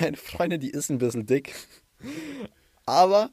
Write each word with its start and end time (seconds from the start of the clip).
meine 0.00 0.16
Freundin, 0.16 0.60
die 0.60 0.70
ist 0.70 0.90
ein 0.90 0.98
bisschen 0.98 1.26
dick. 1.26 1.54
Aber 2.86 3.30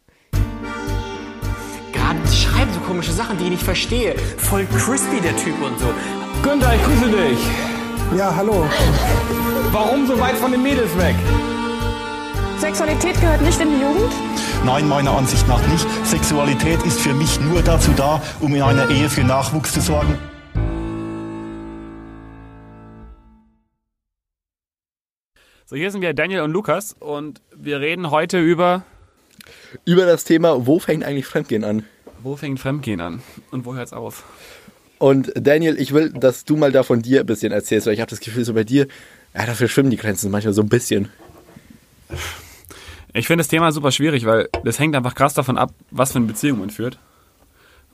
Gerade 1.93 2.27
schreiben 2.27 2.71
so 2.73 2.79
komische 2.81 3.11
Sachen, 3.11 3.37
die 3.37 3.45
ich 3.45 3.49
nicht 3.51 3.63
verstehe. 3.63 4.17
Voll 4.37 4.65
crispy 4.65 5.19
der 5.21 5.35
Typ 5.37 5.61
und 5.61 5.79
so. 5.79 5.87
Günther, 6.43 6.75
ich 6.75 6.83
grüße 6.83 7.09
dich. 7.09 7.39
Ja, 8.17 8.35
hallo. 8.35 8.65
Warum 9.71 10.07
so 10.07 10.19
weit 10.19 10.35
von 10.35 10.51
den 10.51 10.63
Mädels 10.63 10.95
weg? 10.97 11.15
Sexualität 12.59 13.19
gehört 13.19 13.41
nicht 13.41 13.59
in 13.59 13.69
die 13.69 13.81
Jugend? 13.81 14.11
Nein, 14.65 14.87
meiner 14.87 15.11
Ansicht 15.11 15.47
nach 15.47 15.65
nicht. 15.67 15.85
Sexualität 16.05 16.83
ist 16.85 16.99
für 16.99 17.13
mich 17.13 17.39
nur 17.41 17.61
dazu 17.61 17.91
da, 17.95 18.21
um 18.39 18.53
in 18.55 18.61
einer 18.61 18.89
Ehe 18.89 19.09
für 19.09 19.23
Nachwuchs 19.23 19.73
zu 19.73 19.81
sorgen. 19.81 20.17
So, 25.69 25.75
hier 25.75 25.91
sind 25.91 25.99
wir 25.99 26.13
Daniel 26.13 26.43
und 26.43 26.51
Lukas 26.51 26.95
und 26.97 27.41
wir 27.53 27.81
reden 27.81 28.09
heute 28.09 28.39
über 28.39 28.85
über 29.83 30.05
das 30.05 30.23
Thema, 30.23 30.65
wo 30.65 30.79
fängt 30.79 31.03
eigentlich 31.03 31.25
Fremdgehen 31.25 31.65
an? 31.65 31.83
wo 32.23 32.37
fängt 32.37 32.61
Fremdgehen 32.61 33.01
an 33.01 33.21
und 33.51 33.65
wo 33.65 33.75
hört's 33.75 33.91
auf? 33.91 34.23
Und 34.97 35.33
Daniel, 35.35 35.77
ich 35.77 35.93
will, 35.93 36.11
dass 36.11 36.45
du 36.45 36.55
mal 36.55 36.71
da 36.71 36.83
von 36.83 37.01
dir 37.01 37.19
ein 37.19 37.25
bisschen 37.25 37.51
erzählst, 37.51 37.85
weil 37.85 37.95
ich 37.95 37.99
habe 37.99 38.09
das 38.09 38.21
Gefühl, 38.21 38.45
so 38.45 38.53
bei 38.53 38.63
dir, 38.63 38.87
ja, 39.33 39.45
dafür 39.45 39.67
schwimmen 39.67 39.89
die 39.89 39.97
Grenzen 39.97 40.31
manchmal 40.31 40.53
so 40.53 40.61
ein 40.61 40.69
bisschen. 40.69 41.09
Ich 43.11 43.27
finde 43.27 43.41
das 43.41 43.49
Thema 43.49 43.73
super 43.73 43.91
schwierig, 43.91 44.25
weil 44.25 44.47
das 44.63 44.79
hängt 44.79 44.95
einfach 44.95 45.15
krass 45.15 45.33
davon 45.33 45.57
ab, 45.57 45.73
was 45.91 46.13
für 46.13 46.19
eine 46.19 46.27
Beziehung 46.27 46.59
man 46.59 46.69
führt 46.69 46.97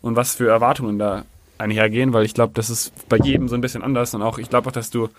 und 0.03 0.15
was 0.15 0.35
für 0.35 0.48
Erwartungen 0.48 0.99
da 0.99 1.26
einhergehen, 1.57 2.13
weil 2.13 2.23
ich 2.23 2.35
glaube, 2.35 2.53
das 2.53 2.70
ist 2.70 2.93
bei 3.09 3.17
jedem 3.17 3.48
so 3.48 3.55
ein 3.55 3.62
bisschen 3.62 3.81
anders 3.81 4.13
und 4.13 4.21
auch 4.21 4.37
ich 4.37 4.51
glaube 4.51 4.70
auch, 4.70 4.73
dass 4.73 4.91
du 4.91 5.09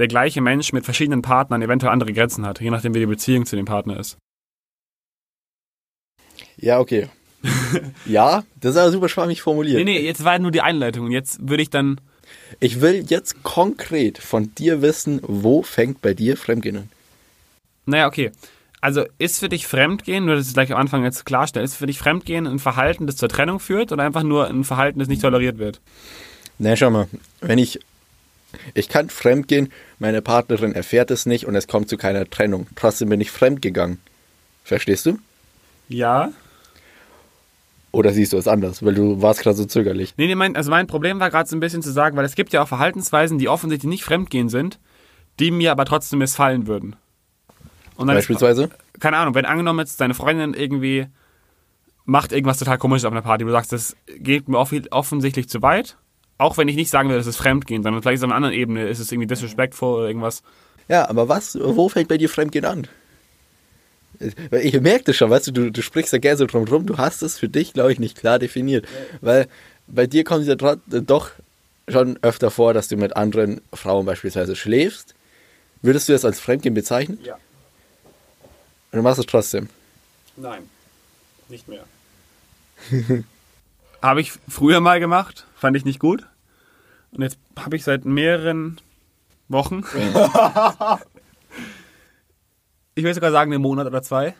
der 0.00 0.08
gleiche 0.08 0.40
Mensch 0.40 0.72
mit 0.72 0.84
verschiedenen 0.84 1.20
Partnern 1.20 1.60
eventuell 1.60 1.92
andere 1.92 2.12
Grenzen 2.12 2.46
hat, 2.46 2.60
je 2.60 2.70
nachdem 2.70 2.94
wie 2.94 3.00
die 3.00 3.06
Beziehung 3.06 3.44
zu 3.44 3.54
dem 3.54 3.66
Partner 3.66 4.00
ist. 4.00 4.16
Ja, 6.56 6.80
okay. 6.80 7.08
ja, 8.06 8.42
das 8.60 8.72
ist 8.72 8.80
aber 8.80 8.90
super 8.90 9.08
schwammig 9.08 9.42
formuliert. 9.42 9.76
Nee, 9.76 9.84
nee, 9.84 10.00
jetzt 10.00 10.24
war 10.24 10.38
nur 10.38 10.50
die 10.50 10.62
Einleitung 10.62 11.06
und 11.06 11.12
jetzt 11.12 11.48
würde 11.48 11.62
ich 11.62 11.70
dann 11.70 12.00
Ich 12.60 12.80
will 12.80 13.04
jetzt 13.08 13.42
konkret 13.42 14.18
von 14.18 14.54
dir 14.54 14.80
wissen, 14.80 15.20
wo 15.22 15.62
fängt 15.62 16.00
bei 16.00 16.14
dir 16.14 16.36
Fremdgehen 16.36 16.78
an? 16.78 16.88
Naja, 17.84 18.06
okay. 18.06 18.32
Also 18.80 19.04
ist 19.18 19.40
für 19.40 19.50
dich 19.50 19.66
Fremdgehen, 19.66 20.24
nur 20.24 20.36
dass 20.36 20.44
ich 20.44 20.48
es 20.48 20.54
gleich 20.54 20.72
am 20.72 20.78
Anfang 20.78 21.04
jetzt 21.04 21.26
klarstelle, 21.26 21.64
ist 21.64 21.74
für 21.74 21.86
dich 21.86 21.98
Fremdgehen 21.98 22.46
ein 22.46 22.58
Verhalten, 22.58 23.06
das 23.06 23.16
zur 23.16 23.28
Trennung 23.28 23.60
führt 23.60 23.92
oder 23.92 24.02
einfach 24.02 24.22
nur 24.22 24.48
ein 24.48 24.64
Verhalten, 24.64 24.98
das 24.98 25.08
nicht 25.08 25.20
toleriert 25.20 25.58
wird? 25.58 25.80
Na, 26.58 26.74
schau 26.76 26.90
mal, 26.90 27.08
wenn 27.40 27.58
ich. 27.58 27.80
Ich 28.74 28.88
kann 28.88 29.10
fremdgehen, 29.10 29.72
meine 29.98 30.22
Partnerin 30.22 30.72
erfährt 30.72 31.10
es 31.10 31.26
nicht 31.26 31.46
und 31.46 31.54
es 31.54 31.66
kommt 31.66 31.88
zu 31.88 31.96
keiner 31.96 32.28
Trennung. 32.28 32.66
Trotzdem 32.76 33.08
bin 33.08 33.20
ich 33.20 33.30
fremdgegangen. 33.30 33.98
Verstehst 34.64 35.06
du? 35.06 35.18
Ja. 35.88 36.30
Oder 37.92 38.12
siehst 38.12 38.32
du 38.32 38.36
es 38.36 38.46
anders? 38.46 38.84
Weil 38.84 38.94
du 38.94 39.20
warst 39.20 39.40
gerade 39.42 39.56
so 39.56 39.64
zögerlich. 39.64 40.14
Nee, 40.16 40.26
nee, 40.26 40.34
mein, 40.34 40.54
also 40.56 40.70
mein 40.70 40.86
Problem 40.86 41.18
war 41.18 41.30
gerade 41.30 41.48
so 41.48 41.56
ein 41.56 41.60
bisschen 41.60 41.82
zu 41.82 41.90
sagen, 41.90 42.16
weil 42.16 42.24
es 42.24 42.34
gibt 42.34 42.52
ja 42.52 42.62
auch 42.62 42.68
Verhaltensweisen, 42.68 43.38
die 43.38 43.48
offensichtlich 43.48 43.88
nicht 43.88 44.04
Fremdgehen 44.04 44.48
sind, 44.48 44.78
die 45.40 45.50
mir 45.50 45.72
aber 45.72 45.84
trotzdem 45.84 46.20
missfallen 46.20 46.66
würden. 46.66 46.96
Beispielsweise? 47.96 48.64
Ist, 48.64 49.00
keine 49.00 49.16
Ahnung, 49.18 49.34
wenn 49.34 49.44
angenommen 49.44 49.80
jetzt 49.80 50.00
deine 50.00 50.14
Freundin 50.14 50.54
irgendwie 50.54 51.06
macht 52.04 52.32
irgendwas 52.32 52.58
total 52.58 52.78
komisches 52.78 53.04
auf 53.04 53.12
einer 53.12 53.22
Party, 53.22 53.44
wo 53.44 53.48
du 53.48 53.52
sagst, 53.52 53.72
das 53.72 53.96
geht 54.18 54.48
mir 54.48 54.58
off 54.58 54.72
offensichtlich 54.90 55.48
zu 55.48 55.62
weit, 55.62 55.96
auch 56.40 56.56
wenn 56.56 56.68
ich 56.68 56.76
nicht 56.76 56.90
sagen 56.90 57.08
will, 57.08 57.16
das 57.16 57.26
ist 57.26 57.36
Fremdgehen, 57.36 57.82
sondern 57.82 58.02
vielleicht 58.02 58.14
ist 58.16 58.20
es 58.20 58.24
auf 58.24 58.30
einer 58.30 58.36
anderen 58.36 58.54
Ebene, 58.54 58.88
ist 58.88 58.98
es 58.98 59.12
irgendwie 59.12 59.26
disrespectful 59.28 59.98
oder 59.98 60.06
irgendwas. 60.08 60.42
Ja, 60.88 61.08
aber 61.08 61.28
was, 61.28 61.56
wo 61.60 61.88
fängt 61.88 62.08
bei 62.08 62.18
dir 62.18 62.28
Fremdgehen 62.28 62.64
an? 62.64 62.88
Ich 64.50 64.78
merke 64.80 65.04
das 65.04 65.16
schon, 65.16 65.30
weißt 65.30 65.46
du, 65.48 65.52
du, 65.52 65.72
du 65.72 65.82
sprichst 65.82 66.12
ja 66.12 66.18
gerne 66.18 66.36
so 66.36 66.46
drum 66.46 66.64
rum, 66.64 66.84
du 66.86 66.98
hast 66.98 67.22
es 67.22 67.38
für 67.38 67.48
dich, 67.48 67.72
glaube 67.72 67.92
ich, 67.92 67.98
nicht 67.98 68.18
klar 68.18 68.38
definiert. 68.38 68.86
Weil 69.20 69.48
bei 69.86 70.06
dir 70.06 70.24
kommt 70.24 70.42
es 70.42 70.48
ja 70.48 70.56
trot- 70.56 70.80
doch 70.86 71.30
schon 71.88 72.18
öfter 72.22 72.50
vor, 72.50 72.74
dass 72.74 72.88
du 72.88 72.96
mit 72.96 73.16
anderen 73.16 73.60
Frauen 73.72 74.04
beispielsweise 74.06 74.56
schläfst. 74.56 75.14
Würdest 75.82 76.08
du 76.08 76.12
das 76.12 76.24
als 76.24 76.38
Fremdgehen 76.38 76.74
bezeichnen? 76.74 77.18
Ja. 77.24 77.34
Und 78.92 78.98
du 78.98 79.02
machst 79.02 79.18
es 79.18 79.26
trotzdem. 79.26 79.68
Nein, 80.36 80.62
nicht 81.48 81.66
mehr. 81.68 81.84
habe 84.02 84.20
ich 84.20 84.32
früher 84.48 84.80
mal 84.80 85.00
gemacht, 85.00 85.46
fand 85.56 85.76
ich 85.76 85.84
nicht 85.84 85.98
gut. 85.98 86.26
Und 87.12 87.22
jetzt 87.22 87.38
habe 87.58 87.76
ich 87.76 87.84
seit 87.84 88.04
mehreren 88.04 88.80
Wochen, 89.48 89.82
ich 92.94 93.04
will 93.04 93.14
sogar 93.14 93.32
sagen, 93.32 93.52
einen 93.52 93.62
Monat 93.62 93.86
oder 93.86 94.02
zwei, 94.02 94.34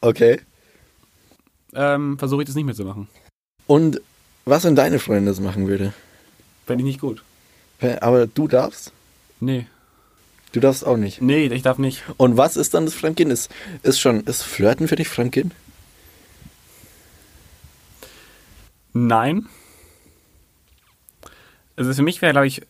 Okay. 0.00 0.40
ähm, 1.74 2.18
versuche 2.18 2.42
ich 2.42 2.46
das 2.46 2.54
nicht 2.56 2.64
mehr 2.64 2.74
zu 2.74 2.84
machen. 2.84 3.08
Und 3.66 4.00
was, 4.44 4.64
wenn 4.64 4.74
deine 4.74 4.98
Freundin 4.98 5.26
das 5.26 5.40
machen 5.40 5.68
würde? 5.68 5.92
Fände 6.66 6.82
ich 6.82 6.86
nicht 6.86 7.00
gut. 7.00 7.22
Aber 8.00 8.26
du 8.26 8.48
darfst? 8.48 8.92
Nee. 9.40 9.66
Du 10.52 10.60
darfst 10.60 10.84
auch 10.84 10.96
nicht. 10.96 11.22
Nee, 11.22 11.46
ich 11.46 11.62
darf 11.62 11.78
nicht. 11.78 12.02
Und 12.16 12.36
was 12.36 12.56
ist 12.56 12.74
dann 12.74 12.84
das 12.84 12.94
Fremdgehen? 12.94 13.30
Ist, 13.30 13.50
ist 13.82 14.00
schon, 14.00 14.20
ist 14.24 14.42
Flirten 14.42 14.86
für 14.88 14.96
dich 14.96 15.08
Fremdgehen? 15.08 15.52
Nein. 18.92 19.46
Also 21.76 21.92
für 21.94 22.02
mich 22.02 22.20
wäre, 22.20 22.32
glaube 22.32 22.46
ich, 22.46 22.62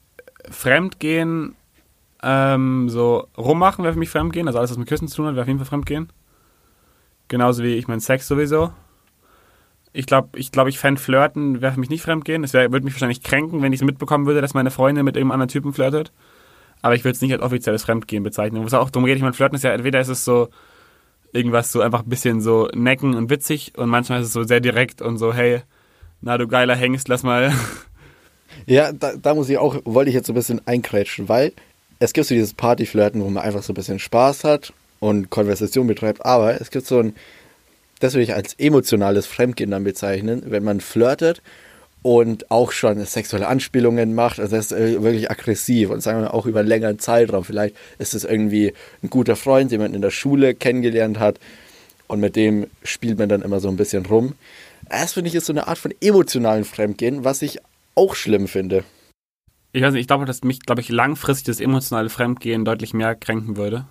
Fremdgehen, 0.51 1.57
ähm, 2.23 2.89
so 2.89 3.27
rummachen 3.37 3.85
wäre 3.85 3.95
für 3.95 3.99
mich 3.99 4.11
Fremdgehen. 4.11 4.47
Also 4.47 4.59
alles, 4.59 4.71
was 4.71 4.79
mit 4.79 4.89
Küssen 4.89 5.09
zu 5.09 5.17
tun 5.17 5.27
hat, 5.27 5.35
wäre 5.35 5.43
auf 5.43 5.49
jeden 5.49 5.59
Fall 5.59 5.67
Fremdgehen. 5.67 6.09
Genauso 7.29 7.63
wie 7.63 7.75
ich 7.75 7.89
mein 7.89 8.01
Sex 8.01 8.29
sowieso. 8.29 8.73
Ich 9.93 10.07
glaube, 10.07 10.39
ich, 10.39 10.53
glaub, 10.53 10.69
ich 10.69 10.79
fände 10.79 11.01
Flirten 11.01 11.61
wäre 11.61 11.73
für 11.73 11.81
mich 11.81 11.91
nicht 11.91 12.03
Fremdgehen. 12.03 12.45
Es 12.45 12.55
würde 12.55 12.81
mich 12.81 12.95
wahrscheinlich 12.95 13.23
kränken, 13.23 13.63
wenn 13.63 13.73
ich 13.73 13.81
es 13.81 13.87
mitbekommen 13.87 14.27
würde, 14.27 14.41
dass 14.41 14.55
meine 14.55 14.71
Freundin 14.71 15.05
mit 15.05 15.17
irgendeinem 15.17 15.33
anderen 15.33 15.49
Typen 15.49 15.73
flirtet. 15.73 16.13
Aber 16.81 16.95
ich 16.95 17.05
würde 17.05 17.15
es 17.15 17.21
nicht 17.21 17.33
als 17.33 17.43
offizielles 17.43 17.85
Fremdgehen 17.85 18.23
bezeichnen. 18.23 18.65
Was 18.65 18.75
auch 18.75 18.91
darum 18.91 19.07
geht, 19.07 19.17
ich 19.17 19.23
meine, 19.23 19.35
Flirten 19.35 19.57
ist 19.57 19.65
ja, 19.65 19.73
entweder 19.73 20.01
ist 20.01 20.09
es 20.09 20.25
so 20.25 20.49
irgendwas 21.33 21.73
so 21.73 21.81
einfach 21.81 22.03
ein 22.03 22.09
bisschen 22.09 22.41
so 22.41 22.69
necken 22.75 23.15
und 23.15 23.31
witzig 23.31 23.73
und 23.77 23.89
manchmal 23.89 24.21
ist 24.21 24.29
es 24.29 24.33
so 24.33 24.45
sehr 24.45 24.61
direkt 24.61 25.01
und 25.01 25.19
so, 25.19 25.33
hey, 25.33 25.63
na 26.23 26.39
du 26.39 26.49
geiler 26.49 26.77
Hengst, 26.77 27.09
lass 27.09 27.23
mal. 27.23 27.53
Ja, 28.67 28.93
da, 28.93 29.15
da 29.17 29.35
muss 29.35 29.49
ich 29.49 29.59
auch, 29.59 29.81
wollte 29.85 30.09
ich 30.09 30.15
jetzt 30.15 30.27
so 30.27 30.33
ein 30.33 30.37
bisschen 30.37 30.61
einkrätschen, 30.67 31.29
weil 31.29 31.53
es 31.99 32.13
gibt 32.13 32.27
so 32.27 32.35
dieses 32.35 32.55
Partyflirten, 32.55 33.23
wo 33.23 33.29
man 33.29 33.43
einfach 33.43 33.63
so 33.63 33.73
ein 33.73 33.75
bisschen 33.75 33.99
Spaß 33.99 34.45
hat 34.45 34.73
und 35.01 35.31
Konversation 35.31 35.87
betreibt, 35.87 36.25
aber 36.25 36.61
es 36.61 36.71
gibt 36.71 36.87
so 36.87 37.01
ein, 37.01 37.17
das 38.01 38.15
würde 38.15 38.25
ich 38.25 38.35
als 38.35 38.55
emotionales 38.55 39.27
Fremdgehen 39.27 39.71
dann 39.71 39.85
bezeichnen, 39.85 40.43
wenn 40.47 40.65
man 40.65 40.81
flirtet 40.81 41.43
und 42.03 42.51
auch 42.51 42.73
schon 42.73 43.05
sexuelle 43.05 43.49
Anspielungen 43.49 44.15
macht, 44.15 44.39
also 44.39 44.55
das 44.57 44.71
ist 44.71 44.79
äh, 44.79 45.03
wirklich 45.03 45.31
aggressiv 45.31 45.91
und 45.91 46.03
sagen 46.03 46.21
wir 46.21 46.35
auch 46.35 46.47
über 46.47 46.61
einen 46.61 46.69
längeren 46.69 46.99
Zeitraum. 46.99 47.45
Vielleicht 47.45 47.77
ist 47.99 48.15
es 48.15 48.25
irgendwie 48.25 48.75
ein 49.03 49.11
guter 49.11 49.37
Freund, 49.37 49.73
den 49.73 49.81
man 49.81 49.95
in 49.95 50.03
der 50.03 50.11
Schule 50.11 50.55
kennengelernt 50.55 51.19
hat 51.19 51.39
und 52.09 52.21
mit 52.21 52.37
dem 52.37 52.67
spielt 52.83 53.19
man 53.19 53.29
dann 53.29 53.43
immer 53.43 53.61
so 53.61 53.69
ein 53.69 53.77
bisschen 53.77 54.05
rum. 54.07 54.35
Das 54.93 55.15
finde 55.15 55.29
ich 55.29 55.35
ist 55.35 55.47
so 55.47 55.55
eine 55.55 55.69
Art 55.69 55.79
von 55.79 55.95
emotionalen 56.03 56.65
Fremdgehen, 56.65 57.25
was 57.25 57.41
ich 57.41 57.61
auch 57.95 58.15
schlimm 58.15 58.47
finde. 58.47 58.85
Ich 59.73 59.83
weiß 59.83 59.95
nicht, 59.95 60.03
ich 60.03 60.07
glaube, 60.07 60.27
dass 60.27 60.45
mich, 60.45 60.61
glaube 60.61 60.83
ich, 60.83 60.91
langfristig 60.91 61.47
das 61.47 61.61
emotionale 61.61 62.11
Fremdgehen 62.11 62.67
deutlich 62.67 62.93
mehr 62.93 63.15
kränken 63.15 63.57
würde. 63.57 63.87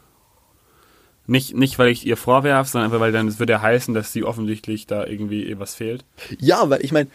Nicht, 1.25 1.55
nicht 1.55 1.79
weil 1.79 1.89
ich 1.89 2.05
ihr 2.05 2.17
vorwerfe, 2.17 2.69
sondern 2.69 2.91
einfach, 2.91 3.01
weil 3.01 3.11
dann 3.11 3.27
es 3.27 3.39
würde 3.39 3.53
ja 3.53 3.61
heißen, 3.61 3.95
dass 3.95 4.13
sie 4.13 4.23
offensichtlich 4.23 4.85
da 4.85 5.05
irgendwie 5.05 5.57
was 5.57 5.73
fehlt. 5.73 6.05
Ja, 6.39 6.69
weil 6.69 6.85
ich 6.85 6.91
meine, 6.91 7.09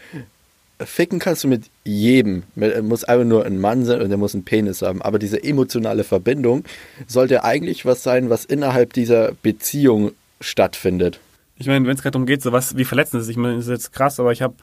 ficken 0.79 1.19
kannst 1.19 1.45
du 1.45 1.47
mit 1.47 1.63
jedem. 1.85 2.43
Er 2.57 2.83
muss 2.83 3.05
einfach 3.05 3.25
nur 3.25 3.45
ein 3.45 3.57
Mann 3.57 3.85
sein 3.85 4.01
und 4.01 4.11
er 4.11 4.17
muss 4.17 4.33
einen 4.33 4.43
Penis 4.43 4.81
haben. 4.81 5.01
Aber 5.01 5.17
diese 5.17 5.41
emotionale 5.41 6.03
Verbindung 6.03 6.65
sollte 7.07 7.45
eigentlich 7.45 7.85
was 7.85 8.03
sein, 8.03 8.29
was 8.29 8.43
innerhalb 8.43 8.91
dieser 8.91 9.31
Beziehung 9.43 10.11
stattfindet. 10.41 11.21
Ich 11.59 11.67
meine, 11.67 11.85
wenn 11.87 11.95
es 11.95 12.01
gerade 12.01 12.11
darum 12.13 12.25
geht, 12.27 12.41
so 12.41 12.51
was, 12.51 12.77
wie 12.77 12.85
verletzend 12.85 13.21
ist, 13.21 13.29
ich 13.29 13.37
meine, 13.37 13.55
das 13.55 13.65
ist 13.65 13.71
jetzt 13.71 13.93
krass, 13.93 14.19
aber 14.19 14.31
ich 14.31 14.41
habe 14.41 14.55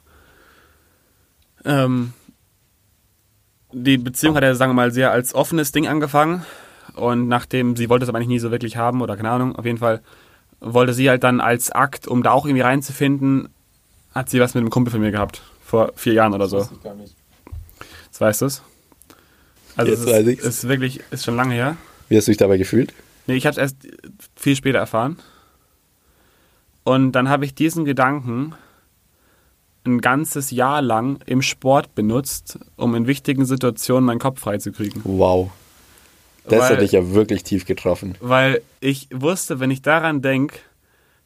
ähm, 1.64 2.12
die 3.72 3.98
Beziehung 3.98 4.36
hat 4.36 4.44
ja, 4.44 4.54
sagen 4.54 4.70
wir 4.70 4.74
mal, 4.74 4.92
sehr 4.92 5.10
als 5.10 5.34
offenes 5.34 5.72
Ding 5.72 5.88
angefangen 5.88 6.44
und 6.94 7.26
nachdem 7.28 7.74
sie 7.76 7.88
wollte 7.88 8.04
es 8.04 8.08
aber 8.08 8.18
eigentlich 8.18 8.28
nie 8.28 8.38
so 8.38 8.50
wirklich 8.50 8.76
haben 8.76 9.02
oder 9.02 9.16
keine 9.16 9.30
Ahnung, 9.30 9.56
auf 9.56 9.64
jeden 9.64 9.78
Fall 9.78 10.02
wollte 10.60 10.94
sie 10.94 11.08
halt 11.10 11.24
dann 11.24 11.40
als 11.40 11.70
Akt, 11.70 12.06
um 12.06 12.22
da 12.22 12.30
auch 12.30 12.46
irgendwie 12.46 12.62
reinzufinden, 12.62 13.48
hat 14.14 14.30
sie 14.30 14.40
was 14.40 14.54
mit 14.54 14.62
einem 14.62 14.70
Kumpel 14.70 14.92
von 14.92 15.00
mir 15.00 15.10
gehabt 15.10 15.42
vor 15.64 15.92
vier 15.96 16.12
Jahren 16.12 16.32
oder 16.34 16.46
so. 16.46 16.68
Jetzt 18.04 18.20
weißt 18.20 18.42
du 18.42 18.46
es. 18.46 18.62
Also 19.76 19.90
Jetzt 19.90 20.00
es 20.02 20.06
weiß 20.06 20.26
ist, 20.26 20.28
ich's. 20.28 20.44
ist 20.44 20.68
wirklich, 20.68 21.00
ist 21.10 21.24
schon 21.24 21.34
lange 21.36 21.54
her. 21.54 21.76
Wie 22.08 22.16
hast 22.16 22.28
du 22.28 22.30
dich 22.30 22.38
dabei 22.38 22.58
gefühlt? 22.58 22.94
Nee, 23.26 23.34
ich 23.34 23.46
habe 23.46 23.52
es 23.52 23.58
erst 23.58 23.76
viel 24.36 24.54
später 24.54 24.78
erfahren. 24.78 25.16
Und 26.84 27.12
dann 27.12 27.28
habe 27.28 27.44
ich 27.44 27.54
diesen 27.54 27.84
Gedanken 27.84 28.54
ein 29.86 30.00
ganzes 30.00 30.50
Jahr 30.50 30.80
lang 30.82 31.18
im 31.26 31.42
Sport 31.42 31.94
benutzt, 31.94 32.58
um 32.76 32.94
in 32.94 33.06
wichtigen 33.06 33.44
Situationen 33.44 34.04
meinen 34.04 34.18
Kopf 34.18 34.40
freizukriegen. 34.40 35.02
Wow. 35.04 35.50
Das 36.44 36.60
Weil- 36.60 36.70
hat 36.72 36.80
dich 36.82 36.92
ja 36.92 37.10
wirklich 37.12 37.42
tief 37.42 37.64
getroffen. 37.64 38.16
Weil 38.20 38.62
ich 38.80 39.08
wusste, 39.12 39.60
wenn 39.60 39.70
ich 39.70 39.82
daran 39.82 40.22
denke, 40.22 40.58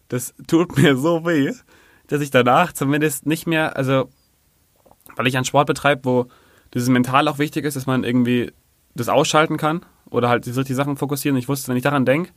das 0.08 0.34
tut 0.46 0.76
mir 0.78 0.96
so 0.96 1.26
weh, 1.26 1.52
dass 2.06 2.20
ich 2.20 2.31
danach 2.31 2.72
zumindest 2.72 3.26
nicht 3.26 3.46
mehr, 3.46 3.76
also 3.76 4.08
weil 5.16 5.26
ich 5.26 5.37
einen 5.37 5.44
Sport 5.44 5.66
betreibe, 5.66 6.04
wo 6.04 6.26
dieses 6.75 6.88
Mental 6.88 7.28
auch 7.28 7.38
wichtig 7.38 7.64
ist, 7.64 7.76
dass 7.76 7.87
man 7.87 8.04
irgendwie 8.04 8.52
das 8.94 9.08
ausschalten 9.08 9.56
kann 9.56 9.84
oder 10.11 10.28
halt 10.28 10.44
sich 10.44 10.66
die 10.66 10.75
Sachen 10.75 10.96
fokussieren. 10.96 11.37
Ich 11.37 11.49
wusste, 11.49 11.69
wenn 11.69 11.76
ich 11.76 11.82
daran 11.82 12.04
denke, 12.06 12.31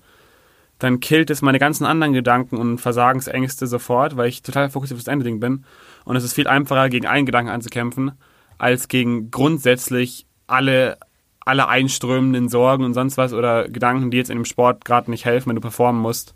dann 0.83 0.99
killt 0.99 1.29
es 1.29 1.43
meine 1.43 1.59
ganzen 1.59 1.85
anderen 1.85 2.13
Gedanken 2.13 2.57
und 2.57 2.79
Versagensängste 2.79 3.67
sofort, 3.67 4.17
weil 4.17 4.29
ich 4.29 4.41
total 4.41 4.69
fokussiert 4.69 4.97
auf 4.97 5.03
das 5.03 5.11
eine 5.11 5.23
Ding 5.23 5.39
bin. 5.39 5.63
Und 6.05 6.15
es 6.15 6.23
ist 6.23 6.33
viel 6.33 6.47
einfacher, 6.47 6.89
gegen 6.89 7.05
einen 7.05 7.27
Gedanken 7.27 7.51
anzukämpfen, 7.51 8.13
als 8.57 8.87
gegen 8.87 9.29
grundsätzlich 9.29 10.25
alle, 10.47 10.97
alle 11.41 11.67
einströmenden 11.67 12.49
Sorgen 12.49 12.83
und 12.83 12.95
sonst 12.95 13.17
was 13.17 13.31
oder 13.31 13.69
Gedanken, 13.69 14.09
die 14.09 14.17
jetzt 14.17 14.31
in 14.31 14.37
dem 14.37 14.45
Sport 14.45 14.83
gerade 14.83 15.11
nicht 15.11 15.25
helfen, 15.25 15.49
wenn 15.49 15.55
du 15.55 15.61
performen 15.61 16.01
musst. 16.01 16.33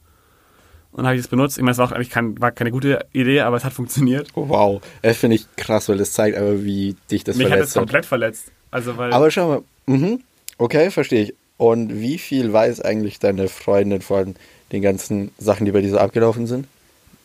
Und 0.92 1.00
dann 1.00 1.08
habe 1.08 1.16
ich 1.16 1.22
es 1.22 1.28
benutzt. 1.28 1.58
Ich 1.58 1.64
meine, 1.64 1.72
es 1.72 1.78
war 1.80 1.88
auch 1.88 1.92
eigentlich 1.92 2.12
kein, 2.12 2.40
war 2.40 2.52
keine 2.52 2.72
gute 2.72 3.06
Idee, 3.14 3.42
aber 3.42 3.58
es 3.58 3.66
hat 3.66 3.74
funktioniert. 3.74 4.30
Wow. 4.36 4.82
Das 5.02 5.18
finde 5.18 5.38
ich 5.38 5.48
krass, 5.56 5.90
weil 5.90 5.98
das 5.98 6.14
zeigt 6.14 6.38
aber, 6.38 6.64
wie 6.64 6.96
dich 7.10 7.24
das 7.24 7.36
Mich 7.36 7.48
hat 7.48 7.54
es 7.54 7.74
verletzt 7.74 7.76
hat. 7.76 7.82
komplett 7.82 8.06
verletzt. 8.06 8.52
Also, 8.70 8.96
weil 8.96 9.12
Aber 9.12 9.32
schau 9.32 9.48
mal, 9.48 9.62
mhm. 9.88 10.22
okay, 10.60 10.92
verstehe 10.92 11.24
ich. 11.24 11.34
Und 11.58 12.00
wie 12.00 12.18
viel 12.18 12.52
weiß 12.52 12.82
eigentlich 12.82 13.20
deine 13.20 13.48
Freundin 13.48 14.02
von 14.02 14.36
den 14.72 14.82
ganzen 14.82 15.32
Sachen, 15.38 15.66
die 15.66 15.72
bei 15.72 15.82
dir 15.82 15.92
so 15.92 15.98
abgelaufen 15.98 16.48
sind? 16.48 16.68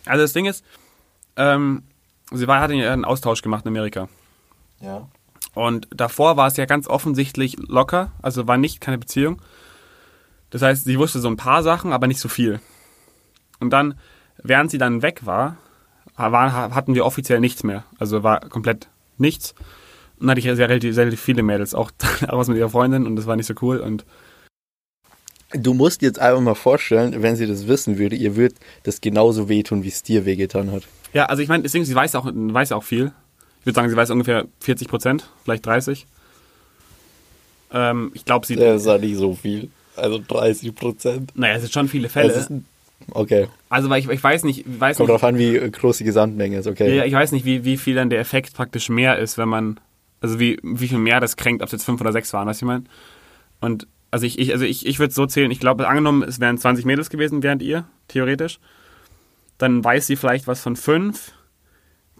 Also 0.06 0.22
das 0.22 0.32
Ding 0.32 0.46
ist, 0.46 0.64
ähm, 1.36 1.82
sie 2.30 2.46
war, 2.46 2.70
ja 2.70 2.92
einen 2.92 3.04
Austausch 3.04 3.42
gemacht 3.42 3.64
in 3.64 3.68
Amerika. 3.68 4.08
Ja. 4.80 5.08
Und 5.54 5.88
davor 5.90 6.36
war 6.36 6.46
es 6.46 6.56
ja 6.56 6.64
ganz 6.64 6.86
offensichtlich 6.86 7.56
locker, 7.58 8.12
also 8.22 8.46
war 8.46 8.56
nicht 8.56 8.80
keine 8.80 8.98
Beziehung. 8.98 9.42
Das 10.50 10.62
heißt, 10.62 10.84
sie 10.84 10.98
wusste 10.98 11.20
so 11.20 11.28
ein 11.28 11.36
paar 11.36 11.62
Sachen, 11.62 11.92
aber 11.92 12.06
nicht 12.06 12.20
so 12.20 12.28
viel. 12.28 12.60
Und 13.58 13.70
dann, 13.70 13.98
während 14.42 14.70
sie 14.70 14.78
dann 14.78 15.02
weg 15.02 15.26
war, 15.26 15.56
war 16.16 16.52
hatten 16.74 16.94
wir 16.94 17.06
offiziell 17.06 17.40
nichts 17.40 17.62
mehr. 17.62 17.84
Also 17.98 18.22
war 18.22 18.40
komplett 18.40 18.88
nichts. 19.16 19.54
Und 20.20 20.26
dann 20.26 20.30
hatte 20.30 20.40
ich 20.40 20.46
ja 20.46 20.54
sehr 20.54 20.68
relativ, 20.68 21.20
viele 21.20 21.42
Mädels, 21.42 21.74
auch, 21.74 21.90
was 22.28 22.48
mit 22.48 22.58
ihrer 22.58 22.68
Freundin 22.68 23.06
und 23.06 23.16
das 23.16 23.26
war 23.26 23.36
nicht 23.36 23.46
so 23.46 23.54
cool. 23.62 23.78
Und 23.78 24.04
Du 25.52 25.74
musst 25.74 26.00
jetzt 26.00 26.20
einfach 26.20 26.40
mal 26.40 26.54
vorstellen, 26.54 27.22
wenn 27.22 27.34
sie 27.34 27.46
das 27.46 27.66
wissen 27.66 27.98
würde, 27.98 28.14
ihr 28.14 28.36
wird 28.36 28.54
das 28.84 29.00
genauso 29.00 29.48
wehtun, 29.48 29.82
wie 29.82 29.88
es 29.88 30.04
dir 30.04 30.24
wehgetan 30.24 30.70
hat. 30.70 30.84
ja, 31.12 31.26
also 31.26 31.42
ich 31.42 31.48
meine, 31.48 31.64
deswegen, 31.64 31.84
sie 31.84 31.94
weiß 31.94 32.14
auch, 32.14 32.30
weiß 32.32 32.70
auch 32.70 32.84
viel. 32.84 33.10
Ich 33.58 33.66
würde 33.66 33.74
sagen, 33.74 33.90
sie 33.90 33.96
weiß 33.96 34.10
ungefähr 34.10 34.46
40 34.60 34.86
Prozent, 34.86 35.28
vielleicht 35.44 35.66
30. 35.66 36.06
Ähm, 37.72 38.12
ich 38.14 38.24
glaube, 38.24 38.46
sie. 38.46 38.56
Das 38.56 38.82
ist 38.82 38.86
ja 38.86 38.98
nicht 38.98 39.16
so 39.16 39.34
viel. 39.34 39.70
Also 39.96 40.20
30 40.26 40.74
Prozent. 40.74 41.32
naja, 41.36 41.54
es 41.56 41.62
sind 41.62 41.72
schon 41.72 41.88
viele 41.88 42.08
Fälle. 42.08 42.62
Okay. 43.10 43.48
Also, 43.68 43.90
weil 43.90 44.00
ich, 44.00 44.08
ich 44.08 44.22
weiß 44.22 44.44
nicht, 44.44 44.64
weiß 44.66 44.98
Kommt 44.98 45.08
nicht, 45.08 45.14
drauf 45.14 45.24
an, 45.24 45.36
wie 45.36 45.58
groß 45.58 45.98
die 45.98 46.04
Gesamtmenge 46.04 46.58
ist. 46.58 46.66
Okay. 46.66 46.96
Ja, 46.96 47.04
ich 47.04 47.12
weiß 47.12 47.32
nicht, 47.32 47.44
wie, 47.44 47.64
wie 47.64 47.76
viel 47.76 47.96
dann 47.96 48.08
der 48.10 48.20
Effekt 48.20 48.54
praktisch 48.54 48.88
mehr 48.88 49.18
ist, 49.18 49.36
wenn 49.36 49.48
man, 49.48 49.80
also 50.20 50.38
wie, 50.38 50.58
wie 50.62 50.88
viel 50.88 50.98
mehr 50.98 51.20
das 51.20 51.36
kränkt, 51.36 51.62
ob 51.62 51.66
es 51.66 51.72
jetzt 51.72 51.84
fünf 51.84 52.00
oder 52.00 52.12
sechs 52.12 52.32
waren, 52.32 52.46
du, 52.46 52.52
ich 52.52 52.62
meine? 52.62 52.84
Und, 53.60 53.86
also 54.10 54.26
ich, 54.26 54.38
ich, 54.38 54.52
also 54.52 54.64
ich, 54.64 54.86
ich 54.86 54.98
würde 54.98 55.14
so 55.14 55.26
zählen, 55.26 55.50
ich 55.50 55.60
glaube, 55.60 55.88
angenommen, 55.88 56.22
es 56.22 56.40
wären 56.40 56.58
20 56.58 56.84
Mädels 56.84 57.10
gewesen 57.10 57.42
während 57.42 57.62
ihr, 57.62 57.84
theoretisch, 58.08 58.58
dann 59.58 59.84
weiß 59.84 60.06
sie 60.06 60.16
vielleicht 60.16 60.46
was 60.46 60.60
von 60.60 60.76
fünf, 60.76 61.32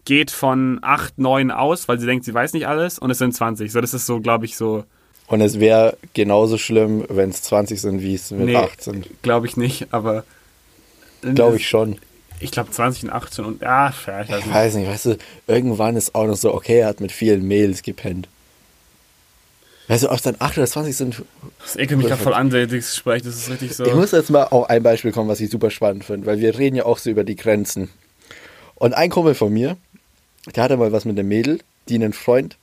geht 0.05 0.31
von 0.31 0.79
acht, 0.83 1.19
neun 1.19 1.51
aus, 1.51 1.89
weil 1.89 1.99
sie 1.99 2.07
denkt, 2.07 2.25
sie 2.25 2.35
weiß 2.35 2.53
nicht 2.53 2.67
alles 2.67 2.99
und 2.99 3.11
es 3.11 3.19
sind 3.19 3.35
20. 3.35 3.71
So, 3.71 3.81
das 3.81 3.95
ist 3.95 4.07
so, 4.07 4.21
glaube 4.21 4.45
ich, 4.45 4.57
so, 4.57 4.85
Und 5.27 5.41
es 5.41 5.61
wäre 5.61 5.97
genauso 6.15 6.59
schlimm, 6.59 7.05
wenn 7.09 7.31
es 7.31 7.43
20 7.43 7.81
sind, 7.81 8.03
wie 8.03 8.15
es 8.15 8.31
mit 8.31 8.47
nee, 8.47 8.57
8 8.57 8.83
sind. 8.83 9.09
glaube 9.23 9.47
ich 9.47 9.57
nicht, 9.57 9.93
aber 9.93 10.25
Glaube 11.23 11.57
ich 11.57 11.69
schon. 11.69 11.97
Ich 12.41 12.51
glaube 12.51 12.71
20 12.71 13.05
und 13.05 13.11
18 13.11 13.45
und, 13.45 13.63
ja, 13.63 13.91
ich 13.91 14.07
weiß 14.09 14.29
Ich 14.29 14.35
nicht. 14.47 14.55
weiß 14.55 14.75
nicht, 14.75 14.89
weißt 14.89 15.07
du, 15.07 15.19
irgendwann 15.47 15.97
ist 15.97 16.15
auch 16.15 16.27
noch 16.27 16.37
so, 16.37 16.55
okay, 16.55 16.79
er 16.81 16.89
hat 16.89 17.01
mit 17.01 17.13
vielen 17.13 17.47
Mails 17.47 17.83
gepennt. 17.83 18.29
Weißt 19.89 20.05
du, 20.05 20.09
ob 20.09 20.17
es 20.17 20.23
dann 20.23 20.37
8 20.39 20.57
oder 20.59 20.67
20 20.67 20.97
sind. 20.97 21.23
Das 21.61 21.77
ekelt 21.77 21.99
mich 21.99 22.07
gerade 22.07 22.23
voll 22.23 22.33
an, 22.35 22.49
dieses 22.49 22.93
Gespräch, 22.93 23.23
das 23.23 23.35
ist 23.37 23.51
richtig 23.51 23.75
so. 23.75 23.85
Ich 23.85 23.95
muss 23.95 24.13
jetzt 24.13 24.31
mal 24.31 24.45
auf 24.45 24.71
ein 24.71 24.83
Beispiel 24.83 25.13
kommen, 25.13 25.29
was 25.29 25.41
ich 25.41 25.51
super 25.51 25.71
spannend 25.71 26.05
finde, 26.05 26.27
weil 26.27 26.39
wir 26.39 26.57
reden 26.59 26.77
ja 26.77 26.87
auch 26.87 26.99
so 26.99 27.11
über 27.11 27.25
die 27.25 27.37
Grenzen. 27.37 27.91
Und 28.77 28.95
ein 28.95 29.11
Kumpel 29.11 29.35
von 29.35 29.53
mir, 29.53 29.77
der 30.55 30.63
hatte 30.63 30.77
mal 30.77 30.93
was 30.93 31.05
mit 31.05 31.19
einem 31.19 31.29
Mädel, 31.29 31.61
die 31.89 31.97
einen 31.97 32.13
Freund 32.13 32.57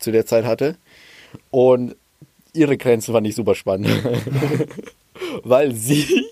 zu 0.00 0.10
der 0.10 0.26
Zeit 0.26 0.44
hatte. 0.44 0.76
Und 1.50 1.94
ihre 2.52 2.76
Grenzen 2.76 3.14
fand 3.14 3.26
ich 3.26 3.34
super 3.36 3.54
spannend. 3.54 3.88
weil 5.44 5.74
sie, 5.74 6.26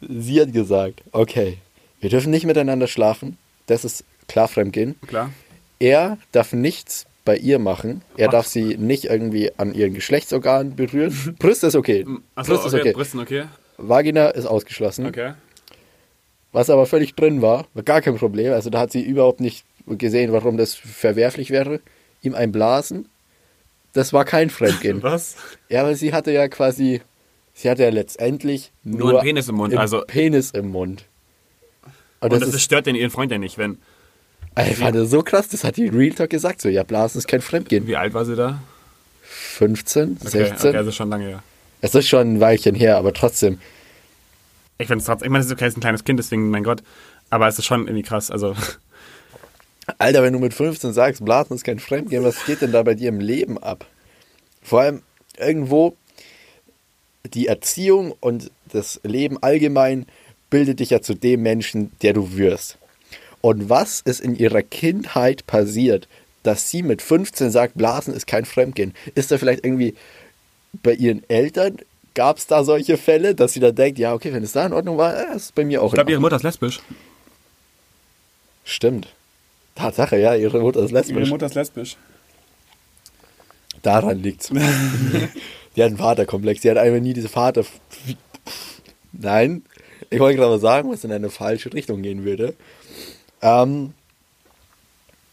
sie 0.00 0.40
hat 0.40 0.52
gesagt, 0.52 1.02
okay, 1.12 1.58
wir 2.00 2.10
dürfen 2.10 2.30
nicht 2.30 2.46
miteinander 2.46 2.86
schlafen. 2.86 3.38
Das 3.66 3.84
ist 3.84 4.04
klar 4.28 4.48
Fremdgehen. 4.48 4.96
Klar. 5.06 5.30
Er 5.78 6.18
darf 6.32 6.52
nichts 6.52 7.06
bei 7.24 7.36
ihr 7.36 7.58
machen. 7.58 8.02
Er 8.16 8.28
Ach. 8.28 8.32
darf 8.32 8.46
sie 8.46 8.76
nicht 8.76 9.04
irgendwie 9.04 9.50
an 9.56 9.74
ihren 9.74 9.94
Geschlechtsorganen 9.94 10.76
berühren. 10.76 11.36
Brüste 11.38 11.66
ist 11.66 11.74
okay. 11.74 12.06
Achso, 12.34 12.54
Brust 12.54 12.66
ist 12.66 12.74
okay, 12.74 12.80
okay. 12.80 12.92
Brüsten, 12.92 13.20
okay. 13.20 13.44
Vagina 13.76 14.28
ist 14.28 14.46
ausgeschlossen. 14.46 15.06
Okay. 15.06 15.34
Was 16.52 16.70
aber 16.70 16.86
völlig 16.86 17.14
drin 17.14 17.42
war, 17.42 17.66
war 17.74 17.82
gar 17.82 18.00
kein 18.00 18.16
Problem. 18.16 18.52
Also 18.52 18.70
da 18.70 18.80
hat 18.80 18.92
sie 18.92 19.02
überhaupt 19.02 19.40
nicht 19.40 19.66
gesehen, 19.86 20.32
warum 20.32 20.56
das 20.56 20.74
verwerflich 20.74 21.50
wäre. 21.50 21.80
Ihm 22.22 22.34
ein 22.34 22.52
Blasen, 22.52 23.08
das 23.92 24.12
war 24.12 24.24
kein 24.24 24.50
Fremdgehen. 24.50 25.02
Was? 25.02 25.36
ja, 25.68 25.80
aber 25.82 25.94
sie 25.94 26.12
hatte 26.12 26.30
ja 26.30 26.48
quasi, 26.48 27.02
sie 27.56 27.70
hatte 27.70 27.82
ja 27.82 27.88
letztendlich 27.90 28.70
nur, 28.84 29.10
einen 29.10 29.20
Penis 29.20 29.48
im 29.48 29.56
Mund, 29.56 29.74
also- 29.74 30.02
Penis 30.06 30.50
im 30.52 30.68
Mund. 30.70 31.06
Und, 32.20 32.32
Und 32.32 32.32
das, 32.32 32.40
das, 32.48 32.54
ist, 32.56 32.62
stört 32.62 32.86
denn 32.86 32.94
ihren 32.94 33.10
Freund 33.10 33.32
ja 33.32 33.38
nicht, 33.38 33.58
wenn. 33.58 33.78
ich 34.68 34.76
fand 34.76 34.94
das 34.96 35.10
so 35.10 35.22
krass, 35.22 35.48
das 35.48 35.64
hat 35.64 35.76
die 35.76 35.88
Real 35.88 36.14
Talk 36.14 36.30
gesagt. 36.30 36.60
So, 36.62 36.68
ja, 36.68 36.82
Blasen 36.82 37.18
ist 37.18 37.28
kein 37.28 37.40
Fremdgehen. 37.40 37.86
Wie 37.86 37.96
alt 37.96 38.14
war 38.14 38.24
sie 38.24 38.36
da? 38.36 38.60
15, 39.22 40.18
Okay, 40.20 40.28
16. 40.30 40.68
okay, 40.70 40.76
also 40.78 40.92
schon 40.92 41.08
lange 41.10 41.26
her. 41.26 41.42
Es 41.80 41.94
ist 41.94 42.08
schon 42.08 42.34
ein 42.34 42.40
Weilchen 42.40 42.74
her, 42.74 42.96
aber 42.96 43.12
trotzdem. 43.12 43.58
Ich 44.78 44.86
finde 44.86 45.00
es 45.00 45.06
trotzdem, 45.06 45.26
ich 45.26 45.30
meine, 45.30 45.40
es 45.40 45.46
ist 45.46 45.52
okay, 45.52 45.64
es 45.66 45.72
ist 45.74 45.78
ein 45.78 45.80
kleines 45.80 46.04
Kind, 46.04 46.18
deswegen, 46.18 46.50
mein 46.50 46.64
Gott. 46.64 46.82
Aber 47.30 47.48
es 47.48 47.58
ist 47.58 47.64
schon 47.66 47.82
irgendwie 47.86 48.02
krass. 48.02 48.30
Also, 48.30 48.54
Alter, 49.98 50.22
wenn 50.22 50.32
du 50.32 50.38
mit 50.38 50.54
15 50.54 50.92
sagst, 50.92 51.24
Blasen 51.24 51.54
ist 51.54 51.64
kein 51.64 51.78
Fremdgehen, 51.78 52.24
was 52.24 52.44
geht 52.46 52.60
denn 52.62 52.72
da 52.72 52.82
bei 52.82 52.94
dir 52.94 53.08
im 53.08 53.20
Leben 53.20 53.58
ab? 53.58 53.86
Vor 54.62 54.80
allem 54.80 55.02
irgendwo 55.38 55.96
die 57.34 57.46
Erziehung 57.46 58.14
und 58.20 58.50
das 58.72 59.00
Leben 59.02 59.42
allgemein 59.42 60.06
bildet 60.50 60.80
dich 60.80 60.90
ja 60.90 61.00
zu 61.00 61.14
dem 61.14 61.42
Menschen, 61.42 61.92
der 62.02 62.12
du 62.12 62.36
wirst. 62.36 62.78
Und 63.40 63.68
was 63.68 64.00
ist 64.00 64.20
in 64.20 64.36
ihrer 64.36 64.62
Kindheit 64.62 65.46
passiert, 65.46 66.08
dass 66.42 66.70
sie 66.70 66.82
mit 66.82 67.02
15 67.02 67.50
sagt, 67.50 67.74
Blasen 67.74 68.14
ist 68.14 68.26
kein 68.26 68.44
Fremdgehen? 68.44 68.94
Ist 69.14 69.30
da 69.30 69.38
vielleicht 69.38 69.64
irgendwie 69.64 69.94
bei 70.82 70.94
ihren 70.94 71.28
Eltern, 71.28 71.78
gab 72.14 72.38
es 72.38 72.46
da 72.46 72.64
solche 72.64 72.96
Fälle, 72.96 73.34
dass 73.34 73.52
sie 73.52 73.60
da 73.60 73.70
denkt, 73.70 73.98
ja, 73.98 74.14
okay, 74.14 74.32
wenn 74.32 74.42
es 74.42 74.52
da 74.52 74.66
in 74.66 74.72
Ordnung 74.72 74.98
war, 74.98 75.14
äh, 75.14 75.36
ist 75.36 75.54
bei 75.54 75.64
mir 75.64 75.82
auch 75.82 75.88
ich 75.88 75.94
glaube, 75.94 76.10
ihre. 76.10 76.20
Mutter 76.20 76.36
ist 76.36 76.42
lesbisch. 76.42 76.80
Stimmt. 78.64 79.08
Tatsache, 79.76 80.18
ja, 80.18 80.34
ihre 80.34 80.60
Mutter 80.60 80.82
ist 80.82 80.90
lesbisch. 80.90 81.28
Mutter 81.28 81.46
ist 81.46 81.54
lesbisch. 81.54 81.96
Daran 83.82 84.22
liegt's. 84.22 84.50
die 85.76 85.82
hat 85.82 85.88
einen 85.88 85.98
Vaterkomplex. 85.98 86.62
Die 86.62 86.70
hat 86.70 86.78
einfach 86.78 87.00
nie 87.00 87.12
diese 87.12 87.28
Vater. 87.28 87.64
Nein, 89.12 89.62
ich 90.10 90.18
wollte 90.18 90.38
gerade 90.38 90.50
mal 90.50 90.58
sagen, 90.58 90.90
was 90.90 91.04
in 91.04 91.12
eine 91.12 91.30
falsche 91.30 91.72
Richtung 91.72 92.02
gehen 92.02 92.24
würde. 92.24 92.54
Ähm, 93.42 93.92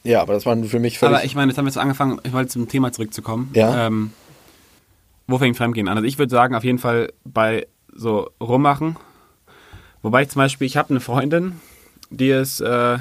ja, 0.04 0.22
aber 0.22 0.34
das 0.34 0.46
war 0.46 0.56
für 0.64 0.80
mich 0.80 1.00
völlig. 1.00 1.16
Aber 1.16 1.26
ich 1.26 1.36
meine, 1.36 1.52
jetzt 1.52 1.58
haben 1.58 1.66
wir 1.66 1.70
jetzt 1.70 1.78
angefangen, 1.78 2.20
ich 2.24 2.34
wollte 2.34 2.50
zum 2.50 2.68
Thema 2.68 2.92
zurückzukommen. 2.92 3.52
Ja. 3.54 3.88
Ähm, 3.88 4.12
wo 5.28 5.38
fängt 5.38 5.56
Fremdgehen 5.56 5.88
an? 5.88 5.98
Also 5.98 6.08
ich 6.08 6.18
würde 6.18 6.30
sagen, 6.30 6.56
auf 6.56 6.64
jeden 6.64 6.80
Fall 6.80 7.14
bei 7.24 7.68
so 7.96 8.30
rummachen. 8.42 8.98
Wobei 10.02 10.24
ich 10.24 10.30
zum 10.30 10.42
Beispiel, 10.42 10.68
ich 10.68 10.76
habe 10.76 10.90
eine 10.90 11.00
Freundin, 11.00 11.62
die 12.10 12.30
ist, 12.30 12.60
äh, 12.60 12.98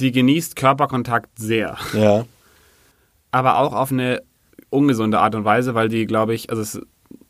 die 0.00 0.12
genießt 0.12 0.56
Körperkontakt 0.56 1.38
sehr. 1.38 1.76
ja, 1.92 2.24
aber 3.30 3.58
auch 3.58 3.74
auf 3.74 3.92
eine 3.92 4.22
ungesunde 4.72 5.20
Art 5.20 5.34
und 5.34 5.44
Weise, 5.44 5.74
weil 5.74 5.88
die, 5.88 6.06
glaube 6.06 6.34
ich, 6.34 6.50
also 6.50 6.80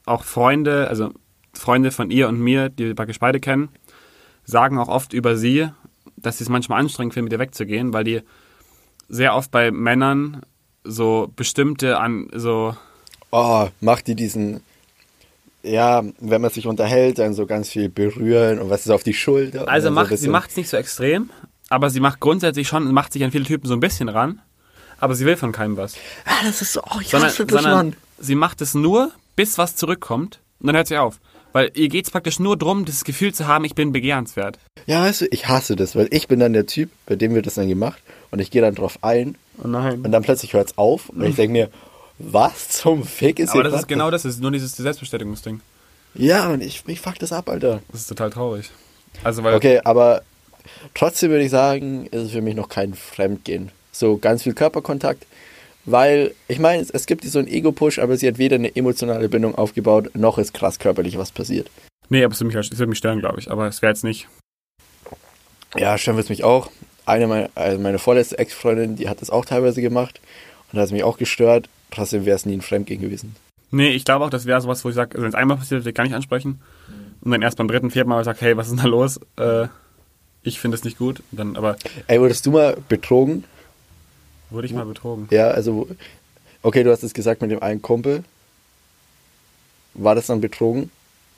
auch 0.06 0.24
Freunde, 0.24 0.88
also 0.88 1.10
Freunde 1.52 1.90
von 1.90 2.10
ihr 2.10 2.28
und 2.28 2.40
mir, 2.40 2.68
die 2.68 2.86
wir 2.86 2.94
praktisch 2.94 3.18
beide 3.18 3.40
kennen, 3.40 3.68
sagen 4.44 4.78
auch 4.78 4.88
oft 4.88 5.12
über 5.12 5.36
sie, 5.36 5.68
dass 6.16 6.38
sie 6.38 6.44
es 6.44 6.50
manchmal 6.50 6.80
anstrengend 6.80 7.14
finden, 7.14 7.24
mit 7.24 7.32
ihr 7.32 7.38
wegzugehen, 7.38 7.92
weil 7.92 8.04
die 8.04 8.22
sehr 9.08 9.34
oft 9.34 9.50
bei 9.50 9.70
Männern 9.70 10.42
so 10.84 11.30
bestimmte 11.36 11.98
an 11.98 12.28
so 12.34 12.76
oh, 13.30 13.68
macht 13.80 14.06
die 14.06 14.14
diesen. 14.14 14.60
Ja, 15.64 16.02
wenn 16.18 16.40
man 16.40 16.50
sich 16.50 16.66
unterhält, 16.66 17.20
dann 17.20 17.34
so 17.34 17.46
ganz 17.46 17.68
viel 17.68 17.88
berühren 17.88 18.58
und 18.58 18.68
was 18.68 18.84
ist 18.84 18.90
auf 18.90 19.04
die 19.04 19.14
Schulter. 19.14 19.68
also 19.68 19.86
dann 19.86 19.94
so 19.94 20.00
macht 20.00 20.18
sie 20.18 20.28
macht 20.28 20.50
es 20.50 20.56
nicht 20.56 20.68
so 20.68 20.76
extrem, 20.76 21.30
aber 21.68 21.88
sie 21.88 22.00
macht 22.00 22.18
grundsätzlich 22.18 22.66
schon 22.66 22.92
macht 22.92 23.12
sich 23.12 23.22
an 23.22 23.30
viele 23.30 23.44
Typen 23.44 23.68
so 23.68 23.74
ein 23.74 23.80
bisschen 23.80 24.08
ran, 24.08 24.40
aber 25.02 25.16
sie 25.16 25.26
will 25.26 25.36
von 25.36 25.50
keinem 25.52 25.76
was. 25.76 25.94
Ah, 26.24 26.44
das 26.44 26.62
ist 26.62 26.72
so. 26.74 26.80
Oh, 26.82 27.00
ich 27.00 27.08
sondern, 27.08 27.30
hasse 27.30 27.44
das, 27.44 27.54
sondern 27.62 27.88
Mann. 27.88 27.96
sie 28.20 28.34
macht 28.36 28.60
es 28.60 28.74
nur, 28.74 29.10
bis 29.34 29.58
was 29.58 29.74
zurückkommt 29.74 30.38
und 30.60 30.68
dann 30.68 30.76
hört 30.76 30.86
sie 30.86 30.96
auf. 30.96 31.18
Weil 31.52 31.70
ihr 31.74 31.88
geht 31.88 32.04
es 32.06 32.10
praktisch 32.10 32.38
nur 32.38 32.56
darum, 32.56 32.84
das 32.84 33.04
Gefühl 33.04 33.34
zu 33.34 33.46
haben, 33.46 33.64
ich 33.64 33.74
bin 33.74 33.92
begehrenswert. 33.92 34.58
Ja, 34.86 35.02
weißt 35.02 35.22
du, 35.22 35.26
ich 35.30 35.48
hasse 35.48 35.76
das, 35.76 35.96
weil 35.96 36.08
ich 36.10 36.28
bin 36.28 36.38
dann 36.40 36.52
der 36.52 36.66
Typ, 36.66 36.88
bei 37.06 37.16
dem 37.16 37.34
wird 37.34 37.46
das 37.46 37.54
dann 37.54 37.68
gemacht 37.68 38.00
und 38.30 38.38
ich 38.38 38.50
gehe 38.50 38.62
dann 38.62 38.74
drauf 38.74 38.98
ein 39.02 39.36
Oh 39.62 39.66
nein. 39.68 40.00
und 40.02 40.12
dann 40.12 40.22
plötzlich 40.22 40.54
hört 40.54 40.68
es 40.68 40.78
auf 40.78 41.08
und 41.10 41.22
ich 41.24 41.34
denke 41.34 41.52
mir, 41.52 41.70
was 42.18 42.68
zum 42.68 43.04
Fick 43.04 43.38
ist 43.40 43.50
Aber 43.50 43.64
das 43.64 43.80
ist 43.80 43.88
genau 43.88 44.10
das, 44.10 44.22
das 44.22 44.34
ist 44.36 44.40
nur 44.40 44.52
dieses 44.52 44.74
Selbstbestätigungsding. 44.76 45.60
Ja, 46.14 46.48
und 46.48 46.62
ich, 46.62 46.84
ich 46.86 47.00
fuck 47.00 47.18
das 47.18 47.32
ab, 47.32 47.48
Alter. 47.48 47.82
Das 47.90 48.02
ist 48.02 48.06
total 48.06 48.30
traurig. 48.30 48.70
Also, 49.24 49.42
weil 49.42 49.54
Okay, 49.56 49.80
aber 49.82 50.22
trotzdem 50.94 51.30
würde 51.30 51.44
ich 51.44 51.50
sagen, 51.50 52.06
ist 52.06 52.22
es 52.22 52.30
für 52.30 52.40
mich 52.40 52.54
noch 52.54 52.68
kein 52.68 52.94
Fremdgehen. 52.94 53.70
So 53.94 54.16
ganz 54.16 54.42
viel 54.42 54.54
Körperkontakt, 54.54 55.26
weil 55.84 56.34
ich 56.48 56.58
meine, 56.58 56.82
es, 56.82 56.90
es 56.90 57.06
gibt 57.06 57.24
so 57.24 57.38
einen 57.38 57.48
Ego-Push, 57.48 57.98
aber 57.98 58.16
sie 58.16 58.26
hat 58.26 58.38
weder 58.38 58.56
eine 58.56 58.74
emotionale 58.74 59.28
Bindung 59.28 59.54
aufgebaut, 59.54 60.10
noch 60.14 60.38
ist 60.38 60.54
krass 60.54 60.78
körperlich 60.78 61.18
was 61.18 61.32
passiert. 61.32 61.70
Nee, 62.08 62.24
aber 62.24 62.32
es 62.32 62.40
würde 62.40 62.56
mich, 62.56 62.70
es 62.72 62.78
würde 62.78 62.88
mich 62.88 62.98
stören, 62.98 63.20
glaube 63.20 63.40
ich. 63.40 63.50
Aber 63.50 63.66
es 63.66 63.82
wäre 63.82 63.92
jetzt 63.92 64.04
nicht. 64.04 64.28
Ja, 65.76 65.96
stören 65.98 66.16
wird 66.16 66.28
mich 66.30 66.44
auch. 66.44 66.70
Eine 67.04 67.26
meiner, 67.26 67.50
also 67.54 67.78
meine 67.78 67.98
vorletzte 67.98 68.38
Ex-Freundin, 68.38 68.96
die 68.96 69.08
hat 69.08 69.20
das 69.20 69.30
auch 69.30 69.44
teilweise 69.44 69.80
gemacht 69.82 70.20
und 70.72 70.78
hat 70.78 70.86
es 70.86 70.92
mich 70.92 71.04
auch 71.04 71.18
gestört. 71.18 71.68
Trotzdem 71.90 72.24
wäre 72.24 72.36
es 72.36 72.46
nie 72.46 72.56
ein 72.56 72.62
Fremdgehen 72.62 73.00
gewesen. 73.00 73.34
Nee, 73.70 73.90
ich 73.90 74.04
glaube 74.04 74.24
auch, 74.24 74.30
das 74.30 74.46
wäre 74.46 74.60
sowas, 74.60 74.84
wo 74.84 74.90
ich 74.90 74.94
sage, 74.94 75.12
also 75.12 75.22
wenn 75.22 75.30
es 75.30 75.34
einmal 75.34 75.56
passiert, 75.56 75.84
will 75.84 75.90
ich 75.90 75.94
gar 75.94 76.04
nicht 76.04 76.14
ansprechen. 76.14 76.60
Und 77.22 77.30
dann 77.30 77.42
erst 77.42 77.56
beim 77.56 77.68
dritten, 77.68 77.90
vierten 77.90 78.10
Mal 78.10 78.22
sage, 78.24 78.38
hey, 78.42 78.56
was 78.56 78.66
ist 78.66 78.72
denn 78.72 78.82
da 78.82 78.88
los? 78.88 79.18
Äh, 79.36 79.68
ich 80.42 80.60
finde 80.60 80.76
es 80.76 80.84
nicht 80.84 80.98
gut. 80.98 81.22
Dann, 81.30 81.56
aber 81.56 81.76
Ey, 82.06 82.20
wurdest 82.20 82.44
du 82.44 82.50
mal 82.50 82.76
betrogen? 82.88 83.44
Wurde 84.52 84.66
ich 84.66 84.72
mal 84.72 84.84
betrogen. 84.86 85.28
Ja, 85.30 85.48
also, 85.48 85.88
okay, 86.62 86.82
du 86.84 86.90
hast 86.90 87.02
es 87.02 87.14
gesagt 87.14 87.42
mit 87.42 87.50
dem 87.50 87.62
einen 87.62 87.82
Kumpel. 87.82 88.24
War 89.94 90.14
das 90.14 90.26
dann 90.26 90.40
betrogen? 90.40 90.90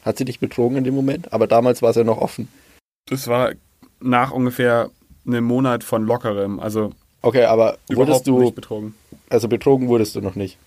Hat 0.04 0.18
sie 0.18 0.24
dich 0.24 0.38
betrogen 0.38 0.76
in 0.76 0.84
dem 0.84 0.94
Moment? 0.94 1.32
Aber 1.32 1.46
damals 1.46 1.82
war 1.82 1.90
es 1.90 1.96
ja 1.96 2.04
noch 2.04 2.18
offen. 2.18 2.48
Das 3.06 3.26
war 3.28 3.52
nach 4.00 4.30
ungefähr 4.30 4.90
einem 5.26 5.44
Monat 5.44 5.82
von 5.84 6.04
lockerem. 6.06 6.60
Also 6.60 6.92
Okay, 7.22 7.44
aber 7.44 7.78
wurdest 7.90 8.26
du, 8.26 8.38
nicht 8.38 8.54
betrogen. 8.54 8.94
also 9.30 9.48
betrogen 9.48 9.88
wurdest 9.88 10.14
du 10.14 10.20
noch 10.20 10.34
nicht. 10.34 10.58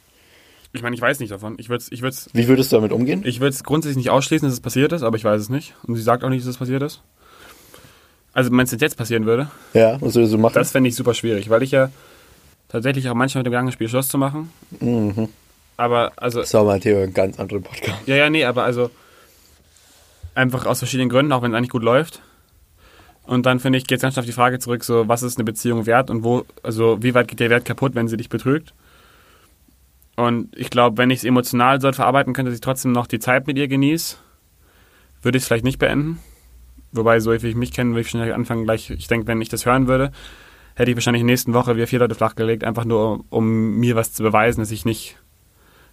Ich 0.73 0.81
meine, 0.81 0.95
ich 0.95 1.01
weiß 1.01 1.19
nicht 1.19 1.31
davon. 1.31 1.55
Ich 1.59 1.69
würde 1.69 1.83
es 1.83 1.91
ich 1.91 2.01
würd's, 2.01 2.29
Wie 2.33 2.47
würdest 2.47 2.71
du 2.71 2.77
damit 2.77 2.91
umgehen? 2.91 3.21
ich 3.25 3.39
würd's 3.39 3.63
grundsätzlich 3.63 3.97
nicht 3.97 4.09
ausschließen, 4.09 4.47
dass 4.47 4.53
es 4.55 4.59
passiert 4.59 4.91
ist, 4.91 5.03
aber 5.03 5.15
ich 5.17 5.23
weiß 5.23 5.39
es 5.39 5.49
nicht. 5.49 5.75
Und 5.87 5.95
sie 5.95 6.01
sagt 6.01 6.23
auch 6.23 6.29
nicht, 6.29 6.41
dass 6.41 6.49
es 6.49 6.57
passiert 6.57 6.81
ist. 6.81 7.01
Also, 8.33 8.51
wenn 8.51 8.59
es 8.59 8.71
jetzt 8.71 8.97
passieren 8.97 9.25
würde, 9.25 9.49
Ja, 9.73 10.01
was 10.01 10.15
würdest 10.15 10.33
du 10.33 10.37
machen? 10.37 10.53
das 10.55 10.71
fände 10.71 10.89
ich 10.89 10.95
super 10.95 11.13
schwierig, 11.13 11.49
weil 11.49 11.63
ich 11.63 11.71
ja 11.71 11.89
tatsächlich 12.69 13.09
auch 13.09 13.13
manchmal 13.13 13.41
mit 13.41 13.47
dem 13.47 13.51
Gedanken 13.51 13.71
spiele, 13.71 13.89
Schluss 13.89 14.07
zu 14.07 14.17
machen. 14.17 14.51
Mhm. 14.79 15.29
Aber, 15.77 16.11
also, 16.15 16.41
Das 16.41 16.53
war 16.53 16.63
mal 16.63 16.79
Thema 16.79 17.03
einen 17.03 17.13
ganz 17.13 17.39
anderen 17.39 17.63
Podcast. 17.63 18.07
Ja, 18.07 18.15
ja, 18.15 18.29
nee, 18.29 18.45
aber 18.45 18.63
also 18.63 18.89
einfach 20.33 20.65
aus 20.65 20.79
verschiedenen 20.79 21.09
Gründen, 21.09 21.31
auch 21.31 21.41
wenn 21.41 21.51
es 21.51 21.57
eigentlich 21.57 21.69
gut 21.69 21.83
läuft. 21.83 22.21
Und 23.23 23.45
dann 23.45 23.59
finde 23.59 23.77
ich, 23.77 23.85
geht 23.85 23.97
es 23.97 24.01
ganz 24.01 24.13
schnell 24.13 24.21
auf 24.21 24.27
die 24.27 24.33
Frage 24.33 24.59
zurück, 24.59 24.83
so 24.83 25.07
was 25.07 25.21
ist 25.21 25.37
eine 25.37 25.43
Beziehung 25.43 25.85
wert 25.85 26.09
und 26.09 26.23
wo, 26.23 26.45
also 26.63 27.03
wie 27.03 27.13
weit 27.13 27.27
geht 27.27 27.39
der 27.39 27.49
Wert 27.49 27.65
kaputt, 27.65 27.93
wenn 27.93 28.07
sie 28.07 28.17
dich 28.17 28.29
betrügt? 28.29 28.73
Und 30.15 30.55
ich 30.57 30.69
glaube, 30.69 30.97
wenn 30.97 31.11
ich 31.11 31.19
es 31.19 31.25
emotional 31.25 31.79
so 31.79 31.91
verarbeiten 31.91 32.33
könnte, 32.33 32.49
dass 32.49 32.57
ich 32.57 32.61
trotzdem 32.61 32.91
noch 32.91 33.05
die 33.05 33.19
Zeit 33.19 33.45
mit 33.45 33.57
ihr 33.57 33.67
genieße, 33.67 34.15
würde 35.21 35.37
ich 35.37 35.43
es 35.43 35.47
vielleicht 35.47 35.65
nicht 35.65 35.77
beenden. 35.77 36.19
Wobei, 36.91 37.19
so 37.19 37.31
wie 37.31 37.47
ich 37.47 37.55
mich 37.55 37.73
kenne, 37.73 37.91
würde 37.91 38.01
ich 38.01 38.09
schnell 38.09 38.33
anfangen, 38.33 38.63
gleich, 38.63 38.89
ich 38.89 39.07
denke, 39.07 39.27
wenn 39.27 39.41
ich 39.41 39.49
das 39.49 39.65
hören 39.65 39.87
würde, 39.87 40.11
hätte 40.77 40.91
ich 40.91 40.97
wahrscheinlich 40.97 41.21
in 41.21 41.27
der 41.27 41.33
nächsten 41.33 41.53
Woche 41.53 41.75
wieder 41.75 41.87
vier 41.87 41.99
Leute 41.99 42.15
flachgelegt, 42.15 42.63
einfach 42.63 42.85
nur, 42.85 43.25
um, 43.29 43.77
mir 43.79 43.95
was 43.95 44.13
zu 44.13 44.21
beweisen, 44.23 44.59
dass 44.61 44.71
ich 44.71 44.85
nicht 44.85 45.17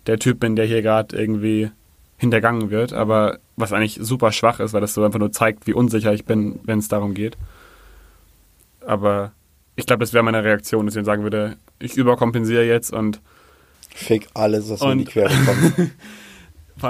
der 0.07 0.19
Typ 0.19 0.39
bin, 0.41 0.57
der 0.57 0.67
hier 0.67 0.83
gerade 0.83 1.17
irgendwie 1.17 1.71
hintergangen 2.19 2.71
wird, 2.71 2.93
aber 2.93 3.39
was 3.57 3.73
eigentlich 3.73 3.99
super 4.01 4.31
schwach 4.31 4.61
ist, 4.61 4.73
weil 4.75 4.81
das 4.83 4.95
so 4.95 5.03
einfach 5.05 5.19
nur 5.19 5.33
zeigt, 5.33 5.67
wie 5.67 5.73
unsicher 5.73 6.13
ich 6.13 6.25
bin, 6.25 6.61
wenn 6.65 6.79
es 6.79 6.89
darum 6.89 7.15
geht. 7.15 7.37
Aber 8.87 9.33
ich 9.77 9.87
glaube, 9.87 10.01
das 10.01 10.13
wäre 10.13 10.23
meine 10.25 10.45
Reaktion, 10.45 10.87
dass 10.87 10.95
ich 10.97 11.05
sagen 11.05 11.23
würde, 11.23 11.57
ich 11.79 11.97
überkompensiere 11.97 12.65
jetzt 12.65 12.93
und 12.93 13.21
Fick 13.95 14.27
alles, 14.35 14.69
was 14.71 14.81
mir 14.81 14.93
in 14.93 14.99
die 14.99 15.05
Und- 15.05 15.11
Quere 15.11 15.29
kommt. 15.45 15.91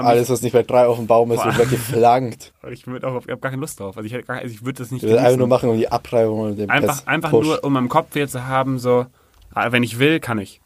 alles, 0.03 0.29
was 0.29 0.41
nicht 0.41 0.53
bei 0.53 0.63
drei 0.63 0.85
auf 0.85 0.97
dem 0.97 1.07
Baum 1.07 1.31
ist, 1.31 1.43
wird 1.43 1.57
weggeflankt. 1.57 2.53
ich, 2.71 2.85
ich 2.85 2.87
habe 2.87 3.21
gar 3.25 3.37
keine 3.51 3.61
Lust 3.61 3.79
drauf. 3.79 3.97
Also 3.97 4.07
ich, 4.13 4.25
gar, 4.25 4.37
also 4.37 4.53
ich 4.53 4.65
würde 4.65 4.79
das 4.79 4.91
nicht 4.91 5.03
will 5.03 5.17
einfach 5.17 5.37
nur 5.37 5.47
machen, 5.47 5.69
um 5.69 5.77
die 5.77 5.87
Abreibung 5.87 6.39
und 6.39 6.57
den 6.57 6.69
einfach, 6.69 7.05
einfach 7.07 7.29
Push. 7.31 7.45
nur, 7.45 7.63
um 7.63 7.75
im 7.77 7.89
Kopf 7.89 8.07
hier 8.13 8.27
zu 8.27 8.47
haben, 8.47 8.79
so, 8.79 9.05
ah, 9.53 9.71
wenn 9.71 9.83
ich 9.83 9.99
will, 9.99 10.19
kann 10.19 10.39
ich. 10.39 10.61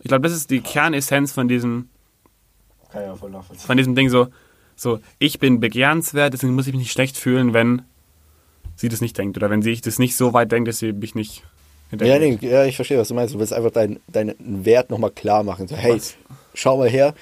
Ich 0.00 0.08
glaube, 0.08 0.22
das 0.22 0.32
ist 0.32 0.50
die 0.50 0.60
Kernessenz 0.60 1.32
von 1.32 1.48
diesem, 1.48 1.88
Kann 2.92 3.02
ja 3.02 3.14
voll 3.16 3.30
nachvollziehen. 3.30 3.66
von 3.66 3.76
diesem 3.76 3.94
Ding 3.94 4.08
so, 4.08 4.28
so, 4.76 4.98
ich 5.18 5.38
bin 5.38 5.60
begehrenswert, 5.60 6.34
deswegen 6.34 6.54
muss 6.54 6.66
ich 6.66 6.72
mich 6.72 6.82
nicht 6.82 6.92
schlecht 6.92 7.16
fühlen, 7.16 7.54
wenn 7.54 7.82
sie 8.76 8.88
das 8.88 9.00
nicht 9.00 9.16
denkt. 9.18 9.36
Oder 9.36 9.50
wenn 9.50 9.62
sie 9.62 9.70
ich 9.70 9.80
das 9.80 9.98
nicht 9.98 10.16
so 10.16 10.32
weit 10.32 10.52
denkt, 10.52 10.68
dass 10.68 10.78
sie 10.78 10.92
mich 10.92 11.14
nicht 11.14 11.42
Ja, 11.92 12.18
nee, 12.18 12.38
ja, 12.40 12.64
ich 12.64 12.76
verstehe, 12.76 12.98
was 12.98 13.08
du 13.08 13.14
meinst. 13.14 13.34
Du 13.34 13.38
willst 13.38 13.52
einfach 13.52 13.70
deinen, 13.70 14.00
deinen 14.08 14.64
Wert 14.64 14.90
nochmal 14.90 15.10
klar 15.10 15.42
machen. 15.42 15.68
So, 15.68 15.76
hey, 15.76 15.94
Was? 15.94 16.16
schau 16.54 16.76
mal 16.78 16.88
her, 16.88 17.14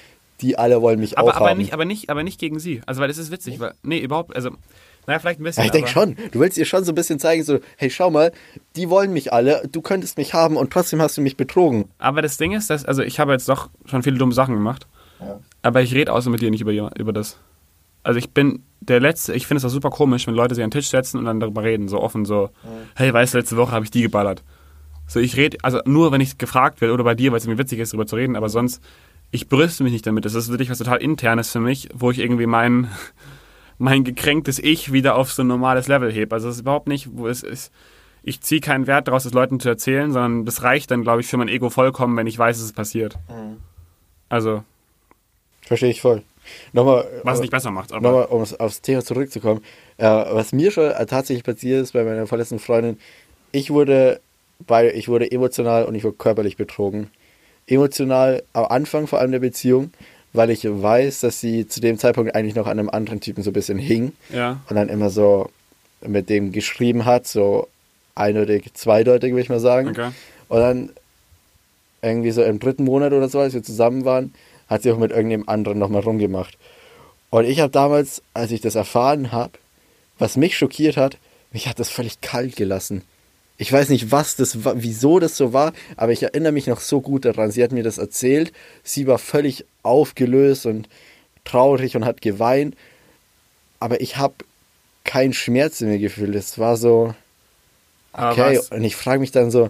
die 0.43 0.57
alle 0.57 0.81
wollen 0.81 0.99
mich 0.99 1.17
aber, 1.17 1.31
auch 1.31 1.35
aber, 1.37 1.49
haben. 1.49 1.57
nicht, 1.57 1.73
aber, 1.73 1.85
nicht, 1.85 2.09
aber 2.09 2.23
nicht 2.23 2.39
gegen 2.39 2.59
sie. 2.59 2.81
Also, 2.85 3.01
weil 3.01 3.07
das 3.07 3.17
ist 3.17 3.31
witzig. 3.31 3.59
Weil, 3.59 3.73
nee, 3.81 3.99
überhaupt, 3.99 4.35
also, 4.35 4.51
naja, 5.07 5.19
vielleicht 5.19 5.39
ein 5.39 5.43
bisschen. 5.43 5.63
ja, 5.63 5.65
ich 5.65 5.71
denke 5.71 5.89
schon. 5.89 6.15
Du 6.31 6.39
willst 6.39 6.57
ihr 6.57 6.65
schon 6.65 6.83
so 6.83 6.91
ein 6.91 6.95
bisschen 6.95 7.19
zeigen, 7.19 7.43
so, 7.43 7.59
hey, 7.77 7.89
schau 7.89 8.11
mal, 8.11 8.31
die 8.75 8.89
wollen 8.89 9.11
mich 9.11 9.33
alle, 9.33 9.67
du 9.71 9.81
könntest 9.81 10.17
mich 10.17 10.33
haben 10.33 10.55
und 10.55 10.71
trotzdem 10.71 11.01
hast 11.01 11.17
du 11.17 11.21
mich 11.21 11.37
betrogen. 11.37 11.89
Aber 11.97 12.21
das 12.21 12.37
Ding 12.37 12.51
ist, 12.51 12.69
dass, 12.69 12.85
also 12.85 13.01
ich 13.01 13.19
habe 13.19 13.31
jetzt 13.31 13.49
doch 13.49 13.69
schon 13.85 14.03
viele 14.03 14.17
dumme 14.17 14.33
Sachen 14.33 14.53
gemacht. 14.53 14.87
Aber 15.61 15.81
ich 15.81 15.93
rede 15.93 16.11
außer 16.11 16.29
mit 16.29 16.41
dir 16.41 16.51
nicht 16.51 16.61
über, 16.61 16.91
über 16.97 17.13
das. 17.13 17.37
Also 18.03 18.19
ich 18.19 18.31
bin 18.31 18.63
der 18.81 18.99
Letzte, 18.99 19.33
ich 19.33 19.47
finde 19.47 19.59
es 19.59 19.65
auch 19.65 19.69
super 19.69 19.89
komisch, 19.89 20.27
wenn 20.27 20.33
Leute 20.33 20.55
sich 20.55 20.63
an 20.63 20.69
den 20.69 20.77
Tisch 20.77 20.89
setzen 20.89 21.17
und 21.17 21.25
dann 21.25 21.39
darüber 21.39 21.63
reden, 21.63 21.87
so 21.87 22.01
offen, 22.01 22.25
so, 22.25 22.49
hey, 22.95 23.13
weißt 23.13 23.33
du, 23.33 23.37
letzte 23.37 23.55
Woche 23.55 23.71
habe 23.71 23.85
ich 23.85 23.91
die 23.91 24.01
geballert. 24.01 24.43
So, 25.07 25.21
ich 25.21 25.37
rede, 25.37 25.57
also 25.61 25.79
nur 25.85 26.11
wenn 26.11 26.19
ich 26.19 26.37
gefragt 26.37 26.81
werde 26.81 26.93
oder 26.93 27.05
bei 27.05 27.15
dir, 27.15 27.31
weil 27.31 27.37
es 27.37 27.47
mir 27.47 27.57
witzig 27.57 27.79
ist, 27.79 27.93
darüber 27.93 28.05
zu 28.05 28.17
reden, 28.17 28.35
aber 28.35 28.49
sonst, 28.49 28.81
ich 29.33 29.49
brüste 29.49 29.83
mich 29.83 29.91
nicht 29.91 30.05
damit. 30.05 30.25
Das 30.25 30.35
ist 30.35 30.49
wirklich 30.49 30.69
was 30.69 30.77
total 30.77 31.01
Internes 31.01 31.51
für 31.51 31.59
mich, 31.59 31.89
wo 31.93 32.11
ich 32.11 32.19
irgendwie 32.19 32.45
mein, 32.45 32.87
mein 33.77 34.03
gekränktes 34.03 34.59
Ich 34.59 34.93
wieder 34.93 35.15
auf 35.15 35.33
so 35.33 35.41
ein 35.43 35.47
normales 35.47 35.87
Level 35.87 36.11
hebe. 36.11 36.33
Also 36.35 36.47
es 36.49 36.55
ist 36.55 36.61
überhaupt 36.61 36.87
nicht, 36.87 37.09
wo 37.13 37.27
es 37.27 37.41
ist, 37.43 37.71
ich 38.21 38.41
ziehe 38.41 38.61
keinen 38.61 38.85
Wert 38.87 39.07
daraus, 39.07 39.25
es 39.25 39.33
Leuten 39.33 39.59
zu 39.59 39.67
erzählen, 39.69 40.11
sondern 40.13 40.45
das 40.45 40.61
reicht 40.63 40.91
dann, 40.91 41.01
glaube 41.01 41.21
ich, 41.21 41.27
für 41.27 41.37
mein 41.37 41.47
Ego 41.49 41.69
vollkommen, 41.69 42.15
wenn 42.15 42.27
ich 42.27 42.37
weiß, 42.37 42.57
dass 42.57 42.65
es 42.65 42.73
passiert. 42.73 43.17
Also, 44.29 44.63
Verstehe 45.61 45.89
ich 45.89 46.01
voll. 46.01 46.21
Nochmal, 46.73 47.05
was 47.23 47.35
es 47.35 47.39
äh, 47.39 47.43
nicht 47.43 47.51
besser 47.51 47.71
macht, 47.71 47.91
aber. 47.93 48.09
nochmal, 48.11 48.25
um 48.25 48.41
aufs- 48.59 48.81
Thema 48.81 49.01
zurückzukommen. 49.03 49.61
Äh, 49.97 50.05
was 50.05 50.51
mir 50.51 50.71
schon 50.71 50.91
tatsächlich 51.07 51.43
passiert 51.43 51.81
ist 51.81 51.93
bei 51.93 52.03
meiner 52.03 52.27
verletzten 52.27 52.59
Freundin, 52.59 52.97
ich 53.51 53.69
wurde, 53.71 54.19
bei, 54.65 54.93
ich 54.93 55.07
wurde 55.07 55.31
emotional 55.31 55.85
und 55.85 55.95
ich 55.95 56.03
wurde 56.03 56.17
körperlich 56.17 56.57
betrogen. 56.57 57.09
Emotional 57.67 58.43
am 58.53 58.65
Anfang 58.65 59.07
vor 59.07 59.19
allem 59.19 59.31
der 59.31 59.39
Beziehung, 59.39 59.91
weil 60.33 60.49
ich 60.49 60.65
weiß, 60.65 61.21
dass 61.21 61.39
sie 61.39 61.67
zu 61.67 61.79
dem 61.79 61.97
Zeitpunkt 61.97 62.35
eigentlich 62.35 62.55
noch 62.55 62.67
an 62.67 62.79
einem 62.79 62.89
anderen 62.89 63.21
Typen 63.21 63.43
so 63.43 63.51
ein 63.51 63.53
bisschen 63.53 63.77
hing 63.77 64.13
Ja. 64.29 64.61
und 64.69 64.75
dann 64.75 64.89
immer 64.89 65.09
so 65.09 65.49
mit 66.05 66.29
dem 66.29 66.51
geschrieben 66.51 67.05
hat, 67.05 67.27
so 67.27 67.67
eindeutig, 68.15 68.73
zweideutig, 68.73 69.31
würde 69.31 69.41
ich 69.41 69.49
mal 69.49 69.59
sagen. 69.59 69.89
Okay. 69.89 70.09
Und 70.49 70.59
dann 70.59 70.89
irgendwie 72.01 72.31
so 72.31 72.43
im 72.43 72.59
dritten 72.59 72.83
Monat 72.83 73.13
oder 73.13 73.29
so, 73.29 73.39
als 73.39 73.53
wir 73.53 73.63
zusammen 73.63 74.03
waren, 74.05 74.33
hat 74.67 74.83
sie 74.83 74.91
auch 74.91 74.97
mit 74.97 75.11
irgendeinem 75.11 75.47
anderen 75.47 75.79
nochmal 75.79 76.01
rumgemacht. 76.01 76.57
Und 77.29 77.45
ich 77.45 77.59
habe 77.61 77.71
damals, 77.71 78.21
als 78.33 78.51
ich 78.51 78.61
das 78.61 78.75
erfahren 78.75 79.31
habe, 79.31 79.53
was 80.19 80.35
mich 80.37 80.57
schockiert 80.57 80.97
hat, 80.97 81.17
mich 81.51 81.67
hat 81.67 81.79
das 81.79 81.89
völlig 81.89 82.21
kalt 82.21 82.55
gelassen. 82.55 83.03
Ich 83.57 83.71
weiß 83.71 83.89
nicht, 83.89 84.11
was 84.11 84.35
das 84.35 84.65
war, 84.65 84.81
wieso 84.81 85.19
das 85.19 85.37
so 85.37 85.53
war, 85.53 85.73
aber 85.95 86.11
ich 86.11 86.23
erinnere 86.23 86.51
mich 86.51 86.67
noch 86.67 86.79
so 86.79 87.01
gut 87.01 87.25
daran. 87.25 87.51
Sie 87.51 87.63
hat 87.63 87.71
mir 87.71 87.83
das 87.83 87.97
erzählt. 87.97 88.51
Sie 88.83 89.07
war 89.07 89.19
völlig 89.19 89.65
aufgelöst 89.83 90.65
und 90.65 90.89
traurig 91.45 91.95
und 91.95 92.05
hat 92.05 92.21
geweint. 92.21 92.75
Aber 93.79 94.01
ich 94.01 94.17
habe 94.17 94.33
keinen 95.03 95.33
Schmerz 95.33 95.81
in 95.81 95.89
mir 95.89 95.99
gefühlt. 95.99 96.33
Es 96.35 96.57
war 96.57 96.77
so, 96.77 97.13
okay. 98.13 98.59
Und 98.71 98.83
ich 98.83 98.95
frage 98.95 99.19
mich 99.19 99.31
dann 99.31 99.51
so, 99.51 99.69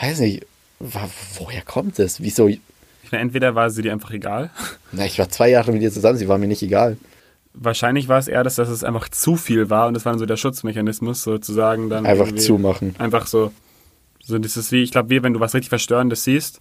weiß 0.00 0.20
nicht, 0.20 0.46
woher 0.78 1.62
kommt 1.62 1.98
das? 1.98 2.22
Wieso? 2.22 2.48
ich 2.48 2.60
meine, 3.12 3.22
entweder 3.22 3.54
war 3.54 3.70
sie 3.70 3.82
dir 3.82 3.92
einfach 3.92 4.12
egal. 4.12 4.50
Na, 4.92 5.04
ich 5.04 5.18
war 5.18 5.28
zwei 5.28 5.50
Jahre 5.50 5.72
mit 5.72 5.82
ihr 5.82 5.92
zusammen, 5.92 6.16
sie 6.16 6.28
war 6.28 6.38
mir 6.38 6.46
nicht 6.46 6.62
egal. 6.62 6.96
Wahrscheinlich 7.52 8.08
war 8.08 8.18
es 8.18 8.28
eher, 8.28 8.44
dass, 8.44 8.54
dass 8.54 8.68
es 8.68 8.84
einfach 8.84 9.08
zu 9.08 9.36
viel 9.36 9.70
war 9.70 9.88
und 9.88 9.94
das 9.94 10.04
war 10.04 10.12
dann 10.12 10.20
so 10.20 10.26
der 10.26 10.36
Schutzmechanismus, 10.36 11.22
sozusagen 11.22 11.90
dann. 11.90 12.06
Einfach 12.06 12.32
zumachen. 12.32 12.94
Einfach 12.98 13.26
so. 13.26 13.52
So, 14.22 14.38
das 14.38 14.56
ist 14.56 14.70
wie, 14.70 14.82
ich 14.82 14.92
glaube, 14.92 15.10
wie 15.10 15.22
wenn 15.22 15.32
du 15.32 15.40
was 15.40 15.54
richtig 15.54 15.70
Verstörendes 15.70 16.24
siehst, 16.24 16.60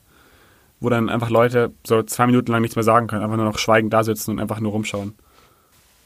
wo 0.79 0.89
dann 0.89 1.10
einfach 1.10 1.29
Leute 1.29 1.72
so 1.86 2.01
zwei 2.03 2.25
Minuten 2.25 2.51
lang 2.51 2.62
nichts 2.62 2.75
mehr 2.75 2.84
sagen 2.84 3.08
können, 3.08 3.24
einfach 3.24 3.38
nur 3.38 3.46
noch 3.46 3.60
schweigend 3.60 3.93
da 3.93 4.03
sitzen 4.03 4.31
und 4.31 4.39
einfach 4.39 4.60
nur 4.60 4.72
rumschauen. 4.72 5.13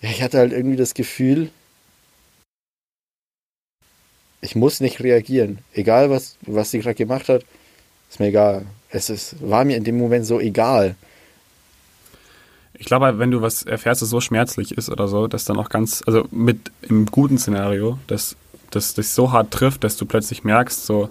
Ja, 0.01 0.09
ich 0.09 0.21
hatte 0.21 0.39
halt 0.39 0.51
irgendwie 0.51 0.75
das 0.75 0.93
Gefühl, 0.93 1.49
ich 4.41 4.55
muss 4.55 4.81
nicht 4.81 5.01
reagieren. 5.01 5.59
Egal, 5.73 6.09
was, 6.09 6.37
was 6.41 6.71
sie 6.71 6.79
gerade 6.79 6.95
gemacht 6.95 7.29
hat, 7.29 7.45
ist 8.09 8.19
mir 8.19 8.27
egal. 8.27 8.65
Es 8.89 9.09
ist, 9.09 9.37
war 9.41 9.63
mir 9.63 9.77
in 9.77 9.85
dem 9.85 9.97
Moment 9.97 10.25
so 10.25 10.39
egal. 10.39 10.95
Ich 12.83 12.87
glaube, 12.87 13.17
wenn 13.17 13.31
du 13.31 13.41
was 13.41 13.63
erfährst, 13.63 14.01
das 14.01 14.09
so 14.09 14.19
schmerzlich 14.19 14.77
ist 14.77 14.89
oder 14.89 15.07
so, 15.07 15.27
dass 15.27 15.45
dann 15.45 15.57
auch 15.57 15.69
ganz, 15.69 16.03
also 16.05 16.27
mit 16.31 16.69
im 16.81 17.05
guten 17.05 17.37
Szenario, 17.37 17.97
dass 18.07 18.35
das 18.71 18.93
dich 18.93 19.07
so 19.07 19.31
hart 19.31 19.51
trifft, 19.51 19.85
dass 19.85 19.95
du 19.95 20.05
plötzlich 20.05 20.43
merkst, 20.43 20.85
so. 20.85 21.09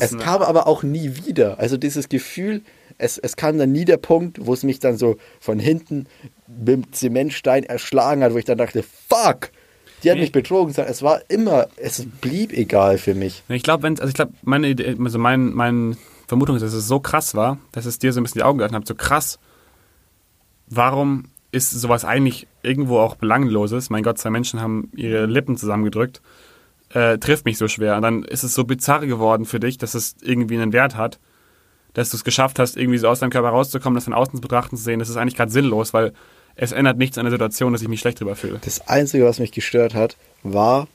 Es 0.00 0.16
kam 0.16 0.40
aber 0.40 0.66
auch 0.66 0.82
nie 0.82 1.14
wieder. 1.26 1.58
Also 1.58 1.76
dieses 1.76 2.08
Gefühl, 2.08 2.62
es, 2.96 3.18
es 3.18 3.36
kam 3.36 3.58
dann 3.58 3.70
nie 3.70 3.84
der 3.84 3.98
Punkt, 3.98 4.38
wo 4.46 4.54
es 4.54 4.62
mich 4.62 4.78
dann 4.78 4.96
so 4.96 5.18
von 5.40 5.58
hinten 5.58 6.06
mit 6.46 6.68
dem 6.68 6.92
Zementstein 6.92 7.64
erschlagen 7.64 8.22
hat, 8.24 8.32
wo 8.32 8.38
ich 8.38 8.46
dann 8.46 8.56
dachte, 8.56 8.82
fuck, 8.82 9.50
die 10.02 10.10
hat 10.10 10.16
Nee. 10.16 10.22
mich 10.22 10.32
betrogen. 10.32 10.72
sondern 10.72 10.90
Es 10.90 11.02
war 11.02 11.20
immer, 11.28 11.66
es 11.76 12.06
blieb 12.22 12.54
egal 12.54 12.96
für 12.96 13.14
mich. 13.14 13.42
Ich 13.48 13.62
glaube, 13.62 13.82
wenn, 13.82 13.98
also 13.98 14.08
ich 14.08 14.14
glaube, 14.14 14.32
meine 14.42 14.68
Idee, 14.68 14.96
also 14.98 15.18
mein, 15.18 15.52
meine 15.52 15.98
Vermutung 16.26 16.56
ist, 16.56 16.62
dass 16.62 16.72
es 16.72 16.88
so 16.88 17.00
krass 17.00 17.34
war, 17.34 17.58
dass 17.72 17.86
es 17.86 17.98
dir 17.98 18.12
so 18.12 18.20
ein 18.20 18.24
bisschen 18.24 18.40
die 18.40 18.44
Augen 18.44 18.58
geöffnet 18.58 18.82
hat, 18.82 18.88
so 18.88 18.94
krass. 18.94 19.38
Warum 20.66 21.24
ist 21.52 21.70
sowas 21.70 22.04
eigentlich 22.04 22.46
irgendwo 22.62 22.98
auch 22.98 23.14
belangloses? 23.14 23.90
Mein 23.90 24.02
Gott, 24.02 24.18
zwei 24.18 24.30
Menschen 24.30 24.60
haben 24.60 24.90
ihre 24.96 25.26
Lippen 25.26 25.56
zusammengedrückt. 25.56 26.20
Äh, 26.90 27.18
trifft 27.18 27.44
mich 27.44 27.58
so 27.58 27.68
schwer. 27.68 27.96
Und 27.96 28.02
dann 28.02 28.24
ist 28.24 28.44
es 28.44 28.54
so 28.54 28.64
bizarr 28.64 29.06
geworden 29.06 29.44
für 29.44 29.60
dich, 29.60 29.78
dass 29.78 29.94
es 29.94 30.16
irgendwie 30.22 30.56
einen 30.56 30.72
Wert 30.72 30.96
hat, 30.96 31.18
dass 31.92 32.10
du 32.10 32.16
es 32.16 32.24
geschafft 32.24 32.58
hast, 32.58 32.76
irgendwie 32.76 32.98
so 32.98 33.08
aus 33.08 33.20
deinem 33.20 33.30
Körper 33.30 33.50
rauszukommen, 33.50 33.94
das 33.94 34.04
von 34.04 34.14
außen 34.14 34.36
zu 34.36 34.40
betrachten 34.40 34.76
zu 34.76 34.82
sehen. 34.82 34.98
Das 34.98 35.08
ist 35.08 35.16
eigentlich 35.16 35.36
gerade 35.36 35.52
sinnlos, 35.52 35.92
weil 35.92 36.12
es 36.56 36.72
ändert 36.72 36.98
nichts 36.98 37.18
an 37.18 37.24
der 37.24 37.32
Situation, 37.32 37.72
dass 37.72 37.82
ich 37.82 37.88
mich 37.88 38.00
schlecht 38.00 38.20
drüber 38.20 38.36
fühle. 38.36 38.60
Das 38.64 38.86
Einzige, 38.88 39.24
was 39.24 39.38
mich 39.38 39.52
gestört 39.52 39.94
hat, 39.94 40.16
war, 40.42 40.88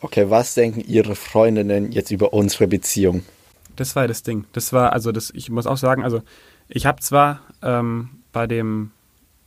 okay, 0.00 0.30
was 0.30 0.54
denken 0.54 0.80
ihre 0.86 1.14
Freundinnen 1.14 1.92
jetzt 1.92 2.10
über 2.10 2.32
unsere 2.32 2.66
Beziehung? 2.66 3.22
Das 3.76 3.94
war 3.96 4.04
ja 4.04 4.06
das 4.08 4.22
Ding. 4.22 4.44
Das 4.52 4.72
war, 4.72 4.92
also 4.92 5.12
das, 5.12 5.30
ich 5.30 5.50
muss 5.50 5.66
auch 5.66 5.76
sagen, 5.76 6.02
also 6.04 6.22
ich 6.68 6.86
habe 6.86 7.00
zwar 7.00 7.40
ähm, 7.62 8.10
bei 8.32 8.46
dem 8.46 8.90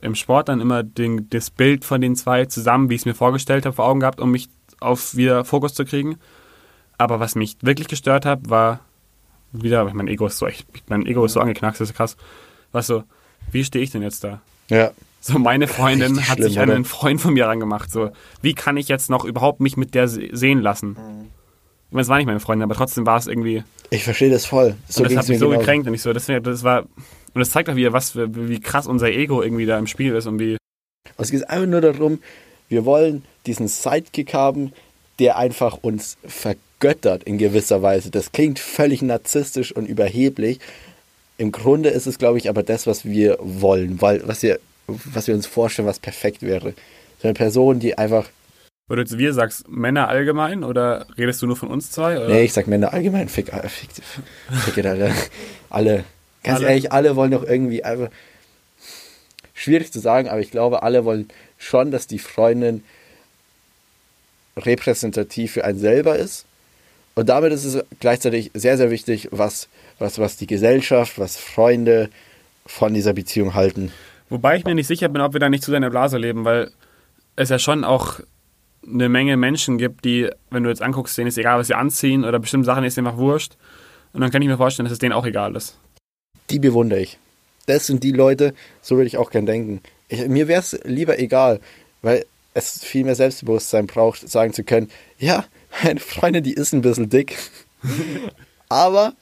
im 0.00 0.14
Sport 0.14 0.48
dann 0.48 0.60
immer 0.60 0.82
den, 0.84 1.28
das 1.30 1.50
Bild 1.50 1.84
von 1.84 2.00
den 2.00 2.14
zwei 2.14 2.44
zusammen, 2.46 2.88
wie 2.88 2.94
ich 2.94 3.00
es 3.02 3.06
mir 3.06 3.14
vorgestellt 3.14 3.66
habe, 3.66 3.74
vor 3.74 3.86
Augen 3.86 4.00
gehabt, 4.00 4.20
um 4.20 4.30
mich 4.30 4.48
auf 4.80 5.16
wieder 5.16 5.44
Fokus 5.44 5.74
zu 5.74 5.84
kriegen. 5.84 6.18
Aber 6.98 7.18
was 7.20 7.34
mich 7.34 7.56
wirklich 7.62 7.88
gestört 7.88 8.24
hat, 8.24 8.48
war 8.48 8.80
wieder, 9.52 9.92
mein 9.94 10.06
Ego 10.08 10.26
ist 10.26 10.38
so 10.38 10.46
echt, 10.46 10.66
mein 10.88 11.04
Ego 11.06 11.24
ist 11.24 11.32
so 11.32 11.40
angeknackst, 11.40 11.80
das 11.80 11.90
ist 11.90 11.96
krass. 11.96 12.16
Was 12.70 12.86
so, 12.86 13.02
wie 13.50 13.64
stehe 13.64 13.82
ich 13.82 13.90
denn 13.90 14.02
jetzt 14.02 14.22
da? 14.22 14.40
Ja, 14.68 14.90
So, 15.20 15.38
meine 15.38 15.66
Freundin 15.68 16.12
Richtig 16.12 16.28
hat 16.28 16.36
schlimm, 16.38 16.48
sich 16.48 16.60
einen 16.60 16.70
oder? 16.70 16.84
Freund 16.84 17.20
von 17.20 17.34
mir 17.34 17.46
rangemacht. 17.46 17.90
So, 17.90 18.10
wie 18.42 18.54
kann 18.54 18.76
ich 18.76 18.86
jetzt 18.88 19.10
noch 19.10 19.24
überhaupt 19.24 19.60
mich 19.60 19.76
mit 19.76 19.94
der 19.94 20.06
se- 20.06 20.28
sehen 20.32 20.60
lassen? 20.60 20.96
Ich 21.88 21.92
meine, 21.92 22.02
es 22.02 22.08
war 22.08 22.18
nicht 22.18 22.26
meine 22.26 22.40
Freundin, 22.40 22.64
aber 22.64 22.74
trotzdem 22.74 23.06
war 23.06 23.16
es 23.16 23.26
irgendwie, 23.26 23.64
ich 23.90 24.04
verstehe 24.04 24.30
das 24.30 24.44
voll. 24.44 24.76
So 24.88 25.02
und 25.02 25.10
das 25.10 25.18
hat 25.18 25.28
mich 25.28 25.38
so 25.38 25.46
genauso. 25.46 25.60
gekränkt 25.60 25.88
und 25.88 25.94
ich 25.94 26.02
so, 26.02 26.12
das, 26.12 26.26
das 26.26 26.62
war, 26.62 26.82
und 26.82 27.40
das 27.40 27.50
zeigt 27.50 27.70
auch 27.70 27.76
wieder, 27.76 27.92
was, 27.92 28.14
wie 28.14 28.60
krass 28.60 28.86
unser 28.86 29.08
Ego 29.08 29.42
irgendwie 29.42 29.66
da 29.66 29.78
im 29.78 29.86
Spiel 29.86 30.14
ist 30.14 30.26
und 30.26 30.38
wie, 30.38 30.52
Und 30.52 31.24
es 31.24 31.30
geht 31.30 31.48
einfach 31.48 31.66
nur 31.66 31.80
darum, 31.80 32.20
wir 32.68 32.84
wollen 32.84 33.24
diesen 33.46 33.68
Sidekick 33.68 34.34
haben, 34.34 34.72
der 35.18 35.36
einfach 35.36 35.78
uns 35.80 36.18
vergöttert 36.26 37.24
in 37.24 37.38
gewisser 37.38 37.82
Weise. 37.82 38.10
Das 38.10 38.32
klingt 38.32 38.58
völlig 38.58 39.02
narzisstisch 39.02 39.72
und 39.72 39.86
überheblich. 39.86 40.60
Im 41.38 41.50
Grunde 41.50 41.88
ist 41.88 42.06
es, 42.06 42.18
glaube 42.18 42.38
ich, 42.38 42.48
aber 42.48 42.62
das, 42.62 42.86
was 42.86 43.04
wir 43.04 43.38
wollen, 43.40 44.00
weil 44.00 44.26
was 44.26 44.42
wir, 44.42 44.60
was 44.86 45.26
wir 45.26 45.34
uns 45.34 45.46
vorstellen, 45.46 45.88
was 45.88 45.98
perfekt 45.98 46.42
wäre. 46.42 46.74
So 47.20 47.28
eine 47.28 47.34
Person, 47.34 47.80
die 47.80 47.96
einfach, 47.96 48.28
oder 48.88 49.04
du 49.04 49.18
wir 49.18 49.34
sagst, 49.34 49.68
Männer 49.68 50.08
allgemein 50.08 50.64
oder 50.64 51.06
redest 51.16 51.42
du 51.42 51.46
nur 51.46 51.56
von 51.56 51.68
uns 51.68 51.90
zwei? 51.90 52.16
Oder? 52.18 52.28
nee, 52.28 52.44
ich 52.44 52.52
sag 52.52 52.66
Männer 52.66 52.92
allgemein, 52.92 53.28
fick, 53.28 53.52
äh, 53.52 53.68
fick, 53.68 53.90
fick 54.64 54.84
alle, 54.84 55.14
alle, 55.70 56.04
ganz 56.42 56.60
Alle? 56.60 56.68
ehrlich, 56.68 56.92
alle 56.92 57.16
wollen 57.16 57.30
doch 57.30 57.44
irgendwie 57.44 57.84
einfach, 57.84 58.08
schwierig 59.54 59.92
zu 59.92 60.00
sagen, 60.00 60.28
aber 60.28 60.40
ich 60.40 60.50
glaube, 60.50 60.82
alle 60.82 61.04
wollen 61.04 61.28
schon, 61.58 61.90
dass 61.90 62.06
die 62.06 62.18
Freundin 62.18 62.82
repräsentativ 64.56 65.52
für 65.52 65.64
einen 65.64 65.78
selber 65.78 66.16
ist. 66.16 66.46
Und 67.14 67.28
damit 67.28 67.52
ist 67.52 67.64
es 67.64 67.82
gleichzeitig 68.00 68.52
sehr, 68.54 68.76
sehr 68.76 68.90
wichtig, 68.90 69.28
was, 69.32 69.68
was, 69.98 70.18
was 70.18 70.36
die 70.36 70.46
Gesellschaft, 70.46 71.18
was 71.18 71.36
Freunde 71.36 72.10
von 72.64 72.94
dieser 72.94 73.12
Beziehung 73.12 73.54
halten. 73.54 73.92
Wobei 74.30 74.56
ich 74.56 74.64
mir 74.64 74.74
nicht 74.74 74.86
sicher 74.86 75.08
bin, 75.08 75.22
ob 75.22 75.32
wir 75.32 75.40
da 75.40 75.48
nicht 75.48 75.64
zu 75.64 75.72
deiner 75.72 75.90
Blase 75.90 76.18
leben, 76.18 76.44
weil 76.44 76.70
es 77.34 77.48
ja 77.48 77.58
schon 77.58 77.82
auch 77.82 78.20
eine 78.92 79.08
Menge 79.08 79.36
Menschen 79.36 79.78
gibt, 79.78 80.04
die, 80.04 80.30
wenn 80.50 80.62
du 80.62 80.68
jetzt 80.68 80.82
anguckst, 80.82 81.16
denen 81.18 81.28
ist 81.28 81.38
egal, 81.38 81.58
was 81.58 81.66
sie 81.66 81.74
anziehen 81.74 82.24
oder 82.24 82.38
bestimmte 82.38 82.66
Sachen 82.66 82.84
ist 82.84 82.98
einfach 82.98 83.16
wurscht. 83.16 83.56
Und 84.12 84.20
dann 84.20 84.30
kann 84.30 84.42
ich 84.42 84.48
mir 84.48 84.56
vorstellen, 84.56 84.84
dass 84.84 84.92
es 84.92 84.98
denen 84.98 85.12
auch 85.12 85.26
egal 85.26 85.54
ist. 85.56 85.78
Die 86.50 86.58
bewundere 86.58 87.00
ich. 87.00 87.18
Das 87.66 87.86
sind 87.86 88.02
die 88.02 88.12
Leute, 88.12 88.54
so 88.80 88.96
würde 88.96 89.06
ich 89.06 89.18
auch 89.18 89.30
gern 89.30 89.46
denken. 89.46 89.80
Ich, 90.08 90.26
mir 90.26 90.48
wäre 90.48 90.60
es 90.60 90.78
lieber 90.84 91.18
egal, 91.18 91.60
weil 92.00 92.24
es 92.54 92.82
viel 92.82 93.04
mehr 93.04 93.14
Selbstbewusstsein 93.14 93.86
braucht, 93.86 94.28
sagen 94.28 94.52
zu 94.52 94.64
können, 94.64 94.90
ja, 95.18 95.44
meine 95.84 96.00
Freundin, 96.00 96.42
die 96.42 96.54
ist 96.54 96.72
ein 96.72 96.80
bisschen 96.80 97.10
dick, 97.10 97.36
aber 98.68 99.12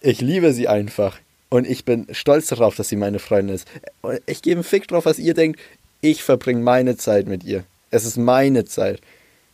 ich 0.00 0.20
liebe 0.20 0.52
sie 0.52 0.68
einfach. 0.68 1.18
Und 1.48 1.66
ich 1.66 1.84
bin 1.84 2.06
stolz 2.10 2.48
darauf, 2.48 2.74
dass 2.74 2.88
sie 2.88 2.96
meine 2.96 3.18
Freundin 3.18 3.54
ist. 3.54 3.68
Und 4.02 4.20
ich 4.26 4.42
gebe 4.42 4.56
einen 4.56 4.64
Fick 4.64 4.88
drauf, 4.88 5.06
was 5.06 5.18
ihr 5.18 5.34
denkt. 5.34 5.60
Ich 6.00 6.22
verbringe 6.22 6.60
meine 6.60 6.96
Zeit 6.96 7.26
mit 7.26 7.44
ihr. 7.44 7.64
Es 7.94 8.04
ist 8.04 8.16
meine 8.16 8.64
Zeit, 8.64 9.00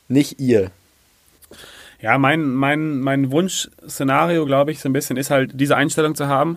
nicht 0.08 0.40
ihr. 0.40 0.70
Ja, 2.00 2.16
mein, 2.16 2.48
mein, 2.54 2.98
mein 3.00 3.30
Wunschszenario, 3.30 4.46
glaube 4.46 4.72
ich, 4.72 4.80
so 4.80 4.88
ein 4.88 4.94
bisschen 4.94 5.18
ist 5.18 5.28
halt, 5.28 5.50
diese 5.52 5.76
Einstellung 5.76 6.14
zu 6.14 6.26
haben. 6.26 6.56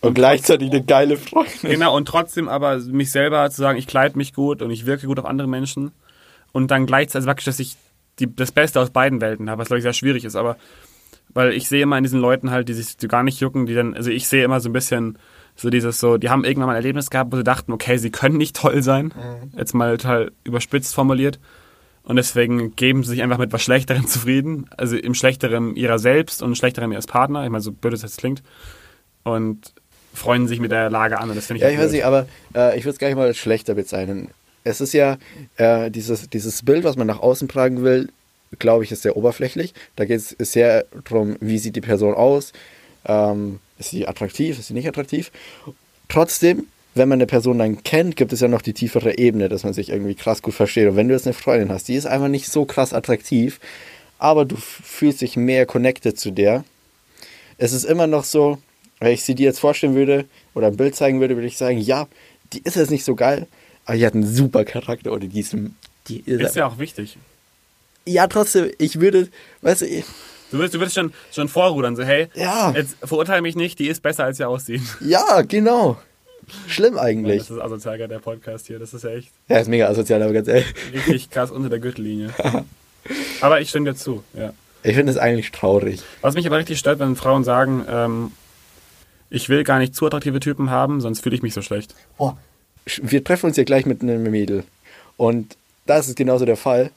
Und 0.00 0.14
gleichzeitig 0.14 0.70
eine 0.70 0.82
geile 0.82 1.18
Freundin. 1.18 1.72
Genau, 1.72 1.94
und 1.94 2.08
trotzdem 2.08 2.48
aber 2.48 2.78
mich 2.78 3.10
selber 3.10 3.50
zu 3.50 3.60
sagen, 3.60 3.78
ich 3.78 3.86
kleide 3.86 4.16
mich 4.16 4.32
gut 4.32 4.62
und 4.62 4.70
ich 4.70 4.86
wirke 4.86 5.06
gut 5.06 5.18
auf 5.18 5.26
andere 5.26 5.46
Menschen. 5.46 5.92
Und 6.52 6.70
dann 6.70 6.86
gleichzeitig, 6.86 7.16
also 7.16 7.26
wirklich, 7.26 7.44
dass 7.44 7.60
ich 7.60 7.76
die, 8.18 8.34
das 8.34 8.50
Beste 8.50 8.80
aus 8.80 8.88
beiden 8.88 9.20
Welten 9.20 9.50
habe, 9.50 9.60
was 9.60 9.66
glaube 9.66 9.80
ich 9.80 9.82
sehr 9.84 9.92
schwierig 9.92 10.24
ist, 10.24 10.36
aber 10.36 10.56
weil 11.34 11.52
ich 11.52 11.68
sehe 11.68 11.82
immer 11.82 11.98
in 11.98 12.04
diesen 12.04 12.20
Leuten 12.20 12.50
halt, 12.50 12.70
die 12.70 12.72
sich 12.72 12.96
gar 13.08 13.22
nicht 13.22 13.40
jucken, 13.40 13.66
die 13.66 13.74
dann, 13.74 13.92
also 13.92 14.10
ich 14.10 14.26
sehe 14.26 14.42
immer 14.42 14.60
so 14.60 14.70
ein 14.70 14.72
bisschen 14.72 15.18
so 15.60 15.70
dieses 15.70 15.98
so, 15.98 16.18
die 16.18 16.30
haben 16.30 16.44
irgendwann 16.44 16.68
mal 16.68 16.72
ein 16.74 16.82
Erlebnis 16.82 17.10
gehabt, 17.10 17.32
wo 17.32 17.36
sie 17.36 17.44
dachten, 17.44 17.72
okay, 17.72 17.98
sie 17.98 18.10
können 18.10 18.36
nicht 18.36 18.54
toll 18.56 18.82
sein, 18.82 19.12
jetzt 19.56 19.74
mal 19.74 19.96
total 19.96 20.30
überspitzt 20.44 20.94
formuliert. 20.94 21.40
Und 22.04 22.16
deswegen 22.16 22.74
geben 22.76 23.02
sie 23.02 23.10
sich 23.10 23.22
einfach 23.22 23.38
mit 23.38 23.52
was 23.52 23.62
Schlechterem 23.62 24.06
zufrieden, 24.06 24.70
also 24.76 24.96
im 24.96 25.14
Schlechteren 25.14 25.76
ihrer 25.76 25.98
selbst 25.98 26.42
und 26.42 26.56
Schlechteren 26.56 26.92
ihres 26.92 27.06
Partner, 27.06 27.44
ich 27.44 27.50
meine, 27.50 27.60
so 27.60 27.72
blöd 27.72 27.92
es 27.92 28.02
jetzt 28.02 28.18
klingt. 28.18 28.42
Und 29.24 29.74
freuen 30.14 30.48
sich 30.48 30.60
mit 30.60 30.70
der 30.70 30.90
Lage 30.90 31.18
an 31.18 31.28
und 31.28 31.36
das 31.36 31.46
finde 31.46 31.58
ich 31.58 31.62
Ja, 31.64 31.68
ich 31.70 31.76
weiß 31.76 31.90
blöd. 31.90 31.92
nicht, 31.96 32.04
aber 32.04 32.26
äh, 32.54 32.78
ich 32.78 32.84
würde 32.84 32.92
es 32.94 32.98
gar 32.98 33.08
nicht 33.08 33.16
mal 33.16 33.26
als 33.26 33.36
schlechter 33.36 33.74
bezeichnen. 33.74 34.28
Es 34.64 34.80
ist 34.80 34.92
ja 34.92 35.18
äh, 35.56 35.90
dieses, 35.90 36.30
dieses 36.30 36.62
Bild, 36.64 36.84
was 36.84 36.96
man 36.96 37.06
nach 37.06 37.20
außen 37.20 37.48
tragen 37.48 37.82
will, 37.82 38.08
glaube 38.58 38.84
ich, 38.84 38.92
ist 38.92 39.02
sehr 39.02 39.16
oberflächlich. 39.16 39.74
Da 39.96 40.04
geht 40.04 40.18
es 40.38 40.52
sehr 40.52 40.86
darum, 41.04 41.36
wie 41.40 41.58
sieht 41.58 41.76
die 41.76 41.80
Person 41.80 42.14
aus, 42.14 42.52
ähm, 43.04 43.60
ist 43.78 43.90
sie 43.90 44.06
attraktiv, 44.06 44.58
ist 44.58 44.68
sie 44.68 44.74
nicht 44.74 44.88
attraktiv. 44.88 45.30
Trotzdem, 46.08 46.66
wenn 46.94 47.08
man 47.08 47.18
eine 47.18 47.26
Person 47.26 47.58
dann 47.58 47.82
kennt, 47.84 48.16
gibt 48.16 48.32
es 48.32 48.40
ja 48.40 48.48
noch 48.48 48.62
die 48.62 48.72
tiefere 48.72 49.18
Ebene, 49.18 49.48
dass 49.48 49.64
man 49.64 49.72
sich 49.72 49.90
irgendwie 49.90 50.14
krass 50.14 50.42
gut 50.42 50.54
versteht. 50.54 50.88
Und 50.88 50.96
wenn 50.96 51.08
du 51.08 51.14
jetzt 51.14 51.26
eine 51.26 51.34
Freundin 51.34 51.70
hast, 51.70 51.88
die 51.88 51.94
ist 51.94 52.06
einfach 52.06 52.28
nicht 52.28 52.48
so 52.48 52.64
krass 52.64 52.92
attraktiv, 52.92 53.60
aber 54.18 54.44
du 54.44 54.56
fühlst 54.56 55.20
dich 55.20 55.36
mehr 55.36 55.66
connected 55.66 56.18
zu 56.18 56.30
der. 56.30 56.64
Es 57.56 57.72
ist 57.72 57.84
immer 57.84 58.06
noch 58.06 58.24
so, 58.24 58.58
wenn 59.00 59.12
ich 59.12 59.22
sie 59.22 59.34
dir 59.34 59.46
jetzt 59.46 59.60
vorstellen 59.60 59.94
würde 59.94 60.24
oder 60.54 60.68
ein 60.68 60.76
Bild 60.76 60.96
zeigen 60.96 61.20
würde, 61.20 61.36
würde 61.36 61.46
ich 61.46 61.56
sagen, 61.56 61.78
ja, 61.78 62.08
die 62.52 62.62
ist 62.62 62.76
jetzt 62.76 62.90
nicht 62.90 63.04
so 63.04 63.14
geil, 63.14 63.46
aber 63.84 63.96
die 63.96 64.06
hat 64.06 64.14
einen 64.14 64.26
super 64.26 64.64
Charakter 64.64 65.12
oder 65.12 65.26
die 65.26 65.40
ist, 65.40 65.54
die 66.08 66.20
ist, 66.20 66.40
Ist 66.40 66.56
ja 66.56 66.66
auch 66.66 66.78
wichtig. 66.78 67.16
ja, 68.06 68.26
trotzdem, 68.26 68.70
ich 68.78 68.98
würde, 69.00 69.28
weißt 69.62 69.82
du, 69.82 69.86
ich, 69.86 70.04
Du 70.50 70.58
wirst, 70.58 70.74
du 70.74 70.80
wirst 70.80 70.94
schon, 70.94 71.12
schon 71.32 71.48
vorrudern, 71.48 71.94
so, 71.96 72.02
hey, 72.04 72.28
Ja. 72.34 72.72
jetzt 72.74 72.96
verurteile 73.02 73.42
mich 73.42 73.54
nicht, 73.56 73.78
die 73.78 73.88
ist 73.88 74.02
besser, 74.02 74.24
als 74.24 74.38
sie 74.38 74.44
aussieht. 74.44 74.82
ja, 75.00 75.42
genau. 75.42 75.98
Schlimm 76.66 76.96
eigentlich. 76.98 77.38
Das 77.40 77.50
ist 77.50 77.58
asozial, 77.60 77.98
der 77.98 78.18
Podcast 78.20 78.66
hier, 78.68 78.78
das 78.78 78.94
ist 78.94 79.04
ja 79.04 79.10
echt 79.10 79.30
Ja, 79.48 79.58
ist 79.58 79.68
mega 79.68 79.86
asozial, 79.88 80.22
aber 80.22 80.32
ganz 80.32 80.48
ehrlich. 80.48 80.66
richtig 80.94 81.28
krass 81.30 81.50
unter 81.50 81.68
der 81.68 81.78
Gürtellinie. 81.78 82.30
Aber 83.40 83.60
ich 83.60 83.68
stimme 83.70 83.90
dir 83.90 83.96
zu, 83.96 84.22
ja. 84.34 84.52
Ich 84.82 84.94
finde 84.94 85.10
es 85.12 85.18
eigentlich 85.18 85.50
traurig. 85.50 86.02
Was 86.20 86.34
mich 86.34 86.46
aber 86.46 86.58
richtig 86.58 86.78
stört, 86.78 86.98
wenn 87.00 87.16
Frauen 87.16 87.42
sagen, 87.44 87.84
ähm, 87.88 88.32
ich 89.30 89.48
will 89.48 89.64
gar 89.64 89.78
nicht 89.78 89.94
zu 89.94 90.06
attraktive 90.06 90.40
Typen 90.40 90.70
haben, 90.70 91.00
sonst 91.00 91.20
fühle 91.20 91.34
ich 91.34 91.42
mich 91.42 91.54
so 91.54 91.62
schlecht. 91.62 91.94
Boah. 92.16 92.36
Wir 93.02 93.22
treffen 93.24 93.46
uns 93.46 93.56
ja 93.56 93.64
gleich 93.64 93.86
mit 93.86 94.02
einem 94.02 94.22
Mädel. 94.30 94.64
Und 95.16 95.56
das 95.86 96.08
ist 96.08 96.16
genauso 96.16 96.44
der 96.44 96.56
Fall, 96.56 96.90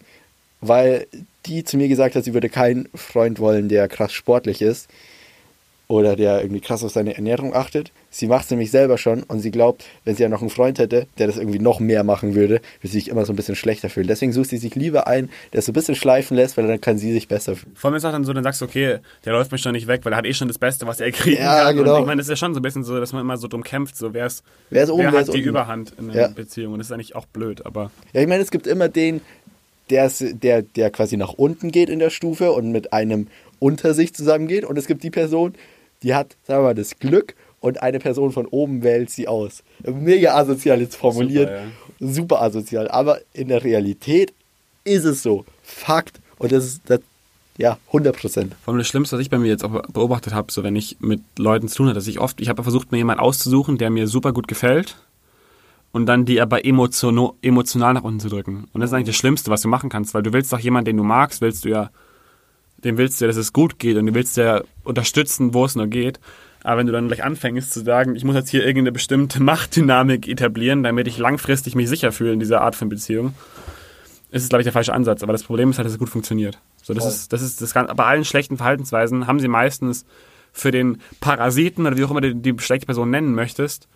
weil 0.61 1.07
die 1.45 1.63
zu 1.63 1.77
mir 1.77 1.87
gesagt 1.87 2.15
hat, 2.15 2.23
sie 2.23 2.33
würde 2.33 2.49
keinen 2.49 2.87
Freund 2.95 3.39
wollen, 3.39 3.69
der 3.69 3.87
krass 3.87 4.13
sportlich 4.13 4.61
ist. 4.61 4.89
oder 5.87 6.15
der 6.15 6.39
irgendwie 6.41 6.61
krass 6.61 6.85
auf 6.85 6.91
seine 6.93 7.15
Ernährung 7.15 7.53
achtet. 7.53 7.91
Sie 8.09 8.27
macht 8.27 8.45
es 8.45 8.49
nämlich 8.49 8.71
selber 8.71 8.97
schon 8.97 9.23
und 9.23 9.41
sie 9.41 9.51
glaubt, 9.51 9.83
wenn 10.05 10.15
sie 10.15 10.23
ja 10.23 10.29
noch 10.29 10.39
einen 10.39 10.49
Freund 10.49 10.79
hätte, 10.79 11.05
der 11.17 11.27
das 11.27 11.35
irgendwie 11.35 11.59
noch 11.59 11.81
mehr 11.81 12.05
machen 12.05 12.33
würde, 12.33 12.55
würde 12.55 12.61
sie 12.83 12.87
sich 12.87 13.09
immer 13.09 13.25
so 13.25 13.33
ein 13.33 13.35
bisschen 13.35 13.57
schlechter 13.57 13.89
fühlen. 13.89 14.07
Deswegen 14.07 14.31
sucht 14.31 14.51
sie 14.51 14.55
sich 14.57 14.73
lieber 14.75 15.07
einen, 15.07 15.29
der 15.51 15.59
es 15.59 15.65
so 15.65 15.71
ein 15.71 15.73
bisschen 15.73 15.95
schleifen 15.95 16.37
lässt, 16.37 16.55
weil 16.55 16.65
dann 16.65 16.79
kann 16.79 16.97
sie 16.97 17.11
sich 17.11 17.27
besser 17.27 17.57
fühlen. 17.57 17.75
Vor 17.75 17.89
allem 17.89 17.97
ist 17.97 18.05
auch 18.05 18.11
dann 18.13 18.23
so, 18.23 18.31
dann 18.31 18.43
sagst 18.45 18.61
du, 18.61 18.65
okay, 18.65 18.99
der 19.25 19.33
läuft 19.33 19.51
mich 19.51 19.59
schon 19.59 19.73
nicht 19.73 19.87
weg, 19.87 19.99
weil 20.05 20.13
er 20.13 20.17
hat 20.19 20.25
eh 20.25 20.33
schon 20.33 20.47
das 20.47 20.57
Beste, 20.59 20.87
was 20.87 21.01
er 21.01 21.11
kriegen 21.11 21.41
Ja, 21.43 21.65
kann. 21.65 21.75
genau. 21.75 21.95
Und 21.95 21.99
ich 22.03 22.05
meine, 22.07 22.19
das 22.19 22.27
ist 22.27 22.31
ja 22.31 22.35
schon 22.37 22.53
so 22.53 22.61
ein 22.61 22.63
bisschen 22.63 22.85
so, 22.85 22.97
dass 22.97 23.11
man 23.11 23.19
immer 23.23 23.35
so 23.35 23.49
drum 23.49 23.61
kämpft, 23.61 23.97
so 23.97 24.13
wer 24.13 24.27
ist, 24.27 24.43
Wer 24.69 24.83
ist 24.83 24.91
oben, 24.91 25.03
wer 25.03 25.11
hat 25.11 25.27
die 25.27 25.31
unten? 25.31 25.49
Überhand 25.49 25.93
in 25.99 26.09
einer 26.09 26.21
Ja. 26.21 26.27
Beziehung. 26.29 26.71
Und 26.71 26.79
das 26.79 26.87
ist 26.87 26.93
eigentlich 26.93 27.15
auch 27.17 27.25
blöd, 27.25 27.65
aber 27.65 27.91
Ja, 28.13 28.21
ich 28.21 28.27
meine, 28.29 28.41
es 28.41 28.51
gibt 28.51 28.65
immer 28.65 28.87
den, 28.87 29.19
der, 29.91 30.09
der, 30.19 30.61
der 30.61 30.89
quasi 30.89 31.17
nach 31.17 31.33
unten 31.33 31.71
geht 31.71 31.89
in 31.89 31.99
der 31.99 32.09
Stufe 32.09 32.51
und 32.51 32.71
mit 32.71 32.93
einem 32.93 33.27
unter 33.59 33.93
sich 33.93 34.13
zusammengeht. 34.13 34.65
Und 34.65 34.77
es 34.77 34.87
gibt 34.87 35.03
die 35.03 35.11
Person, 35.11 35.53
die 36.01 36.15
hat, 36.15 36.35
sagen 36.47 36.61
wir 36.61 36.69
mal, 36.69 36.75
das 36.75 36.97
Glück 36.97 37.35
und 37.59 37.83
eine 37.83 37.99
Person 37.99 38.31
von 38.31 38.47
oben 38.47 38.83
wählt 38.83 39.11
sie 39.11 39.27
aus. 39.27 39.63
Mega 39.83 40.35
asozial 40.35 40.81
jetzt 40.81 40.95
formuliert. 40.95 41.49
Super, 41.99 42.13
Super, 42.13 42.41
asozial. 42.41 42.87
Aber 42.87 43.19
in 43.33 43.49
der 43.49 43.63
Realität 43.63 44.33
ist 44.83 45.05
es 45.05 45.21
so. 45.21 45.45
Fakt. 45.61 46.19
Und 46.39 46.51
das 46.51 46.65
ist, 46.65 46.81
das, 46.87 47.01
ja, 47.57 47.77
100 47.87 48.17
Prozent. 48.17 48.55
Vor 48.63 48.71
allem 48.71 48.79
das 48.79 48.87
Schlimmste, 48.87 49.15
was 49.15 49.21
ich 49.21 49.29
bei 49.29 49.37
mir 49.37 49.49
jetzt 49.49 49.63
auch 49.63 49.83
beobachtet 49.89 50.33
habe, 50.33 50.51
so 50.51 50.63
wenn 50.63 50.75
ich 50.75 50.97
mit 50.99 51.21
Leuten 51.37 51.67
zu 51.67 51.75
tun 51.75 51.87
habe, 51.87 51.95
dass 51.95 52.07
ich 52.07 52.19
oft, 52.19 52.41
ich 52.41 52.49
habe 52.49 52.63
versucht, 52.63 52.91
mir 52.91 52.97
jemanden 52.97 53.21
auszusuchen, 53.21 53.77
der 53.77 53.91
mir 53.91 54.07
super 54.07 54.33
gut 54.33 54.47
gefällt 54.47 54.95
und 55.91 56.05
dann 56.05 56.25
die 56.25 56.41
aber 56.41 56.65
emotional, 56.65 57.31
emotional 57.41 57.93
nach 57.93 58.03
unten 58.03 58.19
zu 58.19 58.29
drücken. 58.29 58.67
Und 58.73 58.81
das 58.81 58.89
ist 58.89 58.93
eigentlich 58.93 59.07
das 59.07 59.15
Schlimmste, 59.15 59.51
was 59.51 59.61
du 59.61 59.67
machen 59.67 59.89
kannst, 59.89 60.13
weil 60.13 60.23
du 60.23 60.33
willst 60.33 60.51
doch 60.53 60.59
jemanden, 60.59 60.85
den 60.85 60.97
du 60.97 61.03
magst, 61.03 61.41
willst 61.41 61.65
du 61.65 61.69
ja, 61.69 61.89
dem 62.83 62.97
willst 62.97 63.19
du 63.19 63.25
ja, 63.25 63.27
dass 63.27 63.37
es 63.37 63.53
gut 63.53 63.79
geht 63.79 63.97
und 63.97 64.05
du 64.05 64.13
willst 64.13 64.37
ja 64.37 64.61
unterstützen, 64.83 65.53
wo 65.53 65.65
es 65.65 65.75
nur 65.75 65.87
geht. 65.87 66.19
Aber 66.63 66.77
wenn 66.77 66.87
du 66.87 66.93
dann 66.93 67.07
gleich 67.07 67.23
anfängst 67.23 67.73
zu 67.73 67.83
sagen, 67.83 68.15
ich 68.15 68.23
muss 68.23 68.35
jetzt 68.35 68.49
hier 68.49 68.61
irgendeine 68.61 68.91
bestimmte 68.91 69.41
Machtdynamik 69.43 70.27
etablieren, 70.27 70.83
damit 70.83 71.07
ich 71.07 71.17
langfristig 71.17 71.75
mich 71.75 71.89
sicher 71.89 72.11
fühle 72.11 72.33
in 72.33 72.39
dieser 72.39 72.61
Art 72.61 72.75
von 72.75 72.87
Beziehung, 72.87 73.33
ist 74.29 74.43
es, 74.43 74.49
glaube 74.49 74.61
ich, 74.61 74.65
der 74.65 74.73
falsche 74.73 74.93
Ansatz. 74.93 75.23
Aber 75.23 75.33
das 75.33 75.43
Problem 75.43 75.71
ist 75.71 75.77
halt, 75.77 75.85
dass 75.85 75.93
es 75.93 75.99
gut 75.99 76.09
funktioniert. 76.09 76.59
So, 76.81 76.93
das 76.93 77.05
ist, 77.05 77.33
das 77.33 77.41
ist 77.41 77.61
das 77.61 77.73
Ganze. 77.73 77.93
Bei 77.95 78.05
allen 78.05 78.25
schlechten 78.25 78.57
Verhaltensweisen 78.57 79.27
haben 79.27 79.39
sie 79.39 79.49
meistens 79.49 80.05
für 80.53 80.71
den 80.71 81.01
Parasiten 81.19 81.85
oder 81.85 81.97
wie 81.97 82.03
auch 82.03 82.11
immer 82.11 82.21
du 82.21 82.33
die 82.33 82.55
schlechte 82.59 82.85
Person 82.85 83.09
nennen 83.09 83.33
möchtest, 83.33 83.87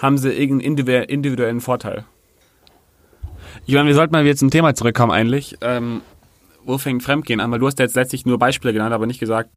haben 0.00 0.18
sie 0.18 0.32
irgendeinen 0.32 0.76
individu- 0.76 1.08
individuellen 1.08 1.60
Vorteil. 1.60 2.04
Ich 3.66 3.74
meine, 3.74 3.88
wir 3.88 3.94
sollten 3.94 4.12
mal 4.12 4.24
wieder 4.24 4.36
zum 4.36 4.50
Thema 4.50 4.74
zurückkommen 4.74 5.12
eigentlich. 5.12 5.56
Ähm, 5.60 6.02
wo 6.64 6.78
fängt 6.78 7.02
Fremdgehen 7.02 7.40
an? 7.40 7.50
Weil 7.50 7.58
du 7.58 7.66
hast 7.66 7.78
ja 7.78 7.84
jetzt 7.84 7.96
letztlich 7.96 8.26
nur 8.26 8.38
Beispiele 8.38 8.72
genannt, 8.72 8.92
aber 8.92 9.06
nicht 9.06 9.20
gesagt. 9.20 9.50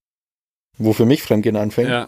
Wo 0.77 0.93
für 0.93 1.06
mich 1.06 1.21
Fremdgehen 1.23 1.56
anfängt. 1.56 1.89
Ja. 1.89 2.08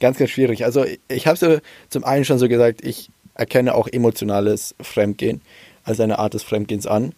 Ganz, 0.00 0.18
ganz 0.18 0.30
schwierig. 0.30 0.64
Also 0.64 0.84
ich 1.08 1.26
habe 1.26 1.36
so 1.36 1.58
zum 1.88 2.04
einen 2.04 2.24
schon 2.24 2.38
so 2.38 2.48
gesagt, 2.48 2.84
ich 2.84 3.10
erkenne 3.34 3.74
auch 3.74 3.88
emotionales 3.88 4.74
Fremdgehen 4.80 5.40
als 5.84 6.00
eine 6.00 6.18
Art 6.18 6.34
des 6.34 6.42
Fremdgehens 6.42 6.86
an. 6.86 7.12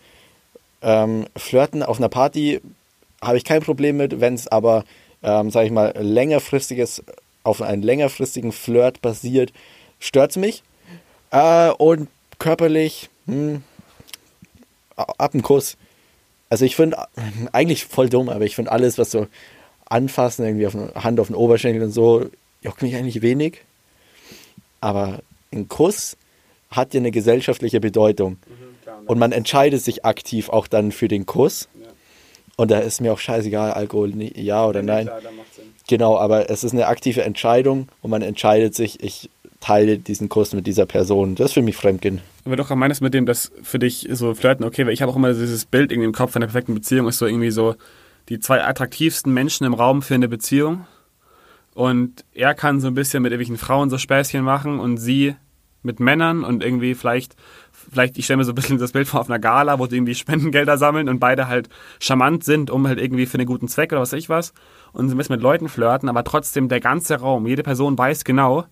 Ähm, 0.83 1.27
Flirten 1.37 1.83
auf 1.83 1.99
einer 1.99 2.09
Party 2.09 2.61
habe 3.21 3.37
ich 3.37 3.45
kein 3.45 3.63
Problem 3.63 3.97
mit, 3.97 4.21
wenn 4.21 4.35
es 4.35 4.49
aber, 4.49 4.85
ähm, 5.23 5.51
sage 5.51 5.67
ich 5.67 5.73
mal, 5.73 5.95
längerfristiges, 5.99 7.03
auf 7.43 7.61
einen 7.63 7.83
längerfristigen 7.83 8.53
Flirt 8.53 9.03
basiert, 9.03 9.53
stört 10.01 10.33
es 10.33 10.37
mich. 10.37 10.63
Äh, 11.31 11.71
und 11.71 12.09
körperlich, 12.39 13.09
hm, 13.27 13.63
ab 14.97 15.33
dem 15.33 15.43
Kuss. 15.43 15.77
Also 16.49 16.65
ich 16.65 16.75
finde, 16.75 16.97
eigentlich 17.53 17.85
voll 17.85 18.09
dumm, 18.09 18.29
aber 18.29 18.45
ich 18.45 18.57
finde 18.57 18.73
alles, 18.73 18.99
was 18.99 19.13
so 19.13 19.29
anfassen, 19.89 20.45
irgendwie 20.45 20.67
auf 20.67 20.75
eine 20.75 20.93
Hand 20.95 21.21
auf 21.21 21.29
den 21.29 21.37
Oberschenkel 21.37 21.83
und 21.83 21.93
so, 21.93 22.27
juckt 22.63 22.83
mich 22.83 22.97
eigentlich 22.97 23.23
wenig. 23.23 23.61
Aber 24.81 25.21
ein 25.53 25.69
Kuss 25.69 26.17
hat 26.71 26.95
ja 26.95 26.99
eine 26.99 27.11
gesellschaftliche 27.11 27.81
Bedeutung. 27.81 28.39
Und 29.07 29.19
man 29.19 29.33
entscheidet 29.33 29.83
sich 29.83 30.05
aktiv 30.05 30.49
auch 30.49 30.67
dann 30.67 30.93
für 30.93 31.09
den 31.09 31.27
Kuss. 31.27 31.69
Und 32.57 32.71
da 32.71 32.79
ist 32.79 33.01
mir 33.01 33.13
auch 33.13 33.19
scheißegal, 33.19 33.73
Alkohol, 33.73 34.13
ja 34.37 34.67
oder 34.67 34.83
nein. 34.83 35.11
Genau, 35.89 36.19
aber 36.19 36.51
es 36.51 36.63
ist 36.63 36.73
eine 36.73 36.87
aktive 36.87 37.23
Entscheidung 37.23 37.89
und 38.03 38.11
man 38.11 38.23
entscheidet 38.23 38.75
sich, 38.75 39.03
ich 39.03 39.31
teile 39.61 39.99
diesen 39.99 40.29
Kuss 40.29 40.53
mit 40.55 40.67
dieser 40.67 40.87
Person. 40.87 41.35
Das 41.35 41.49
ist 41.49 41.53
für 41.55 41.63
mich 41.63 41.77
Fremdgehen. 41.77 42.21
Aber 42.45 42.57
doch 42.57 42.75
meinst 42.75 43.03
mit 43.03 43.15
dem, 43.15 43.27
dass 43.27 43.53
für 43.63 43.79
dich 43.79 44.09
so 44.13 44.35
Flirten, 44.35 44.65
okay, 44.65 44.87
weil 44.87 44.95
ich 44.95 45.03
habe 45.03 45.13
auch 45.13 45.17
immer 45.17 45.33
dieses 45.33 45.67
Bild 45.67 45.93
irgendwie 45.93 46.07
im 46.07 46.15
Kopf 46.15 46.33
von 46.33 46.43
einer 46.43 46.51
perfekten 46.51 46.75
Beziehung, 46.75 47.07
ist 47.07 47.19
so 47.19 47.27
irgendwie 47.27 47.51
so 47.51 47.77
die 48.29 48.41
zwei 48.41 48.65
attraktivsten 48.65 49.33
Menschen 49.33 49.67
im 49.67 49.75
Raum 49.75 50.03
für 50.03 50.15
eine 50.15 50.29
Beziehung. 50.29 50.87
Und 51.75 52.25
er 52.33 52.55
kann 52.55 52.81
so 52.81 52.89
ein 52.89 52.95
bisschen 52.95 53.23
mit 53.23 53.33
irgendwelchen 53.33 53.59
Frauen 53.59 53.91
so 53.91 53.99
Späßchen 53.99 54.43
machen 54.43 54.81
und 54.81 54.97
sie 54.97 55.37
mit 55.83 56.01
Männern 56.01 56.45
und 56.45 56.63
irgendwie 56.63 56.95
vielleicht, 56.95 57.37
vielleicht, 57.73 58.19
ich 58.19 58.25
stelle 58.25 58.39
mir 58.39 58.45
so 58.45 58.53
ein 58.53 58.55
bisschen 58.55 58.79
das 58.79 58.93
Bild 58.93 59.09
vor 59.09 59.21
auf 59.21 59.31
einer 59.31 59.39
Gala, 59.39 59.79
wo 59.79 59.87
sie 59.87 59.97
irgendwie 59.97 60.15
Spendengelder 60.15 60.79
sammeln 60.79 61.09
und 61.09 61.21
beide 61.21 61.49
halt 61.49 61.69
charmant 62.01 62.45
sind, 62.45 62.71
um 62.71 62.87
halt 62.87 62.99
irgendwie 62.99 63.27
für 63.27 63.39
einen 63.39 63.47
guten 63.47 63.69
Zweck 63.69 63.93
oder 63.93 64.01
was 64.01 64.13
weiß 64.13 64.19
ich 64.19 64.29
was. 64.29 64.53
Und 64.93 65.11
ein 65.11 65.17
bisschen 65.17 65.35
mit 65.35 65.43
Leuten 65.43 65.69
flirten, 65.69 66.09
aber 66.09 66.25
trotzdem 66.25 66.69
der 66.69 66.81
ganze 66.81 67.17
Raum, 67.17 67.47
jede 67.47 67.63
Person 67.63 67.97
weiß 67.97 68.25
genau, 68.25 68.67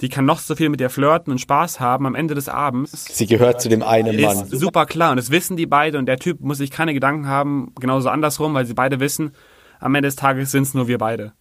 die 0.00 0.08
kann 0.08 0.24
noch 0.24 0.40
so 0.40 0.56
viel 0.56 0.68
mit 0.68 0.80
dir 0.80 0.90
flirten 0.90 1.32
und 1.32 1.38
Spaß 1.38 1.80
haben 1.80 2.06
am 2.06 2.14
Ende 2.14 2.34
des 2.34 2.48
Abends 2.48 3.06
Sie 3.16 3.26
gehört 3.26 3.60
zu 3.60 3.68
dem 3.68 3.82
einen 3.82 4.20
Mann. 4.20 4.48
ist 4.48 4.50
super 4.60 4.86
klar 4.86 5.12
und 5.12 5.16
das 5.16 5.30
wissen 5.30 5.56
die 5.56 5.66
beide 5.66 5.98
und 5.98 6.06
der 6.06 6.18
Typ 6.18 6.40
muss 6.40 6.58
sich 6.58 6.70
keine 6.70 6.94
Gedanken 6.94 7.28
haben, 7.28 7.72
genauso 7.80 8.08
andersrum, 8.08 8.54
weil 8.54 8.66
sie 8.66 8.74
beide 8.74 9.00
wissen, 9.00 9.34
am 9.80 9.94
Ende 9.94 10.08
des 10.08 10.16
Tages 10.16 10.50
sind 10.50 10.64
es 10.64 10.74
nur 10.74 10.88
wir 10.88 10.98
beide. 10.98 11.32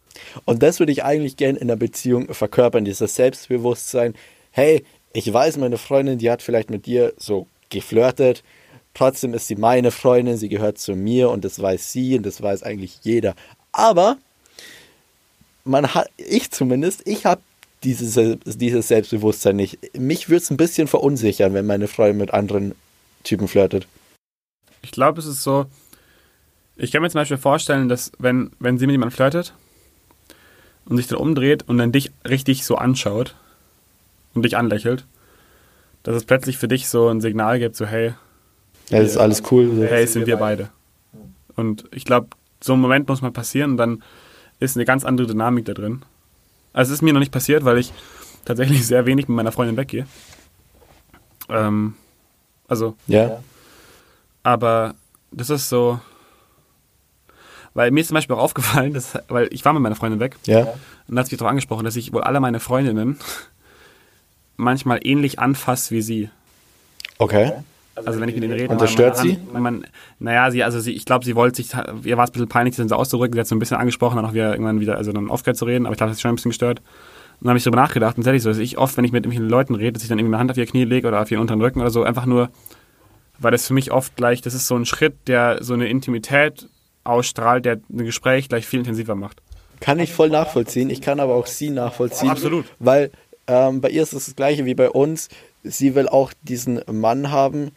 Und 0.46 0.62
das 0.62 0.80
würde 0.80 0.92
ich 0.92 1.04
eigentlich 1.04 1.38
gern 1.38 1.56
in 1.56 1.64
einer 1.64 1.76
Beziehung 1.76 2.34
verkörpern, 2.34 2.86
dieses 2.86 3.16
Selbstbewusstsein. 3.16 4.14
Hey, 4.52 4.84
ich 5.14 5.32
weiß, 5.32 5.58
meine 5.58 5.78
Freundin, 5.78 6.20
die 6.20 6.30
hat 6.30 6.42
vielleicht 6.42 6.70
mit 6.70 6.86
dir 6.86 7.14
so 7.18 7.48
geflirtet. 7.70 8.44
Trotzdem 8.94 9.34
ist 9.34 9.48
sie 9.48 9.56
meine 9.56 9.92
Freundin, 9.92 10.38
sie 10.38 10.50
gehört 10.50 10.78
zu 10.78 10.96
mir 10.96 11.30
und 11.30 11.44
das 11.44 11.60
weiß 11.60 11.92
sie 11.92 12.18
und 12.18 12.26
das 12.26 12.42
weiß 12.42 12.62
eigentlich 12.64 13.00
jeder. 13.02 13.34
Aber 13.72 14.18
man 15.66 15.94
hat, 15.94 16.10
ich 16.18 16.52
zumindest, 16.52 17.08
ich 17.08 17.26
habe 17.26 17.42
dieses, 17.84 18.20
dieses 18.46 18.88
Selbstbewusstsein 18.88 19.56
nicht. 19.56 19.80
Mich 19.98 20.30
würde 20.30 20.44
es 20.44 20.50
ein 20.50 20.58
bisschen 20.58 20.88
verunsichern, 20.88 21.54
wenn 21.54 21.66
meine 21.66 21.88
Freundin 21.88 22.18
mit 22.18 22.34
anderen 22.34 22.76
Typen 23.24 23.48
flirtet. 23.48 23.88
Ich 24.82 24.92
glaube, 24.92 25.20
es 25.20 25.26
ist 25.26 25.44
so, 25.44 25.66
ich 26.76 26.92
kann 26.92 27.02
mir 27.02 27.10
zum 27.10 27.20
Beispiel 27.20 27.38
vorstellen, 27.38 27.90
dass 27.90 28.12
wenn, 28.20 28.52
wenn 28.60 28.78
sie 28.78 28.88
mit 28.88 28.94
jemandem 28.94 29.16
flirtet 29.16 29.54
und 30.86 30.98
sich 30.98 31.08
dann 31.08 31.20
umdreht 31.20 31.64
und 31.68 31.78
dann 31.78 31.92
dich 31.92 32.12
richtig 32.28 32.66
so 32.66 32.76
anschaut 32.76 33.36
und 34.34 34.44
dich 34.44 34.58
anlächelt, 34.58 35.06
dass 36.04 36.16
es 36.16 36.26
plötzlich 36.26 36.58
für 36.58 36.68
dich 36.68 36.90
so 36.90 37.08
ein 37.08 37.22
Signal 37.22 37.60
gibt, 37.60 37.76
so 37.76 37.86
hey, 37.86 38.14
Ja, 38.90 39.00
das 39.00 39.12
ist 39.12 39.18
alles 39.18 39.44
cool. 39.52 39.88
Hey, 39.88 40.04
es 40.04 40.14
sind 40.14 40.28
wir 40.28 40.38
beide. 40.38 40.70
Und 41.56 41.86
ich 41.92 42.04
glaube, 42.04 42.28
so 42.62 42.74
ein 42.74 42.80
Moment 42.80 43.08
muss 43.08 43.22
mal 43.22 43.32
passieren 43.32 43.72
und 43.72 43.78
dann 43.78 44.04
ist 44.60 44.76
eine 44.76 44.86
ganz 44.86 45.06
andere 45.06 45.28
Dynamik 45.28 45.66
da 45.66 45.74
drin. 45.74 46.04
Also 46.74 46.92
es 46.92 46.98
ist 46.98 47.02
mir 47.02 47.14
noch 47.14 47.20
nicht 47.20 47.32
passiert, 47.32 47.64
weil 47.66 47.78
ich 47.78 47.94
tatsächlich 48.46 48.86
sehr 48.88 49.06
wenig 49.06 49.28
mit 49.28 49.36
meiner 49.36 49.52
Freundin 49.52 49.78
weggehe. 49.78 50.06
Ähm, 51.50 51.96
also, 52.68 52.96
Ja. 53.08 53.42
aber 54.44 54.96
das 55.32 55.50
ist 55.50 55.70
so, 55.70 56.00
weil 57.74 57.92
mir 57.92 58.02
ist 58.02 58.08
zum 58.08 58.16
Beispiel 58.16 58.36
auch 58.36 58.42
aufgefallen, 58.42 58.94
dass, 58.94 59.18
weil 59.28 59.48
ich 59.52 59.64
war 59.66 59.74
mit 59.74 59.82
meiner 59.82 59.96
Freundin 59.96 60.20
weg 60.20 60.36
Ja. 60.46 60.62
und 61.08 61.16
da 61.16 61.20
hat 61.22 61.28
sich 61.28 61.38
darauf 61.38 61.50
angesprochen, 61.50 61.86
dass 61.86 61.96
ich 61.96 62.14
wohl 62.14 62.24
alle 62.24 62.40
meine 62.40 62.60
Freundinnen 62.60 63.20
manchmal 64.58 65.00
ähnlich 65.04 65.40
anfasse 65.40 65.92
wie 65.92 66.02
sie. 66.02 66.30
Okay. 67.18 67.52
Also 67.96 68.20
wenn 68.20 68.30
ich 68.30 68.36
mit 68.36 68.44
denen 68.44 68.54
rede. 68.54 68.70
Und 68.70 68.82
das 68.82 68.90
man- 68.90 68.94
stört 68.94 69.18
man- 69.18 69.24
sie? 69.28 69.40
Man, 69.54 69.88
naja, 70.20 70.50
sie, 70.52 70.64
also 70.64 70.80
sie, 70.80 70.94
ich 70.94 71.06
glaube, 71.06 71.26
sie 71.26 71.36
wollte 71.36 71.58
sich, 71.58 71.72
ihr 72.04 72.18
war 72.18 72.24
es 72.24 72.30
ein 72.32 72.34
bisschen 72.34 72.48
peinlich, 72.48 72.76
sie 72.76 72.88
so 72.88 72.96
auszudrücken, 72.96 73.34
sie 73.34 73.40
hat 73.40 73.48
so 73.48 73.56
ein 73.56 73.60
bisschen 73.60 73.78
angesprochen, 73.78 74.16
dann 74.16 74.26
auch 74.26 74.34
wieder 74.34 74.52
irgendwann 74.52 74.80
wieder, 74.80 74.98
also 74.98 75.12
dann 75.12 75.30
aufgehört 75.30 75.58
zu 75.58 75.66
reden, 75.66 75.86
aber 75.86 75.94
ich 75.94 75.98
glaube, 75.98 76.10
das 76.10 76.18
ist 76.18 76.22
schon 76.22 76.32
ein 76.32 76.36
bisschen 76.36 76.50
gestört. 76.52 76.80
Und 76.80 77.46
dann 77.46 77.50
habe 77.50 77.58
ich 77.58 77.64
darüber 77.64 77.82
nachgedacht 77.82 78.18
und 78.18 78.24
tatsächlich 78.24 78.44
so, 78.44 78.50
dass 78.50 78.58
ich 78.58 78.78
oft, 78.78 78.96
wenn 78.98 79.06
ich 79.06 79.12
mit 79.12 79.26
irgendwelchen 79.26 79.50
Leuten 79.50 79.76
rede, 79.76 79.94
dass 79.94 80.04
ich 80.04 80.10
dann 80.10 80.18
irgendwie 80.18 80.32
meine 80.32 80.40
Hand 80.42 80.52
auf 80.52 80.58
ihr 80.58 80.66
Knie 80.66 80.86
lege 80.86 81.08
oder 81.08 81.22
auf 81.22 81.30
ihren 81.30 81.42
unteren 81.42 81.62
Rücken 81.62 81.82
oder 81.82 81.90
so, 81.92 82.04
einfach 82.04 82.26
nur, 82.26 82.50
weil 83.40 83.52
das 83.52 83.68
für 83.68 83.74
mich 83.74 83.92
oft 83.92 84.16
gleich, 84.16 84.42
das 84.42 84.54
ist 84.54 84.68
so 84.68 84.76
ein 84.76 84.86
Schritt, 84.86 85.14
der 85.28 85.64
so 85.64 85.74
eine 85.74 85.88
Intimität 85.88 86.68
ausstrahlt, 87.04 87.66
der 87.66 87.80
ein 87.92 88.06
Gespräch 88.06 88.50
gleich 88.50 88.66
viel 88.66 88.80
intensiver 88.80 89.16
macht. 89.16 89.42
Kann 89.82 90.00
ich 90.00 90.14
voll 90.14 90.30
nachvollziehen. 90.30 90.90
Ich 90.90 91.02
kann 91.02 91.20
aber 91.20 91.34
auch 91.36 91.48
sie 91.48 91.70
nachvollziehen. 91.70 92.30
Absolut. 92.30 92.66
Weil 92.80 93.12
ähm, 93.48 93.82
bei 93.82 93.90
ihr 93.90 94.02
ist 94.04 94.14
es 94.14 94.26
das 94.28 94.36
gleiche 94.36 94.64
wie 94.66 94.76
bei 94.76 94.90
uns. 94.90 95.28
Sie 95.64 95.96
will 95.96 96.08
auch 96.08 96.34
diesen 96.44 96.82
Mann 96.92 97.32
haben, 97.32 97.72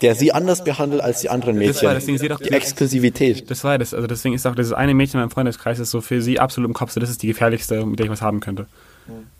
der 0.00 0.14
sie 0.14 0.32
anders 0.32 0.64
behandelt 0.64 1.02
als 1.02 1.20
die 1.20 1.28
anderen 1.28 1.56
Das 1.56 1.66
Mädchen. 1.66 1.86
war 1.86 1.94
deswegen 1.94 2.18
sie 2.18 2.28
doch 2.28 2.40
die 2.40 2.50
Exklusivität. 2.50 3.50
Das 3.50 3.64
war 3.64 3.78
das. 3.78 3.92
Also 3.94 4.06
deswegen 4.06 4.34
ist 4.34 4.46
auch 4.46 4.54
dieses 4.54 4.72
eine 4.72 4.94
Mädchen 4.94 5.18
in 5.20 5.24
meinem 5.26 5.30
Freundeskreis 5.30 5.78
ist 5.78 5.90
so 5.90 6.00
für 6.00 6.22
sie 6.22 6.40
absolut 6.40 6.68
im 6.70 6.74
Kopf, 6.74 6.92
so 6.92 7.00
das 7.00 7.10
ist 7.10 7.22
die 7.22 7.26
gefährlichste, 7.28 7.84
mit 7.84 7.98
der 7.98 8.06
ich 8.06 8.12
was 8.12 8.22
haben 8.22 8.40
könnte. 8.40 8.66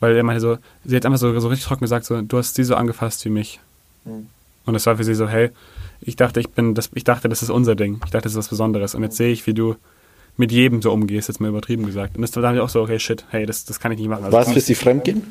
Weil 0.00 0.14
er 0.14 0.22
meinte 0.22 0.40
so, 0.40 0.58
sie 0.84 0.94
hat 0.94 1.06
einfach 1.06 1.18
so, 1.18 1.38
so 1.40 1.48
richtig 1.48 1.66
trocken 1.66 1.80
gesagt, 1.84 2.04
so, 2.04 2.20
du 2.20 2.36
hast 2.36 2.54
sie 2.54 2.64
so 2.64 2.74
angefasst 2.76 3.24
wie 3.24 3.30
mich. 3.30 3.60
Und 4.04 4.74
das 4.74 4.84
war 4.84 4.96
für 4.98 5.04
sie 5.04 5.14
so, 5.14 5.26
hey, 5.26 5.50
ich 6.02 6.16
dachte, 6.16 6.40
ich 6.40 6.50
bin 6.50 6.74
das, 6.74 6.90
ich 6.94 7.04
dachte, 7.04 7.30
das 7.30 7.42
ist 7.42 7.48
unser 7.48 7.74
Ding. 7.74 7.94
Ich 8.04 8.10
dachte, 8.10 8.24
das 8.24 8.32
ist 8.32 8.38
was 8.38 8.48
Besonderes. 8.48 8.94
Und 8.94 9.02
jetzt 9.02 9.16
sehe 9.16 9.32
ich, 9.32 9.46
wie 9.46 9.54
du 9.54 9.76
mit 10.36 10.52
jedem 10.52 10.82
so 10.82 10.92
umgehst, 10.92 11.28
jetzt 11.28 11.40
mal 11.40 11.48
übertrieben 11.48 11.86
gesagt. 11.86 12.16
Und 12.16 12.22
das 12.22 12.34
war 12.36 12.42
dann 12.42 12.58
auch 12.60 12.68
so, 12.68 12.82
okay, 12.82 12.98
shit, 12.98 13.24
hey, 13.30 13.46
das, 13.46 13.64
das 13.64 13.80
kann 13.80 13.90
ich 13.92 13.98
nicht 13.98 14.08
machen. 14.08 14.24
Also, 14.24 14.36
War 14.36 14.46
es 14.46 14.52
für 14.52 14.60
sie 14.60 14.74
Fremdgehen? 14.74 15.22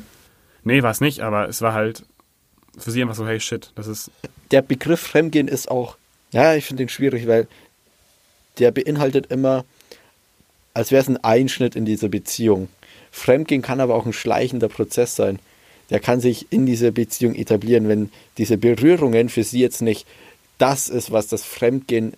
Nee, 0.64 0.82
war 0.82 0.90
es 0.90 1.00
nicht, 1.00 1.20
aber 1.20 1.48
es 1.48 1.62
war 1.62 1.74
halt 1.74 2.04
für 2.78 2.90
sie 2.90 3.02
einfach 3.02 3.14
so, 3.14 3.26
hey, 3.26 3.40
shit, 3.40 3.70
das 3.76 3.86
ist, 3.86 4.10
Der 4.50 4.62
Begriff 4.62 5.00
Fremdgehen 5.00 5.48
ist 5.48 5.70
auch, 5.70 5.96
ja, 6.32 6.54
ich 6.54 6.64
finde 6.64 6.82
den 6.82 6.88
schwierig, 6.88 7.26
weil 7.26 7.46
der 8.58 8.70
beinhaltet 8.70 9.26
immer, 9.30 9.64
als 10.74 10.90
wäre 10.90 11.02
es 11.02 11.08
ein 11.08 11.22
Einschnitt 11.22 11.76
in 11.76 11.84
diese 11.84 12.08
Beziehung. 12.08 12.68
Fremdgehen 13.10 13.62
kann 13.62 13.80
aber 13.80 13.94
auch 13.94 14.06
ein 14.06 14.12
schleichender 14.12 14.68
Prozess 14.68 15.14
sein. 15.14 15.38
Der 15.90 16.00
kann 16.00 16.20
sich 16.20 16.50
in 16.50 16.66
dieser 16.66 16.90
Beziehung 16.90 17.34
etablieren, 17.34 17.88
wenn 17.88 18.10
diese 18.38 18.58
Berührungen 18.58 19.28
für 19.28 19.44
sie 19.44 19.60
jetzt 19.60 19.82
nicht 19.82 20.06
das 20.58 20.88
ist, 20.88 21.12
was 21.12 21.28
das 21.28 21.44
Fremdgehen 21.44 22.14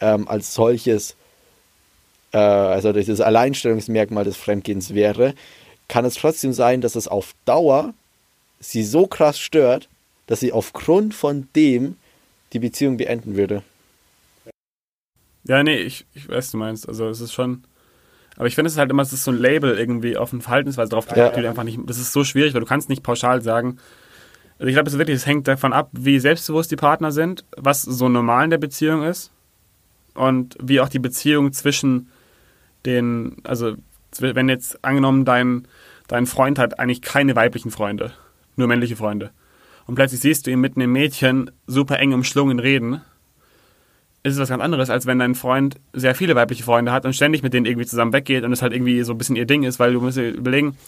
ähm, 0.00 0.26
als 0.26 0.54
solches, 0.54 1.14
äh, 2.32 2.38
also 2.38 2.92
dieses 2.92 3.20
Alleinstellungsmerkmal 3.20 4.24
des 4.24 4.36
Fremdgehens 4.36 4.94
wäre, 4.94 5.34
kann 5.88 6.04
es 6.04 6.14
trotzdem 6.14 6.52
sein, 6.52 6.80
dass 6.80 6.94
es 6.96 7.08
auf 7.08 7.34
Dauer 7.44 7.94
sie 8.60 8.84
so 8.84 9.06
krass 9.06 9.38
stört, 9.38 9.88
dass 10.26 10.40
sie 10.40 10.52
aufgrund 10.52 11.14
von 11.14 11.48
dem 11.54 11.96
die 12.52 12.58
Beziehung 12.58 12.96
beenden 12.96 13.36
würde. 13.36 13.62
ja, 15.46 15.62
nee, 15.62 15.76
ich, 15.78 16.06
ich 16.14 16.28
weiß, 16.28 16.50
du 16.52 16.56
meinst. 16.56 16.88
Also 16.88 17.08
es 17.08 17.20
ist 17.20 17.32
schon, 17.32 17.64
aber 18.36 18.46
ich 18.46 18.54
finde 18.54 18.70
es 18.70 18.78
halt 18.78 18.90
immer, 18.90 19.02
es 19.02 19.12
ist 19.12 19.24
so 19.24 19.30
ein 19.30 19.38
Label 19.38 19.76
irgendwie 19.78 20.16
auf 20.16 20.32
eine 20.32 20.40
Verhaltensweise 20.42 20.90
drauf, 20.90 21.06
Ja. 21.14 21.28
die 21.30 21.40
du 21.42 21.48
einfach 21.48 21.64
nicht, 21.64 21.78
das 21.86 21.98
ist 21.98 22.12
so 22.12 22.24
schwierig, 22.24 22.54
weil 22.54 22.60
du 22.60 22.66
kannst 22.66 22.88
nicht 22.88 23.02
pauschal 23.02 23.42
sagen, 23.42 23.78
also 24.58 24.68
ich 24.68 24.74
glaube, 24.74 24.88
es 24.88 24.96
wirklich, 24.96 25.16
es 25.16 25.26
hängt 25.26 25.48
davon 25.48 25.72
ab, 25.72 25.90
wie 25.92 26.18
selbstbewusst 26.20 26.70
die 26.70 26.76
Partner 26.76 27.12
sind, 27.12 27.44
was 27.56 27.82
so 27.82 28.08
normal 28.08 28.44
in 28.44 28.50
der 28.50 28.58
Beziehung 28.58 29.02
ist 29.02 29.30
und 30.14 30.56
wie 30.62 30.80
auch 30.80 30.88
die 30.88 31.00
Beziehung 31.00 31.52
zwischen 31.52 32.08
den, 32.86 33.36
also 33.42 33.74
wenn 34.22 34.48
jetzt 34.48 34.84
angenommen 34.84 35.24
dein, 35.24 35.66
dein 36.08 36.26
Freund 36.26 36.58
hat 36.58 36.78
eigentlich 36.78 37.02
keine 37.02 37.36
weiblichen 37.36 37.70
Freunde, 37.70 38.12
nur 38.56 38.68
männliche 38.68 38.96
Freunde. 38.96 39.30
Und 39.86 39.96
plötzlich 39.96 40.20
siehst 40.20 40.46
du 40.46 40.50
ihn 40.50 40.60
mit 40.60 40.76
einem 40.76 40.92
Mädchen 40.92 41.50
super 41.66 41.98
eng 41.98 42.12
umschlungen 42.12 42.58
reden, 42.58 43.02
ist 44.22 44.34
es 44.34 44.40
was 44.40 44.48
ganz 44.48 44.62
anderes, 44.62 44.88
als 44.88 45.04
wenn 45.04 45.18
dein 45.18 45.34
Freund 45.34 45.76
sehr 45.92 46.14
viele 46.14 46.34
weibliche 46.34 46.64
Freunde 46.64 46.92
hat 46.92 47.04
und 47.04 47.12
ständig 47.12 47.42
mit 47.42 47.52
denen 47.52 47.66
irgendwie 47.66 47.86
zusammen 47.86 48.14
weggeht 48.14 48.42
und 48.42 48.52
es 48.52 48.62
halt 48.62 48.72
irgendwie 48.72 49.02
so 49.02 49.12
ein 49.12 49.18
bisschen 49.18 49.36
ihr 49.36 49.44
Ding 49.44 49.64
ist, 49.64 49.78
weil 49.78 49.92
du 49.92 50.00
musst 50.00 50.16
dir 50.16 50.30
überlegen, 50.30 50.78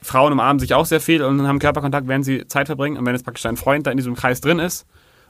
Frauen 0.00 0.32
umarmen 0.32 0.58
sich 0.58 0.72
auch 0.72 0.86
sehr 0.86 1.00
viel 1.00 1.22
und 1.22 1.46
haben 1.46 1.58
Körperkontakt, 1.58 2.08
während 2.08 2.24
sie 2.24 2.46
Zeit 2.46 2.66
verbringen. 2.66 2.96
Und 2.96 3.04
wenn 3.06 3.14
jetzt 3.14 3.24
praktisch 3.24 3.42
dein 3.42 3.56
Freund 3.56 3.86
da 3.86 3.90
in 3.90 3.98
diesem 3.98 4.14
Kreis 4.16 4.40
drin 4.40 4.58
ist 4.58 4.86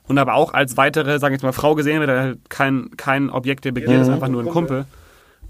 und 0.07 0.17
aber 0.17 0.35
auch 0.35 0.55
als 0.55 0.77
weitere, 0.77 1.19
sagen 1.19 1.33
wir 1.33 1.37
jetzt 1.37 1.43
mal, 1.43 1.53
Frau 1.53 1.75
gesehen 1.75 1.99
wird, 1.99 2.09
der 2.09 2.21
halt 2.21 2.39
kein, 2.49 2.91
kein 2.97 3.31
Objekt 3.31 3.65
der 3.65 3.73
Begier 3.73 4.01
ist, 4.01 4.09
einfach 4.09 4.29
nur 4.29 4.43
ein 4.43 4.49
Kumpel, 4.49 4.87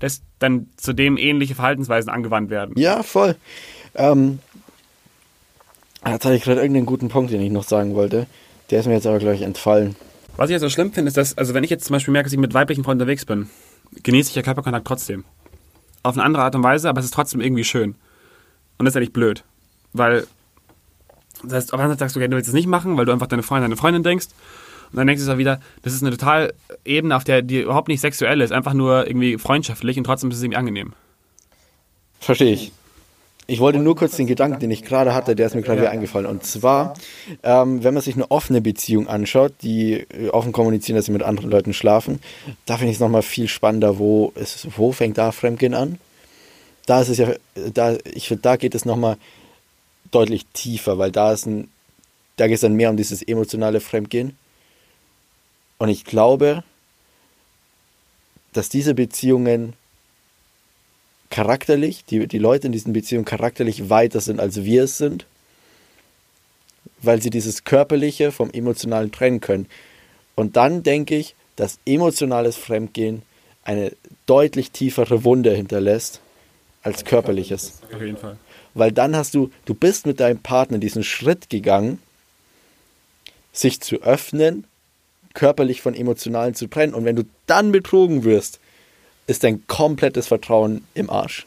dass 0.03 0.21
dann 0.41 0.67
zudem 0.77 1.17
ähnliche 1.17 1.55
Verhaltensweisen 1.55 2.11
angewandt 2.11 2.51
werden. 2.51 2.75
Ja, 2.77 3.05
voll. 3.05 3.37
Ähm, 3.95 4.41
jetzt 6.05 6.25
hatte 6.25 6.35
ich 6.35 6.43
gerade 6.43 6.61
irgendeinen 6.61 6.87
guten 6.87 7.09
Punkt, 7.09 7.33
den 7.33 7.41
ich 7.41 7.53
noch 7.53 7.63
sagen 7.63 7.95
wollte. 7.95 8.27
Der 8.71 8.81
ist 8.81 8.87
mir 8.87 8.95
jetzt 8.95 9.07
aber 9.07 9.21
gleich 9.21 9.43
entfallen. 9.43 9.95
Was 10.37 10.51
ich 10.51 10.55
jetzt 10.55 10.63
so 10.63 10.71
schlimm 10.71 10.93
finde, 10.93 11.09
ist, 11.09 11.17
dass, 11.17 11.39
also 11.39 11.55
wenn 11.55 11.63
ich 11.63 11.71
jetzt 11.71 11.85
zum 11.85 11.95
Beispiel 11.95 12.11
merke, 12.11 12.27
dass 12.27 12.33
ich 12.33 12.39
mit 12.41 12.53
weiblichen 12.53 12.83
Freunden 12.83 13.03
unterwegs 13.03 13.25
bin, 13.25 13.49
genieße 14.03 14.31
ich 14.31 14.35
ja 14.35 14.43
Körperkontakt 14.43 14.89
trotzdem. 14.89 15.25
Auf 16.03 16.17
eine 16.17 16.25
andere 16.25 16.43
Art 16.43 16.57
und 16.57 16.65
Weise, 16.65 16.89
aber 16.89 16.99
es 16.99 17.05
ist 17.05 17.15
trotzdem 17.15 17.41
irgendwie 17.41 17.65
schön. 17.65 17.95
Und 18.79 18.87
das 18.87 18.95
ist 18.95 18.97
eigentlich 18.97 19.13
blöd. 19.13 19.45
Weil, 19.93 20.27
das 21.45 21.53
heißt, 21.53 21.73
auf 21.73 21.79
der 21.79 21.85
anderen 21.85 21.91
Seite 21.91 22.01
sagst 22.01 22.17
du, 22.17 22.21
okay, 22.21 22.29
du 22.29 22.37
willst 22.37 22.49
es 22.49 22.55
nicht 22.55 22.67
machen, 22.67 22.97
weil 22.97 23.05
du 23.05 23.13
einfach 23.13 23.29
deine 23.29 23.45
Freundin, 23.45 23.71
deine 23.71 23.77
Freundin 23.77 24.03
denkst. 24.03 24.27
Und 24.93 24.99
dann 24.99 25.07
denkst 25.07 25.25
du 25.25 25.33
auch 25.33 25.39
wieder, 25.39 25.61
das 25.83 25.95
ist 25.95 26.03
eine 26.03 26.11
total 26.11 26.53
Ebene, 26.85 27.17
auf 27.17 27.25
der 27.25 27.43
die 27.43 27.63
überhaupt 27.63 27.89
nicht 27.89 28.01
sexuell 28.01 28.41
ist, 28.43 28.53
einfach 28.53 28.75
nur 28.75 29.07
irgendwie 29.07 29.39
freundschaftlich 29.39 29.97
und 29.97 30.05
trotzdem 30.05 30.31
ist 30.31 30.37
es 30.37 30.43
irgendwie 30.43 30.59
angenehm. 30.59 30.93
Verstehe 32.21 32.53
ich. 32.53 32.73
Ich 33.49 33.59
wollte 33.59 33.79
nur 33.79 33.97
kurz 33.97 34.17
den 34.17 34.27
Gedanken, 34.27 34.61
den 34.61 34.71
ich 34.71 34.85
gerade 34.85 35.15
hatte, 35.15 35.35
der 35.35 35.47
ist 35.47 35.55
mir 35.55 35.63
gerade 35.63 35.81
wieder 35.81 35.91
eingefallen. 35.91 36.27
Und 36.27 36.45
zwar, 36.45 36.95
ähm, 37.43 37.83
wenn 37.83 37.93
man 37.93 38.03
sich 38.03 38.15
eine 38.15 38.31
offene 38.31 38.61
Beziehung 38.61 39.09
anschaut, 39.09 39.53
die 39.63 39.95
äh, 39.95 40.29
offen 40.29 40.53
kommunizieren, 40.53 40.97
dass 40.97 41.07
sie 41.07 41.13
mit 41.13 41.23
anderen 41.23 41.51
Leuten 41.51 41.73
schlafen, 41.73 42.21
da 42.67 42.77
finde 42.77 42.91
ich 42.91 42.97
es 42.97 43.01
nochmal 43.01 43.23
viel 43.23 43.49
spannender, 43.49 43.99
wo, 43.99 44.33
ist, 44.37 44.69
wo 44.77 44.93
fängt 44.93 45.19
da 45.19 45.33
Fremdgehen 45.33 45.75
an? 45.75 45.99
Da 46.87 47.03
ist 47.03 47.09
es 47.09 47.19
ja, 47.19 47.29
da, 47.75 47.97
ich 48.05 48.29
finde, 48.29 48.43
da 48.43 48.57
geht 48.57 48.75
es 48.75 48.85
nochmal 48.85 49.17
deutlich 50.13 50.47
tiefer, 50.53 50.99
weil 50.99 51.11
da 51.11 51.33
ist 51.33 51.47
ein, 51.47 51.69
da 52.37 52.47
geht 52.47 52.57
es 52.57 52.61
dann 52.61 52.75
mehr 52.75 52.91
um 52.91 52.97
dieses 52.97 53.23
emotionale 53.23 53.81
Fremdgehen. 53.81 54.37
Und 55.83 55.89
ich 55.89 56.05
glaube, 56.05 56.63
dass 58.53 58.69
diese 58.69 58.95
Beziehungen 58.95 59.73
charakterlich, 61.29 62.05
die, 62.05 62.29
die 62.29 62.39
Leute 62.39 62.69
in 62.69 62.73
diesen 62.73 62.93
Beziehungen 62.93 63.25
charakterlich 63.25 63.91
weiter 63.91 64.21
sind, 64.21 64.39
als 64.39 64.63
wir 64.63 64.85
es 64.85 64.97
sind, 64.97 65.27
weil 66.99 67.21
sie 67.21 67.31
dieses 67.31 67.65
Körperliche 67.65 68.31
vom 68.31 68.53
Emotionalen 68.53 69.11
trennen 69.11 69.41
können. 69.41 69.67
Und 70.37 70.55
dann 70.55 70.85
denke 70.85 71.17
ich, 71.17 71.35
dass 71.57 71.81
emotionales 71.85 72.57
Fremdgehen 72.57 73.23
eine 73.65 73.91
deutlich 74.27 74.71
tiefere 74.71 75.25
Wunde 75.25 75.53
hinterlässt 75.53 76.21
als 76.85 77.05
körperliches. 77.05 77.81
Auf 77.93 78.01
jeden 78.01 78.19
Fall. 78.19 78.37
Weil 78.75 78.93
dann 78.93 79.17
hast 79.17 79.35
du, 79.35 79.51
du 79.65 79.75
bist 79.75 80.07
mit 80.07 80.21
deinem 80.21 80.39
Partner 80.39 80.79
diesen 80.79 81.03
Schritt 81.03 81.51
gegangen, 81.51 82.01
sich 83.53 83.81
zu 83.81 83.97
öffnen, 83.97 84.65
körperlich 85.35 85.83
von 85.83 85.95
emotionalen 85.95 86.55
zu 86.55 86.67
trennen. 86.67 86.95
Und 86.95 87.05
wenn 87.05 87.17
du 87.17 87.25
dann 87.47 87.73
betrogen 87.73 88.25
wirst, 88.25 88.61
ist 89.27 89.45
dein 89.45 89.67
komplettes 89.67 90.27
Vertrauen 90.27 90.85
im 90.95 91.11
Arsch. 91.11 91.47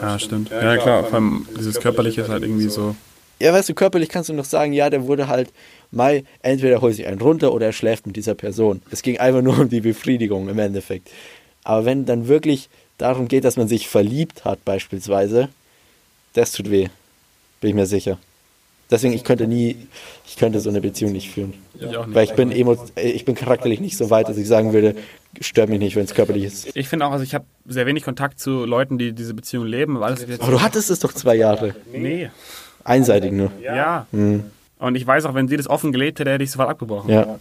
Ja, 0.00 0.18
stimmt. 0.18 0.50
Ja, 0.50 0.76
klar, 0.76 1.04
vor 1.04 1.14
allem 1.14 1.46
dieses 1.58 1.78
Körperliche 1.80 2.22
ist 2.22 2.28
halt 2.28 2.42
irgendwie 2.42 2.68
so. 2.68 2.96
Ja, 3.38 3.52
weißt 3.52 3.68
du, 3.68 3.74
körperlich 3.74 4.08
kannst 4.08 4.28
du 4.28 4.34
noch 4.34 4.44
sagen, 4.44 4.72
ja, 4.72 4.88
der 4.88 5.06
wurde 5.06 5.26
halt 5.28 5.52
mal, 5.90 6.22
entweder 6.42 6.80
holt 6.80 6.94
sich 6.94 7.06
einen 7.06 7.20
runter 7.20 7.52
oder 7.52 7.66
er 7.66 7.72
schläft 7.72 8.06
mit 8.06 8.16
dieser 8.16 8.34
Person. 8.34 8.82
Es 8.90 9.02
ging 9.02 9.18
einfach 9.18 9.42
nur 9.42 9.58
um 9.58 9.68
die 9.68 9.80
Befriedigung 9.80 10.48
im 10.48 10.58
Endeffekt. 10.58 11.10
Aber 11.64 11.84
wenn 11.84 12.06
dann 12.06 12.28
wirklich 12.28 12.68
darum 12.98 13.28
geht, 13.28 13.44
dass 13.44 13.56
man 13.56 13.68
sich 13.68 13.88
verliebt 13.88 14.44
hat, 14.44 14.64
beispielsweise, 14.64 15.48
das 16.34 16.52
tut 16.52 16.70
weh. 16.70 16.88
Bin 17.60 17.70
ich 17.70 17.74
mir 17.74 17.86
sicher. 17.86 18.18
Deswegen, 18.92 19.14
ich 19.14 19.24
könnte 19.24 19.48
nie, 19.48 19.88
ich 20.26 20.36
könnte 20.36 20.60
so 20.60 20.68
eine 20.68 20.82
Beziehung 20.82 21.12
nicht 21.12 21.30
führen. 21.30 21.54
Nicht. 21.80 21.94
Weil 22.08 22.24
ich 22.24 22.34
bin, 22.34 22.52
emo, 22.52 22.76
ich 22.94 23.24
bin 23.24 23.34
charakterlich 23.34 23.80
nicht 23.80 23.96
so 23.96 24.10
weit, 24.10 24.28
dass 24.28 24.36
ich 24.36 24.46
sagen 24.46 24.72
würde, 24.74 24.94
stört 25.40 25.70
mich 25.70 25.78
nicht, 25.80 25.96
wenn 25.96 26.04
es 26.04 26.14
körperlich 26.14 26.44
ist. 26.44 26.76
Ich 26.76 26.88
finde 26.88 27.06
auch, 27.06 27.12
also 27.12 27.24
ich 27.24 27.34
habe 27.34 27.46
sehr 27.66 27.86
wenig 27.86 28.04
Kontakt 28.04 28.38
zu 28.38 28.66
Leuten, 28.66 28.98
die 28.98 29.12
diese 29.14 29.32
Beziehung 29.32 29.64
leben. 29.64 29.98
Weil 29.98 30.12
Aber 30.40 30.52
du 30.52 30.60
hattest 30.60 30.90
es 30.90 31.00
doch 31.00 31.12
zwei 31.12 31.34
Jahre. 31.34 31.74
nee. 31.92 32.30
Einseitig 32.84 33.32
nur. 33.32 33.50
Ja. 33.62 34.06
Und 34.10 34.94
ich 34.94 35.06
weiß 35.06 35.24
auch, 35.24 35.34
wenn 35.34 35.48
sie 35.48 35.56
das 35.56 35.70
offen 35.70 35.92
gelebt 35.92 36.18
hätte, 36.20 36.30
hätte 36.30 36.44
ich 36.44 36.50
sofort 36.50 36.68
abgebrochen. 36.68 37.10
Ja. 37.10 37.38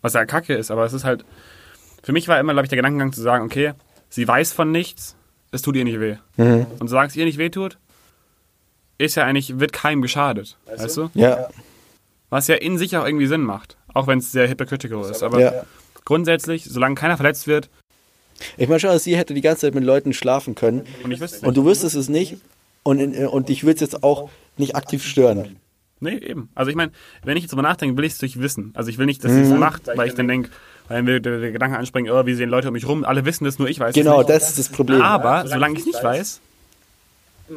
Was 0.00 0.14
ja 0.14 0.24
kacke 0.24 0.54
ist, 0.54 0.70
aber 0.70 0.84
es 0.84 0.92
ist 0.92 1.04
halt. 1.04 1.24
Für 2.02 2.12
mich 2.12 2.28
war 2.28 2.40
immer, 2.40 2.52
glaube 2.52 2.66
ich, 2.66 2.70
der 2.70 2.76
Gedankengang 2.76 3.12
zu 3.12 3.20
sagen, 3.20 3.44
okay, 3.44 3.72
sie 4.08 4.26
weiß 4.26 4.52
von 4.52 4.72
nichts, 4.72 5.16
es 5.50 5.62
tut 5.62 5.76
ihr 5.76 5.84
nicht 5.84 6.00
weh. 6.00 6.16
Und 6.36 6.88
solange 6.88 7.08
es 7.08 7.16
ihr 7.16 7.24
nicht 7.24 7.38
weh 7.38 7.50
tut, 7.50 7.78
ist 9.02 9.14
ja 9.16 9.24
eigentlich, 9.24 9.58
wird 9.58 9.72
keinem 9.72 10.02
geschadet. 10.02 10.56
Weißt 10.66 10.96
du? 10.96 11.10
Ja. 11.14 11.48
Was 12.30 12.48
ja 12.48 12.54
in 12.54 12.78
sich 12.78 12.96
auch 12.96 13.04
irgendwie 13.04 13.26
Sinn 13.26 13.42
macht. 13.42 13.76
Auch 13.94 14.06
wenn 14.06 14.18
es 14.18 14.32
sehr 14.32 14.48
hypocritical 14.48 15.08
ist. 15.10 15.22
Aber 15.22 15.38
Ja. 15.40 15.64
grundsätzlich, 16.04 16.64
solange 16.64 16.94
keiner 16.94 17.16
verletzt 17.16 17.46
wird, 17.46 17.68
Ich 18.56 18.66
meine 18.68 18.80
schon, 18.80 18.98
sie 18.98 19.16
hätte 19.16 19.34
die 19.34 19.40
ganze 19.40 19.60
Zeit 19.62 19.74
mit 19.74 19.84
Leuten 19.84 20.12
schlafen 20.12 20.54
können. 20.56 20.82
und 21.04 21.12
ich 21.12 21.20
wüsste 21.20 21.46
Und 21.46 21.56
du 21.56 21.64
wüsstest 21.64 21.94
es 21.94 22.08
nicht. 22.08 22.38
Und, 22.82 22.98
in, 22.98 23.26
und 23.28 23.48
dich 23.48 23.62
würde 23.62 23.74
es 23.74 23.80
jetzt 23.80 24.02
auch 24.02 24.30
nicht 24.56 24.74
aktiv 24.74 25.04
stören. 25.04 25.56
Nee, 26.00 26.16
eben. 26.16 26.48
Also 26.56 26.68
ich 26.68 26.76
meine, 26.76 26.90
wenn 27.22 27.36
ich 27.36 27.44
jetzt 27.44 27.52
drüber 27.52 27.62
nachdenke, 27.62 27.96
will 27.96 28.04
ich 28.04 28.14
es 28.14 28.18
durch 28.18 28.40
wissen. 28.40 28.72
Also 28.74 28.90
ich 28.90 28.98
will 28.98 29.06
nicht, 29.06 29.22
dass 29.22 29.30
sie 29.32 29.42
es 29.42 29.50
macht, 29.50 29.86
weil 29.94 30.08
ich 30.08 30.14
dann 30.14 30.26
denke, 30.26 30.50
weil 30.88 31.06
will 31.06 31.20
der, 31.20 31.52
Gedanke 31.52 31.78
anspringt, 31.78 32.10
oh, 32.10 32.26
wie 32.26 32.34
sehen 32.34 32.50
Leute 32.50 32.66
um 32.68 32.72
mich 32.72 32.88
rum, 32.88 33.04
alle 33.04 33.24
wissen 33.24 33.44
das, 33.44 33.60
nur 33.60 33.68
ich 33.68 33.78
weiß 33.78 33.90
es 33.90 33.94
Genau, 33.94 34.18
nicht. 34.18 34.30
das 34.30 34.48
ist 34.48 34.58
das 34.58 34.68
Problem. 34.70 35.00
Aber 35.00 35.46
solange 35.46 35.74
ich 35.74 35.80
es 35.80 35.86
nicht 35.86 36.02
weiß, 36.02 36.40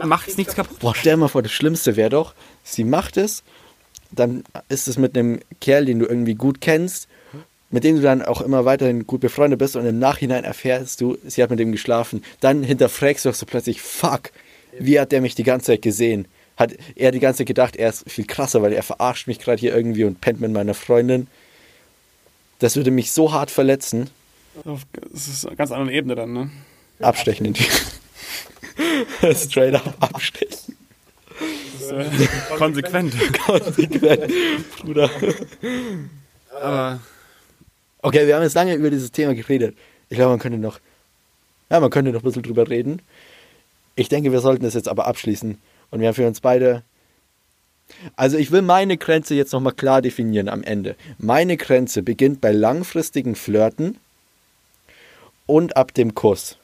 macht 0.03 0.27
es 0.27 0.37
nichts 0.37 0.55
kaputt. 0.55 0.79
Boah, 0.79 0.95
stell 0.95 1.13
dir 1.13 1.17
mal 1.17 1.27
vor, 1.27 1.41
das 1.41 1.51
Schlimmste 1.51 1.95
wäre 1.95 2.09
doch, 2.09 2.33
sie 2.63 2.83
macht 2.83 3.17
es, 3.17 3.43
dann 4.11 4.43
ist 4.69 4.87
es 4.87 4.97
mit 4.97 5.17
einem 5.17 5.39
Kerl, 5.61 5.85
den 5.85 5.99
du 5.99 6.05
irgendwie 6.05 6.35
gut 6.35 6.61
kennst, 6.61 7.07
mit 7.71 7.83
dem 7.83 7.97
du 7.97 8.01
dann 8.01 8.21
auch 8.21 8.41
immer 8.41 8.65
weiterhin 8.65 9.05
gut 9.05 9.21
befreundet 9.21 9.59
bist 9.59 9.75
und 9.75 9.85
im 9.85 9.99
Nachhinein 9.99 10.43
erfährst 10.43 11.01
du, 11.01 11.17
sie 11.25 11.43
hat 11.43 11.49
mit 11.49 11.59
dem 11.59 11.71
geschlafen. 11.71 12.23
Dann 12.39 12.63
hinterfragst 12.63 13.25
du 13.25 13.29
doch 13.29 13.35
so 13.35 13.45
plötzlich, 13.45 13.81
fuck, 13.81 14.31
wie 14.79 14.99
hat 14.99 15.11
der 15.11 15.21
mich 15.21 15.35
die 15.35 15.43
ganze 15.43 15.67
Zeit 15.67 15.81
gesehen? 15.81 16.27
Hat 16.57 16.73
er 16.95 17.11
die 17.11 17.19
ganze 17.19 17.39
Zeit 17.39 17.47
gedacht, 17.47 17.75
er 17.75 17.89
ist 17.89 18.09
viel 18.09 18.25
krasser, 18.25 18.61
weil 18.61 18.71
er 18.71 18.83
verarscht 18.83 19.27
mich 19.27 19.39
gerade 19.39 19.59
hier 19.59 19.75
irgendwie 19.75 20.05
und 20.05 20.21
pennt 20.21 20.39
mit 20.39 20.51
meiner 20.51 20.73
Freundin. 20.73 21.27
Das 22.59 22.77
würde 22.77 22.91
mich 22.91 23.11
so 23.11 23.33
hart 23.33 23.51
verletzen. 23.51 24.09
Das 24.63 25.27
ist 25.27 25.45
eine 25.45 25.57
ganz 25.57 25.71
andere 25.71 25.93
Ebene 25.93 26.15
dann, 26.15 26.31
ne? 26.31 26.49
Abstechen 26.99 27.45
in 27.45 27.53
die. 27.53 27.65
Straight 29.33 29.75
up 29.75 29.95
abstechen. 29.99 30.77
Konsequent. 32.57 33.13
Konsequent, 33.45 34.33
Bruder. 34.81 35.09
Aber 36.61 36.99
Okay, 38.05 38.27
wir 38.27 38.35
haben 38.35 38.43
jetzt 38.43 38.53
lange 38.53 38.75
über 38.75 38.91
dieses 38.91 39.11
Thema 39.11 39.33
geredet. 39.33 39.75
Ich 40.09 40.17
glaube, 40.17 40.29
man 40.29 40.39
könnte 40.39 40.59
noch, 40.59 40.79
ja, 41.71 41.79
man 41.79 41.89
könnte 41.89 42.11
noch 42.11 42.21
ein 42.21 42.23
bisschen 42.23 42.43
drüber 42.43 42.69
reden. 42.69 43.01
Ich 43.95 44.09
denke, 44.09 44.31
wir 44.31 44.41
sollten 44.41 44.63
das 44.63 44.75
jetzt 44.75 44.87
aber 44.87 45.07
abschließen. 45.07 45.57
Und 45.89 45.99
wir 45.99 46.07
haben 46.07 46.13
für 46.13 46.27
uns 46.27 46.39
beide. 46.39 46.83
Also 48.15 48.37
ich 48.37 48.51
will 48.51 48.61
meine 48.61 48.97
Grenze 48.97 49.33
jetzt 49.33 49.53
nochmal 49.53 49.73
klar 49.73 50.03
definieren 50.03 50.49
am 50.49 50.61
Ende. 50.61 50.95
Meine 51.17 51.57
Grenze 51.57 52.03
beginnt 52.03 52.41
bei 52.41 52.51
langfristigen 52.51 53.33
Flirten 53.33 53.97
und 55.47 55.75
ab 55.75 55.91
dem 55.95 56.13
Kuss. 56.13 56.57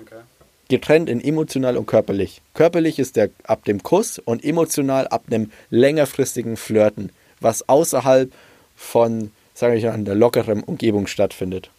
Okay. 0.00 0.22
Getrennt 0.70 1.10
in 1.10 1.20
emotional 1.20 1.76
und 1.76 1.86
körperlich. 1.86 2.40
Körperlich 2.54 2.98
ist 2.98 3.16
der 3.16 3.28
ab 3.44 3.64
dem 3.64 3.82
Kuss 3.82 4.18
und 4.18 4.44
emotional 4.44 5.08
ab 5.08 5.24
einem 5.26 5.50
längerfristigen 5.68 6.56
Flirten, 6.56 7.10
was 7.40 7.68
außerhalb 7.68 8.32
von, 8.76 9.32
sage 9.52 9.76
ich 9.76 9.84
mal, 9.84 9.92
einer 9.92 10.14
lockeren 10.14 10.62
Umgebung 10.62 11.08
stattfindet. 11.08 11.70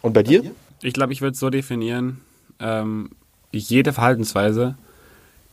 Und 0.00 0.14
bei 0.14 0.22
dir? 0.22 0.42
Ich 0.80 0.94
glaube, 0.94 1.12
ich 1.12 1.20
würde 1.20 1.34
es 1.34 1.38
so 1.38 1.50
definieren, 1.50 2.22
ähm, 2.58 3.10
jede 3.52 3.92
Verhaltensweise, 3.92 4.74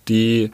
die 0.07 0.51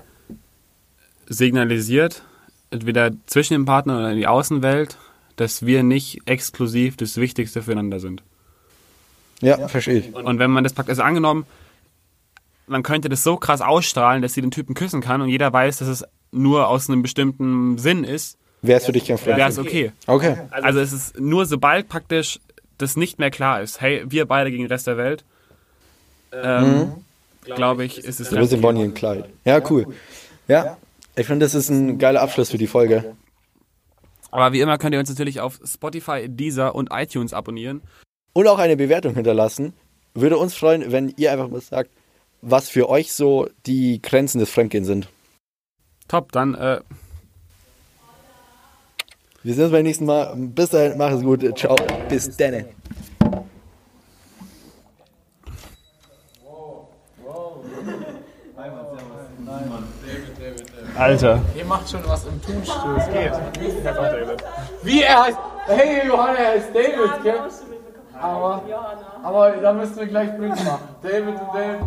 signalisiert, 1.28 2.24
entweder 2.71 3.12
zwischen 3.28 3.54
dem 3.54 3.65
Partner 3.65 4.00
oder 4.00 4.12
in 4.12 4.17
die 4.17 4.28
Außenwelt, 4.28 4.98
dass 5.36 5.65
wir 5.65 5.84
nicht 5.84 6.21
exklusiv 6.26 6.98
das 6.98 7.17
Wichtigste 7.17 7.62
füreinander 7.62 8.00
sind. 8.00 8.24
Ja, 9.41 9.67
verstehe 9.67 10.00
ich. 10.00 10.15
Und 10.15 10.39
wenn 10.39 10.50
man 10.50 10.63
das 10.63 10.74
praktisch, 10.74 10.93
also 10.93 11.04
angenommen, 11.04 11.45
man 12.67 12.84
könnte 12.84 13.10
das 13.10 13.23
so 13.23 13.38
krass 13.38 13.62
ausstrahlen, 13.62 14.21
dass 14.21 14.34
sie 14.34 14.41
den 14.41 14.51
Typen 14.51 14.73
küssen 14.75 15.01
kann 15.01 15.21
und 15.21 15.30
jeder 15.30 15.51
weiß, 15.51 15.78
dass 15.78 15.88
es 15.88 16.06
nur 16.32 16.67
aus 16.67 16.89
einem 16.89 17.01
bestimmten 17.01 17.78
Sinn 17.78 18.04
ist, 18.04 18.38
Wäre 18.62 18.80
es 18.80 18.86
für 18.86 18.91
dich 18.91 19.06
kein 19.06 19.17
wäre 19.25 19.36
Flirten? 19.36 19.51
es 19.51 19.60
okay. 19.60 19.91
Okay. 20.08 20.38
Also 20.49 20.80
es 20.80 20.91
ist 20.91 21.19
nur 21.19 21.45
sobald 21.45 21.88
praktisch 21.88 22.39
das 22.78 22.95
nicht 22.97 23.19
mehr 23.19 23.30
klar 23.32 23.62
ist, 23.62 23.80
hey, 23.80 24.04
wir 24.08 24.25
beide 24.25 24.49
gegen 24.51 24.63
den 24.63 24.71
Rest 24.71 24.88
der 24.88 24.97
Welt, 24.97 25.23
ähm, 26.34 26.93
glaube 27.43 27.86
ich, 27.86 27.99
ist 27.99 28.19
es 28.19 28.34
ein 28.34 28.39
bisschen 28.39 28.62
Bonnie 28.62 28.84
und 28.84 28.95
Clyde. 28.95 29.30
Ja, 29.45 29.62
cool. 29.69 29.88
Ja, 30.47 30.78
ich 31.15 31.28
finde, 31.28 31.45
das 31.45 31.56
ist 31.56 31.69
ein 31.69 31.97
geiler 31.99 32.21
Abschluss 32.21 32.49
für 32.51 32.58
die 32.58 32.67
Folge. 32.67 33.15
Aber 34.32 34.51
wie 34.51 34.60
immer 34.60 34.78
könnt 34.78 34.93
ihr 34.93 34.99
uns 34.99 35.10
natürlich 35.10 35.39
auf 35.39 35.60
Spotify, 35.63 36.28
Deezer 36.28 36.75
und 36.75 36.89
iTunes 36.91 37.34
abonnieren. 37.34 37.82
Und 38.34 38.47
auch 38.47 38.60
eine 38.60 38.75
Bewertung 38.75 39.13
hinterlassen. 39.15 39.73
Würde 40.13 40.38
uns 40.38 40.56
freuen, 40.56 40.91
wenn 40.91 41.13
ihr 41.15 41.32
einfach 41.32 41.49
mal 41.49 41.62
sagt, 41.62 41.89
was 42.46 42.70
für 42.70 42.88
euch 42.90 43.12
so 43.12 43.50
die 43.66 44.02
Grenzen 44.02 44.40
des 44.40 44.50
Fremdgehens 44.50 44.88
sind. 44.88 45.08
Top, 46.08 46.32
dann 46.32 46.54
äh, 46.54 46.80
Wir 49.46 49.54
sehen 49.54 49.66
uns 49.66 49.74
beim 49.74 49.84
nächsten 49.84 50.06
Mal. 50.06 50.34
Bis 50.36 50.70
dahin, 50.70 50.98
mach 50.98 51.12
es 51.12 51.22
gut. 51.22 51.58
Ciao. 51.58 51.76
Bis 52.10 52.36
dann. 52.36 52.66
Alter. 60.98 61.42
Ihr 61.56 61.66
macht 61.66 61.90
schon 61.90 62.08
was 62.08 62.26
im 62.26 62.42
Tunstuhl, 62.42 62.96
es 62.98 63.08
geht. 63.12 63.34
Wie 64.82 65.02
er 65.02 65.26
heißt? 65.26 65.38
Hey 65.68 66.08
Johanna, 66.08 66.40
er 66.40 66.52
heißt 66.54 66.70
David, 66.74 67.24
gell? 67.24 67.40
Aber, 68.20 68.64
aber 69.22 69.52
da 69.58 69.74
müssen 69.74 69.98
wir 69.98 70.08
gleich 70.08 70.36
Bild 70.38 70.56
machen. 70.56 70.88
David 71.04 71.28
und 71.28 71.54
David. 71.54 71.82